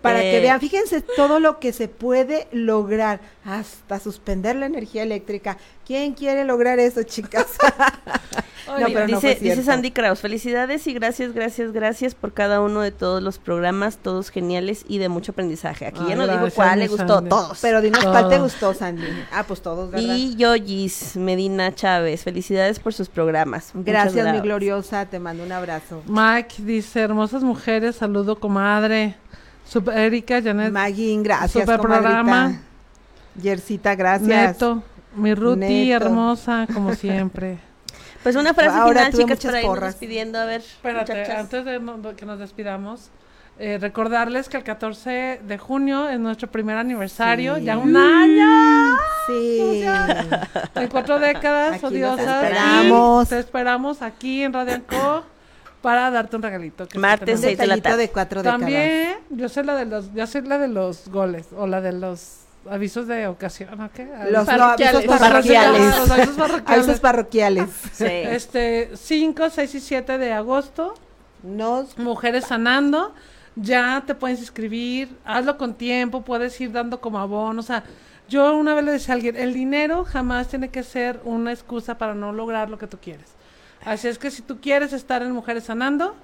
Para 0.03 0.19
que 0.19 0.37
Eh, 0.37 0.41
vean, 0.41 0.59
fíjense 0.59 1.01
todo 1.01 1.39
lo 1.39 1.59
que 1.59 1.73
se 1.73 1.87
puede 1.87 2.47
lograr, 2.51 3.19
hasta 3.43 3.99
suspender 3.99 4.55
la 4.55 4.67
energía 4.67 5.01
eléctrica. 5.01 5.57
¿Quién 5.87 6.13
quiere 6.13 6.43
lograr 6.45 6.77
eso, 6.77 7.01
chicas? 7.03 7.47
Oye, 8.67 8.79
No, 8.81 8.87
pero 8.87 9.07
no 9.09 9.19
dice, 9.19 9.37
dice. 9.41 9.61
Sandy 9.63 9.91
Kraus, 9.91 10.19
felicidades 10.21 10.87
y 10.87 10.93
gracias, 10.93 11.33
gracias, 11.33 11.73
gracias 11.73 12.15
por 12.15 12.31
cada 12.33 12.61
uno 12.61 12.79
de 12.79 12.91
todos 12.91 13.21
los 13.21 13.37
programas, 13.37 13.97
todos 13.97 14.29
geniales 14.29 14.85
y 14.87 14.99
de 14.99 15.09
mucho 15.09 15.33
aprendizaje. 15.33 15.85
Aquí 15.85 15.99
ya 15.99 16.11
Ay, 16.11 16.15
nos 16.15 16.27
dijo 16.27 16.39
gracias, 16.39 16.53
cuál 16.53 16.79
le 16.79 16.87
gustó, 16.87 17.15
Sandy. 17.15 17.29
todos. 17.29 17.59
Pero 17.61 17.81
dinos 17.81 18.05
cuál 18.05 18.29
te 18.29 18.39
gustó, 18.39 18.73
Sandy. 18.73 19.03
Ah, 19.33 19.43
pues 19.45 19.61
todos, 19.61 19.91
¿verdad? 19.91 20.15
y 20.15 20.35
Yoyis 20.37 21.17
Medina 21.17 21.75
Chávez, 21.75 22.23
felicidades 22.23 22.79
por 22.79 22.93
sus 22.93 23.09
programas. 23.09 23.75
Muchas 23.75 23.85
Gracias, 23.85 24.15
mi 24.15 24.21
gracias. 24.21 24.43
gloriosa, 24.43 25.05
te 25.07 25.19
mando 25.19 25.43
un 25.43 25.51
abrazo. 25.51 26.01
Mike 26.07 26.55
dice, 26.59 27.01
hermosas 27.01 27.43
mujeres, 27.43 27.97
saludo 27.97 28.39
comadre. 28.39 29.15
Sup- 29.67 29.89
Erika, 29.95 30.41
Janet, 30.41 30.71
Maggie, 30.71 31.17
gracias, 31.23 31.63
Super 31.65 31.79
programa. 31.79 32.59
Yersita, 33.41 33.95
gracias. 33.95 34.27
Neto, 34.27 34.83
mi 35.15 35.33
Ruti, 35.33 35.59
Neto. 35.89 36.05
hermosa, 36.05 36.67
como 36.73 36.93
siempre. 36.93 37.57
Pues 38.23 38.37
una 38.37 38.53
frase 38.53 38.69
Ahora 38.77 39.07
final, 39.07 39.19
chicas, 39.35 39.39
para 39.43 39.61
irnos 39.61 39.81
despidiendo, 39.81 40.39
a 40.39 40.45
ver, 40.45 40.61
Espérate, 40.61 41.11
muchachas. 41.13 41.39
antes 41.41 41.65
de 41.65 41.77
no- 41.81 42.15
que 42.15 42.25
nos 42.25 42.39
despidamos, 42.39 43.09
eh, 43.59 43.77
recordarles 43.81 44.47
que 44.47 44.55
el 44.55 44.63
14 44.63 45.41
de 45.45 45.57
junio 45.57 46.07
es 46.07 46.21
nuestro 46.21 46.49
primer 46.49 46.77
aniversario, 46.77 47.57
Sí. 47.57 47.63
ya 47.65 47.77
un 47.77 47.97
año, 47.97 48.97
Sí. 49.27 49.83
en 50.75 50.87
cuatro 50.87 51.19
décadas 51.19 51.75
Aquí 51.75 51.85
odiosas. 51.85 52.43
esperamos. 52.45 53.25
y 53.27 53.29
Te 53.29 53.39
esperamos 53.39 54.01
aquí 54.01 54.43
en 54.43 54.53
Radio 54.53 54.75
Anco 54.75 55.25
para 55.83 56.09
darte 56.09 56.37
un 56.37 56.41
regalito. 56.41 56.87
que 56.87 56.97
Martes, 56.97 57.25
tenemos. 57.25 57.41
seis 57.41 57.57
de 57.57 57.67
la 57.67 57.77
tarde. 57.77 57.97
de 57.97 58.09
cuatro 58.09 58.41
décadas. 58.41 58.59
También, 58.61 59.17
yo 59.29 59.49
sé 59.49 59.63
la 59.65 59.75
de 59.75 59.85
los, 59.85 60.13
yo 60.13 60.25
sé 60.25 60.41
la 60.41 60.57
de 60.57 60.69
los 60.69 61.09
goles 61.09 61.47
o 61.55 61.67
la 61.67 61.81
de 61.81 61.91
los 61.91 62.37
avisos 62.69 63.05
de 63.07 63.27
ocasión, 63.27 63.81
¿o 63.81 63.91
qué? 63.91 64.07
Los 64.31 64.45
Parroquiales. 64.45 64.95
avisos 64.95 65.05
Los 65.05 65.19
parroquiales. 65.19 65.97
Los 65.97 66.09
avisos 66.09 66.35
parroquiales. 66.37 66.83
Avisos 66.85 66.99
parroquiales. 67.01 67.69
Sí. 67.91 68.05
Este, 68.05 68.91
5, 68.95 69.49
6 69.49 69.75
y 69.75 69.79
7 69.81 70.17
de 70.17 70.31
agosto, 70.31 70.93
Nos 71.43 71.97
Mujeres 71.97 72.45
Sanando, 72.45 73.13
ya 73.57 74.03
te 74.07 74.15
puedes 74.15 74.39
inscribir, 74.39 75.09
hazlo 75.25 75.57
con 75.57 75.73
tiempo, 75.73 76.21
puedes 76.21 76.59
ir 76.61 76.71
dando 76.71 77.01
como 77.01 77.19
abono, 77.19 77.59
o 77.59 77.63
sea, 77.63 77.83
yo 78.29 78.55
una 78.55 78.73
vez 78.73 78.85
le 78.85 78.91
decía 78.93 79.13
a 79.13 79.15
alguien, 79.15 79.35
el 79.35 79.53
dinero 79.53 80.05
jamás 80.05 80.47
tiene 80.47 80.69
que 80.69 80.83
ser 80.83 81.19
una 81.25 81.51
excusa 81.51 81.97
para 81.97 82.15
no 82.15 82.31
lograr 82.31 82.69
lo 82.69 82.77
que 82.77 82.87
tú 82.87 82.97
quieres. 83.01 83.42
Así 83.85 84.07
es 84.07 84.17
que 84.17 84.31
si 84.31 84.41
tú 84.41 84.59
quieres 84.61 84.93
estar 84.93 85.21
en 85.21 85.31
Mujeres 85.31 85.65
Sanando, 85.65 86.15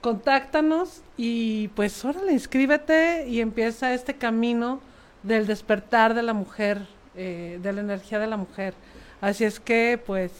contáctanos 0.00 1.00
y 1.16 1.68
pues 1.68 2.04
órale, 2.04 2.32
inscríbete 2.32 3.26
y 3.28 3.40
empieza 3.40 3.94
este 3.94 4.14
camino 4.14 4.80
del 5.22 5.46
despertar 5.46 6.14
de 6.14 6.22
la 6.22 6.34
mujer 6.34 6.82
eh, 7.16 7.58
de 7.62 7.72
la 7.72 7.80
energía 7.80 8.18
de 8.18 8.26
la 8.26 8.36
mujer. 8.36 8.74
Así 9.20 9.44
es 9.44 9.60
que, 9.60 9.98
pues, 10.04 10.32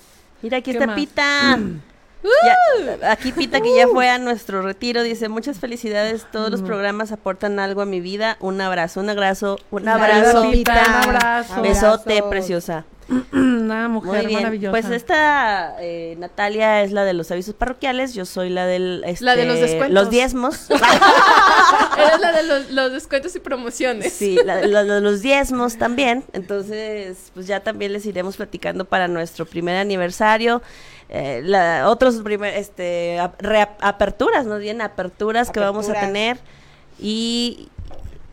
Mira, 0.42 0.58
aquí 0.58 0.72
¿Qué 0.72 0.78
está 0.78 0.86
más? 0.86 0.96
Pita. 0.96 1.58
Ya- 2.24 3.12
aquí 3.12 3.32
Pita 3.32 3.60
que 3.60 3.76
ya 3.76 3.86
fue 3.86 4.08
a 4.08 4.16
nuestro 4.16 4.62
retiro 4.62 5.02
dice 5.02 5.28
muchas 5.28 5.58
felicidades 5.58 6.26
todos 6.32 6.50
los 6.50 6.62
programas 6.62 7.12
aportan 7.12 7.58
algo 7.60 7.82
a 7.82 7.84
mi 7.84 8.00
vida 8.00 8.38
un 8.40 8.62
abrazo 8.62 9.00
un 9.00 9.10
abrazo 9.10 9.58
un 9.70 9.86
abrazo 9.86 10.50
Pita, 10.50 10.72
un 11.06 11.10
abrazo. 11.10 11.60
besote 11.60 12.22
preciosa 12.22 12.86
una 13.32 13.88
mujer 13.88 14.22
muy 14.22 14.26
bien 14.26 14.40
maravillosa. 14.42 14.70
pues 14.70 14.90
esta 14.90 15.76
eh, 15.80 16.14
Natalia 16.18 16.82
es 16.82 16.92
la 16.92 17.04
de 17.04 17.12
los 17.12 17.30
avisos 17.30 17.54
parroquiales 17.54 18.14
yo 18.14 18.24
soy 18.24 18.48
la 18.50 18.66
del 18.66 19.02
La 19.20 19.36
de 19.36 19.44
los 19.46 19.56
este, 19.56 19.66
descuentos. 19.66 19.90
los 20.02 20.10
diezmos 20.10 20.66
Eres 21.98 22.20
la 22.20 22.32
de 22.32 22.42
los, 22.42 22.70
los 22.70 22.92
descuentos 22.92 23.34
y 23.36 23.40
promociones. 23.40 24.12
Sí, 24.12 24.38
la- 24.44 24.66
la- 24.66 24.82
los 25.00 25.20
diezmos 25.22 25.76
también. 25.78 26.24
Entonces, 26.32 27.30
pues 27.34 27.46
ya 27.46 27.60
también 27.60 27.92
les 27.92 28.04
iremos 28.06 28.36
platicando 28.36 28.84
para 28.84 29.06
nuestro 29.08 29.46
primer 29.46 29.76
aniversario. 29.76 30.60
eh, 31.08 31.40
la- 31.44 31.88
otros 31.88 32.16
primer, 32.22 32.54
este, 32.54 33.18
ap- 33.20 33.40
reap- 33.40 33.76
aperturas, 33.80 34.46
más 34.46 34.58
bien 34.60 34.80
aperturas 34.80 35.50
que 35.50 35.60
vamos 35.60 35.86
a 35.88 35.92
Aperturas. 35.92 36.06
tener. 36.12 36.38
Y 36.98 37.68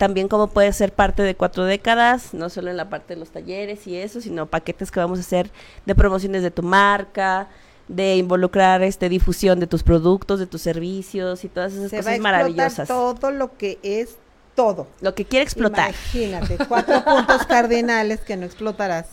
también 0.01 0.27
cómo 0.27 0.47
puede 0.47 0.73
ser 0.73 0.93
parte 0.93 1.21
de 1.21 1.35
cuatro 1.35 1.63
décadas, 1.63 2.33
no 2.33 2.49
solo 2.49 2.71
en 2.71 2.77
la 2.77 2.89
parte 2.89 3.13
de 3.13 3.19
los 3.19 3.29
talleres 3.29 3.85
y 3.85 3.97
eso, 3.97 4.19
sino 4.19 4.47
paquetes 4.47 4.89
que 4.89 4.99
vamos 4.99 5.19
a 5.19 5.21
hacer 5.21 5.51
de 5.85 5.93
promociones 5.93 6.41
de 6.41 6.49
tu 6.49 6.63
marca, 6.63 7.49
de 7.87 8.15
involucrar 8.15 8.81
este 8.81 9.09
difusión 9.09 9.59
de 9.59 9.67
tus 9.67 9.83
productos, 9.83 10.39
de 10.39 10.47
tus 10.47 10.63
servicios 10.63 11.43
y 11.43 11.49
todas 11.49 11.73
esas 11.73 11.91
Se 11.91 11.97
va 11.97 12.01
a 12.01 12.03
cosas 12.05 12.19
maravillosas. 12.19 12.87
todo 12.87 13.29
lo 13.29 13.55
que 13.59 13.77
es 13.83 14.15
todo. 14.55 14.87
Lo 15.01 15.13
que 15.13 15.23
quiere 15.23 15.43
explotar. 15.43 15.91
Imagínate, 15.91 16.57
cuatro 16.67 17.03
puntos 17.05 17.45
cardinales 17.45 18.21
que 18.21 18.37
no 18.37 18.47
explotarás. 18.47 19.05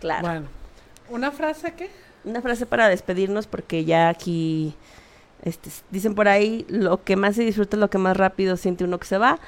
Claro. 0.00 0.26
Bueno, 0.26 0.46
¿una 1.10 1.30
frase 1.30 1.74
qué? 1.74 1.90
Una 2.24 2.42
frase 2.42 2.66
para 2.66 2.88
despedirnos 2.88 3.46
porque 3.46 3.84
ya 3.84 4.08
aquí 4.08 4.74
este, 5.44 5.70
dicen 5.92 6.16
por 6.16 6.26
ahí 6.26 6.66
lo 6.68 7.04
que 7.04 7.14
más 7.14 7.36
se 7.36 7.42
disfruta 7.42 7.76
es 7.76 7.80
lo 7.80 7.88
que 7.88 7.98
más 7.98 8.16
rápido 8.16 8.56
siente 8.56 8.82
uno 8.82 8.98
que 8.98 9.06
se 9.06 9.16
va. 9.16 9.38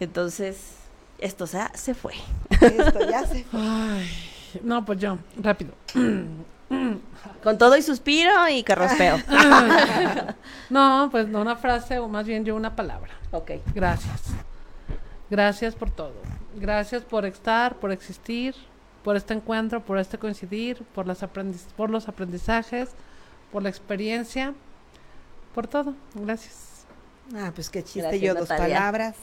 Entonces, 0.00 0.74
esto 1.18 1.46
se, 1.46 1.60
se 1.74 1.94
fue. 1.94 2.14
Esto 2.60 3.08
ya 3.08 3.26
se 3.26 3.44
fue. 3.44 3.60
Ay, 3.60 4.08
no, 4.62 4.84
pues 4.84 4.98
yo, 4.98 5.18
rápido. 5.38 5.72
Con 7.42 7.58
todo 7.58 7.76
y 7.76 7.82
suspiro 7.82 8.48
y 8.48 8.62
carraspeo. 8.62 9.18
No, 10.70 11.08
pues 11.12 11.28
no 11.28 11.40
una 11.40 11.54
frase, 11.56 11.98
o 12.00 12.08
más 12.08 12.26
bien 12.26 12.44
yo 12.44 12.56
una 12.56 12.74
palabra. 12.74 13.12
ok. 13.30 13.52
Gracias. 13.74 14.22
Gracias 15.30 15.74
por 15.76 15.90
todo. 15.90 16.14
Gracias 16.56 17.02
por 17.04 17.24
estar, 17.24 17.76
por 17.76 17.92
existir, 17.92 18.54
por 19.04 19.14
este 19.16 19.34
encuentro, 19.34 19.84
por 19.84 19.98
este 19.98 20.18
coincidir, 20.18 20.82
por, 20.94 21.06
las 21.06 21.22
aprendiz- 21.22 21.68
por 21.76 21.90
los 21.90 22.08
aprendizajes, 22.08 22.90
por 23.52 23.62
la 23.62 23.68
experiencia, 23.68 24.54
por 25.54 25.68
todo. 25.68 25.94
Gracias. 26.14 26.84
Ah, 27.36 27.52
pues 27.54 27.70
qué 27.70 27.82
chiste, 27.84 28.00
Gracias, 28.00 28.22
yo 28.22 28.34
dos 28.34 28.48
palabras. 28.48 29.14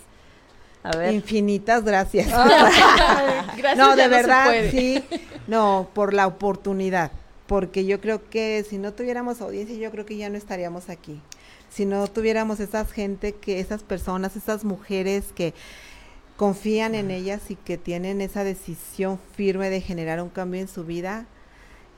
A 0.84 0.98
ver. 0.98 1.14
Infinitas 1.14 1.84
gracias. 1.84 2.28
Gracias, 3.58 3.78
no, 3.78 3.96
de 3.96 4.08
verdad, 4.10 4.52
sí. 4.72 5.04
No, 5.48 5.88
por 5.94 6.14
la 6.14 6.28
oportunidad. 6.28 7.12
Porque 7.48 7.86
yo 7.86 8.02
creo 8.02 8.30
que 8.30 8.66
si 8.70 8.78
no 8.78 8.94
tuviéramos 8.94 9.40
audiencia, 9.42 9.76
yo 9.78 9.92
creo 9.92 10.06
que 10.06 10.18
ya 10.18 10.30
no 10.30 10.38
estaríamos 10.38 10.90
aquí. 10.90 11.22
Si 11.70 11.86
no 11.86 12.08
tuviéramos 12.08 12.60
esas 12.60 12.92
gente 12.92 13.34
que, 13.34 13.60
esas 13.60 13.84
personas, 13.84 14.36
esas 14.36 14.64
mujeres 14.64 15.26
que 15.36 15.54
confían 16.38 16.96
en 16.96 17.12
ellas 17.12 17.50
y 17.50 17.56
que 17.56 17.78
tienen 17.78 18.22
esa 18.22 18.44
decisión 18.44 19.20
firme 19.36 19.70
de 19.70 19.82
generar 19.82 20.22
un 20.22 20.30
cambio 20.30 20.60
en 20.62 20.68
su 20.68 20.84
vida, 20.84 21.26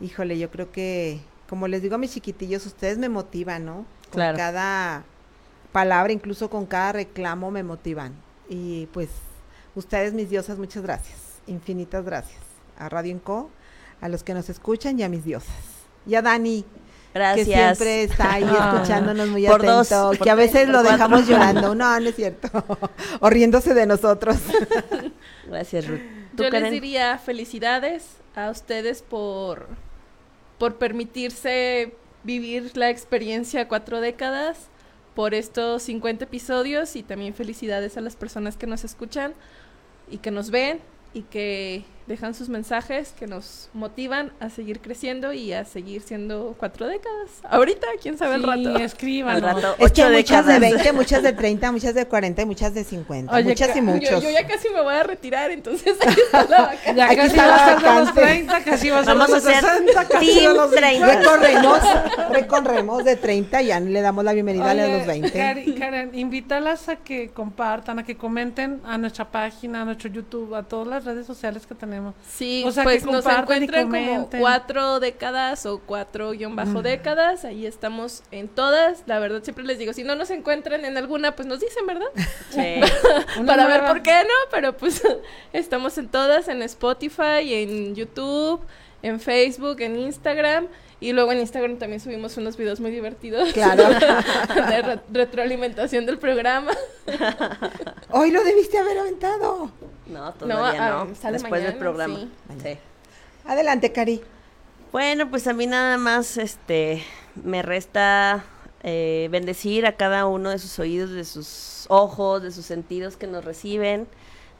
híjole, 0.01 0.37
yo 0.37 0.51
creo 0.51 0.71
que, 0.71 1.19
como 1.49 1.67
les 1.67 1.81
digo 1.81 1.95
a 1.95 1.97
mis 1.99 2.11
chiquitillos, 2.11 2.65
ustedes 2.65 2.97
me 2.97 3.09
motivan, 3.09 3.65
¿no? 3.65 3.75
Con 3.75 3.85
Claro. 4.15 4.37
cada 4.37 5.03
palabra, 5.71 6.11
incluso 6.13 6.49
con 6.49 6.65
cada 6.65 6.91
reclamo 6.93 7.49
me 7.51 7.63
motivan. 7.63 8.13
Y 8.49 8.87
pues, 8.87 9.09
ustedes, 9.75 10.13
mis 10.13 10.29
diosas, 10.29 10.57
muchas 10.57 10.83
gracias. 10.83 11.17
Infinitas 11.47 12.03
gracias. 12.05 12.39
A 12.77 12.89
Radio 12.89 13.11
Inco, 13.11 13.49
a 14.01 14.09
los 14.09 14.23
que 14.23 14.33
nos 14.33 14.49
escuchan 14.49 14.99
y 14.99 15.03
a 15.03 15.09
mis 15.09 15.23
diosas. 15.23 15.55
Y 16.05 16.15
a 16.15 16.21
Dani, 16.21 16.65
Gracias. 17.13 17.47
que 17.47 17.53
siempre 17.53 18.03
está 18.03 18.33
ahí 18.33 18.43
Ah. 18.47 18.73
escuchándonos 18.75 19.29
muy 19.29 19.45
Por 19.47 19.65
dos, 19.65 19.91
atento, 19.91 20.17
por 20.17 20.25
que 20.25 20.29
a 20.29 20.35
veces 20.35 20.67
lo 20.67 20.73
cuatro. 20.81 20.91
dejamos 20.91 21.27
llorando. 21.27 21.75
No, 21.75 21.99
no 21.99 22.09
es 22.09 22.15
cierto. 22.15 22.49
o 23.21 23.29
riéndose 23.29 23.73
de 23.73 23.85
nosotros. 23.85 24.37
Gracias, 25.47 25.87
Ruth. 25.87 25.99
¿Tú, 26.35 26.43
Yo 26.43 26.49
les 26.49 26.71
diría 26.71 27.17
felicidades 27.17 28.03
a 28.35 28.49
ustedes 28.49 29.01
por, 29.01 29.67
por 30.59 30.75
permitirse 30.75 31.95
vivir 32.23 32.75
la 32.75 32.89
experiencia 32.89 33.67
cuatro 33.69 34.01
décadas, 34.01 34.67
por 35.15 35.33
estos 35.33 35.83
50 35.83 36.25
episodios 36.25 36.95
y 36.95 37.03
también 37.03 37.33
felicidades 37.33 37.97
a 37.97 38.01
las 38.01 38.15
personas 38.15 38.57
que 38.57 38.67
nos 38.67 38.83
escuchan 38.83 39.33
y 40.11 40.17
que 40.17 40.29
nos 40.29 40.51
ven 40.51 40.79
y 41.13 41.23
que 41.23 41.85
dejan 42.07 42.33
sus 42.35 42.49
mensajes 42.49 43.13
que 43.17 43.25
nos 43.27 43.69
motivan 43.73 44.31
a 44.39 44.49
seguir 44.49 44.79
creciendo 44.79 45.33
y 45.33 45.53
a 45.53 45.65
seguir 45.65 46.01
siendo 46.03 46.55
cuatro 46.59 46.87
décadas. 46.87 47.29
Ahorita, 47.49 47.87
quién 48.01 48.17
sabe 48.17 48.35
el 48.35 48.41
Sí, 48.41 48.47
rato. 48.47 48.73
rato, 48.73 49.75
Es 49.79 49.91
que 49.91 50.05
muchas 50.09 50.45
de 50.45 50.53
décadas. 50.53 50.59
20, 50.59 50.93
muchas 50.93 51.23
de 51.23 51.33
30, 51.33 51.71
muchas 51.71 51.93
de 51.95 52.05
40 52.05 52.41
y 52.41 52.45
muchas 52.45 52.73
de 52.73 52.83
50. 52.83 53.33
Oye, 53.33 53.43
muchas 53.43 53.69
y 53.75 53.79
Yo, 53.79 53.83
muchos. 53.83 54.23
yo 54.23 54.29
ya 54.29 54.45
casi 54.47 54.69
me 54.69 54.81
voy 54.81 54.93
a 54.93 55.03
retirar, 55.03 55.51
entonces 55.51 55.97
ahí 56.05 56.13
está 56.25 56.43
la 56.45 56.61
vaca. 56.61 56.75
Ya 56.95 57.05
Aquí 57.05 57.15
casi 57.15 57.27
está 57.29 57.47
vas 57.47 57.61
a 57.61 57.65
la 57.65 57.65
ser 57.65 57.75
de 57.75 57.83
los 57.99 58.05
vacante. 58.15 58.21
30, 58.21 58.63
casi 58.63 58.89
vas 58.91 59.07
a 59.07 59.13
Vamos 59.13 59.29
a 59.29 59.35
los 59.35 59.45
hacer 59.45 59.63
60, 59.63 60.07
casi 60.07 60.25
Team 60.27 60.51
de 60.53 60.53
los 60.59 60.71
30. 60.71 61.05
Recorremos, 61.15 61.79
recorremos 62.31 63.03
de 63.03 63.15
30 63.15 63.61
y 63.61 63.65
ya 63.67 63.79
le 63.79 64.01
damos 64.01 64.23
la 64.23 64.33
bienvenida 64.33 64.69
a 64.69 64.73
Oye, 64.73 64.97
los 64.99 65.07
20. 65.07 65.31
Karen, 65.31 65.73
Karen, 65.73 66.11
invítalas 66.13 66.87
a 66.89 66.97
que 66.97 67.29
compartan, 67.29 67.99
a 67.99 68.03
que 68.05 68.15
comenten 68.15 68.81
a 68.85 68.97
nuestra 68.97 69.25
página, 69.31 69.81
a 69.81 69.85
nuestro 69.85 70.09
YouTube, 70.09 70.53
a 70.55 70.63
todas 70.63 70.87
las 70.87 71.05
redes 71.05 71.25
sociales 71.25 71.65
que 71.65 71.73
tenemos. 71.75 71.94
Sí, 72.29 72.63
O 72.65 72.71
sea, 72.71 72.83
pues 72.83 73.03
que 73.03 73.11
nos 73.11 73.25
encuentran 73.25 73.89
como 73.89 74.29
cuatro 74.29 74.99
décadas 74.99 75.65
o 75.65 75.79
cuatro 75.79 76.31
guion 76.31 76.55
bajo 76.55 76.81
décadas. 76.81 77.45
Ahí 77.45 77.65
estamos 77.65 78.23
en 78.31 78.47
todas. 78.47 79.03
La 79.05 79.19
verdad, 79.19 79.43
siempre 79.43 79.63
les 79.63 79.77
digo, 79.77 79.93
si 79.93 80.03
no 80.03 80.15
nos 80.15 80.29
encuentran 80.29 80.85
en 80.85 80.97
alguna, 80.97 81.35
pues 81.35 81.47
nos 81.47 81.59
dicen, 81.59 81.85
¿verdad? 81.85 82.07
Sí. 82.51 82.79
Para 83.45 83.67
ver 83.67 83.85
por 83.85 84.01
qué 84.01 84.23
no, 84.23 84.49
pero 84.51 84.77
pues 84.77 85.01
estamos 85.53 85.97
en 85.97 86.07
todas, 86.07 86.47
en 86.47 86.61
Spotify, 86.61 87.53
en 87.53 87.95
YouTube, 87.95 88.61
en 89.01 89.19
Facebook, 89.19 89.81
en 89.81 89.99
Instagram. 89.99 90.67
Y 91.01 91.11
luego 91.13 91.31
en 91.33 91.39
Instagram 91.39 91.77
también 91.77 91.99
subimos 91.99 92.37
unos 92.37 92.55
videos 92.57 92.79
muy 92.79 92.89
divertidos. 92.91 93.51
Claro. 93.53 93.83
de 94.69 94.81
re- 94.81 94.99
retroalimentación 95.11 96.05
del 96.05 96.17
programa. 96.17 96.71
Hoy 98.11 98.31
lo 98.31 98.43
debiste 98.43 98.77
haber 98.77 98.99
aventado. 98.99 99.71
No, 100.07 100.33
todavía 100.33 100.87
ah, 101.01 101.05
no. 101.07 101.15
sale 101.15 101.37
Después 101.37 101.63
del 101.63 101.75
programa. 101.75 102.19
sí. 102.19 102.29
Sí. 102.63 102.77
Adelante, 103.45 103.91
Cari. 103.91 104.21
Bueno, 104.91 105.29
pues 105.29 105.47
a 105.47 105.53
mí 105.53 105.67
nada 105.67 105.97
más 105.97 106.37
este 106.37 107.03
me 107.43 107.61
resta 107.61 108.45
eh, 108.81 109.27
bendecir 109.31 109.85
a 109.85 109.97
cada 109.97 110.25
uno 110.25 110.49
de 110.51 110.59
sus 110.59 110.79
oídos, 110.79 111.11
de 111.11 111.25
sus 111.25 111.85
ojos, 111.89 112.41
de 112.41 112.51
sus 112.51 112.65
sentidos 112.65 113.17
que 113.17 113.27
nos 113.27 113.43
reciben. 113.43 114.07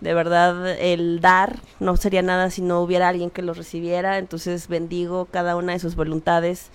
De 0.06 0.14
verdad, 0.14 0.70
el 0.80 1.20
dar 1.20 1.58
no 1.80 1.98
sería 1.98 2.22
nada 2.22 2.52
si 2.52 2.62
no 2.62 2.80
hubiera 2.82 3.10
alguien 3.10 3.32
que 3.32 3.42
lo 3.42 3.56
recibiera. 3.56 4.20
Entonces 4.20 4.68
bendigo 4.68 5.26
cada 5.26 5.56
una 5.56 5.74
de 5.74 5.80
sus 5.80 5.96
voluntades 5.96 6.70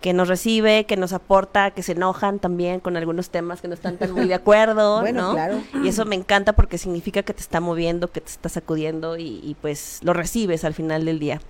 que 0.00 0.12
nos 0.12 0.28
recibe, 0.28 0.84
que 0.86 0.96
nos 0.96 1.12
aporta, 1.12 1.72
que 1.72 1.82
se 1.82 1.90
enojan 1.90 2.38
también 2.38 2.78
con 2.78 2.96
algunos 2.96 3.30
temas 3.30 3.60
que 3.60 3.66
no 3.66 3.74
están 3.74 3.96
tan 3.96 4.12
muy 4.12 4.28
de 4.28 4.34
acuerdo, 4.42 5.00
Bueno, 5.00 5.22
¿no? 5.22 5.32
claro. 5.32 5.60
Y 5.82 5.88
eso 5.88 6.04
me 6.04 6.14
encanta 6.14 6.52
porque 6.52 6.78
significa 6.78 7.24
que 7.24 7.34
te 7.34 7.40
está 7.40 7.58
moviendo, 7.60 8.06
que 8.12 8.20
te 8.20 8.30
está 8.30 8.48
sacudiendo 8.48 9.16
y, 9.18 9.40
y 9.42 9.56
pues 9.60 9.98
lo 10.02 10.12
recibes 10.12 10.64
al 10.64 10.72
final 10.74 11.04
del 11.04 11.18
día. 11.18 11.40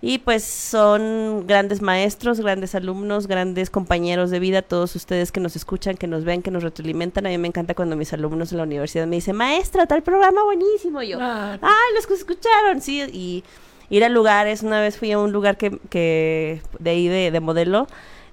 Y 0.00 0.18
pues 0.18 0.44
son 0.44 1.46
grandes 1.46 1.80
maestros, 1.80 2.40
grandes 2.40 2.74
alumnos, 2.74 3.26
grandes 3.26 3.70
compañeros 3.70 4.30
de 4.30 4.38
vida, 4.38 4.60
todos 4.60 4.94
ustedes 4.96 5.32
que 5.32 5.40
nos 5.40 5.56
escuchan, 5.56 5.96
que 5.96 6.06
nos 6.06 6.24
ven, 6.24 6.42
que 6.42 6.50
nos 6.50 6.62
retroalimentan. 6.62 7.26
A 7.26 7.30
mí 7.30 7.38
me 7.38 7.48
encanta 7.48 7.74
cuando 7.74 7.96
mis 7.96 8.12
alumnos 8.12 8.52
en 8.52 8.58
la 8.58 8.64
universidad 8.64 9.06
me 9.06 9.16
dicen, 9.16 9.34
maestra, 9.36 9.86
tal 9.86 10.02
programa 10.02 10.44
buenísimo. 10.44 11.00
Y 11.02 11.08
yo, 11.08 11.18
Ah, 11.20 11.56
los 11.94 12.06
que 12.06 12.14
escucharon, 12.14 12.82
sí. 12.82 13.02
Y 13.12 13.44
ir 13.88 14.04
a 14.04 14.08
lugares, 14.10 14.62
una 14.62 14.80
vez 14.80 14.98
fui 14.98 15.10
a 15.12 15.18
un 15.18 15.32
lugar 15.32 15.56
que, 15.56 15.78
que 15.88 16.60
de 16.78 16.90
ahí 16.90 17.08
de, 17.08 17.30
de 17.30 17.40
modelo 17.40 17.86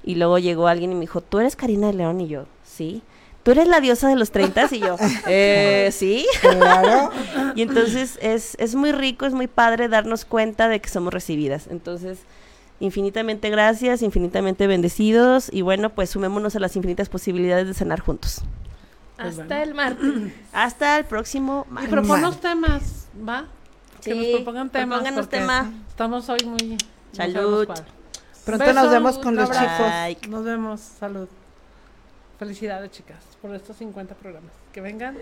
y 0.04 0.16
luego 0.16 0.40
llegó 0.40 0.68
alguien 0.68 0.92
y 0.92 0.96
me 0.96 1.02
dijo, 1.02 1.22
¿tú 1.22 1.40
eres 1.40 1.56
Karina 1.56 1.88
de 1.88 1.94
León? 1.94 2.20
Y 2.22 2.28
yo, 2.28 2.46
sí. 2.64 3.02
¿Tú 3.44 3.52
eres 3.52 3.68
la 3.68 3.80
diosa 3.80 4.08
de 4.08 4.16
los 4.16 4.32
30? 4.32 4.68
Y 4.72 4.80
yo, 4.80 4.98
eh, 5.28 5.90
sí. 5.92 6.26
Claro. 6.42 7.10
Y 7.56 7.64
entonces 7.64 8.18
es, 8.22 8.56
es 8.60 8.76
muy 8.76 8.94
rico, 8.94 9.26
es 9.26 9.34
muy 9.34 9.48
padre 9.48 9.90
darnos 9.90 10.24
cuenta 10.24 10.70
de 10.70 10.80
que 10.80 10.88
somos 10.88 11.14
recibidas. 11.14 11.68
Entonces, 11.68 12.20
infinitamente 12.80 13.50
gracias, 13.50 14.02
infinitamente 14.02 14.68
bendecidos 14.68 15.50
y 15.52 15.62
bueno, 15.62 15.90
pues 15.90 16.12
sumémonos 16.12 16.56
a 16.56 16.60
las 16.60 16.78
infinitas 16.78 17.10
posibilidades 17.10 17.68
de 17.68 17.74
cenar 17.74 18.00
juntos. 18.00 18.42
Hasta 19.18 19.64
el 19.64 19.74
martes. 19.74 20.32
Hasta 20.54 20.98
el 20.98 21.06
próximo 21.06 21.66
y 21.70 21.74
martes. 21.74 21.92
proponos 21.92 22.40
temas, 22.40 23.08
¿va? 23.28 23.48
Que 24.02 24.16
nos 24.16 24.28
propongan 24.28 24.70
temas. 24.70 25.00
propónganos 25.00 25.30
tema. 25.30 25.72
Estamos 25.90 26.30
hoy 26.30 26.46
muy... 26.46 26.78
Salud. 27.12 27.68
Pronto 28.46 28.66
Beso, 28.66 28.82
nos 28.82 28.92
vemos 28.92 29.18
con 29.20 29.36
los 29.36 29.50
abrazo. 29.50 29.66
chicos. 29.66 29.90
Like. 29.90 30.28
Nos 30.30 30.44
vemos. 30.46 30.80
Salud. 30.80 31.28
Felicidades, 32.42 32.90
chicas, 32.90 33.24
por 33.40 33.54
estos 33.54 33.78
50 33.78 34.16
programas. 34.16 34.52
Que 34.74 34.82
vengan 34.82 35.16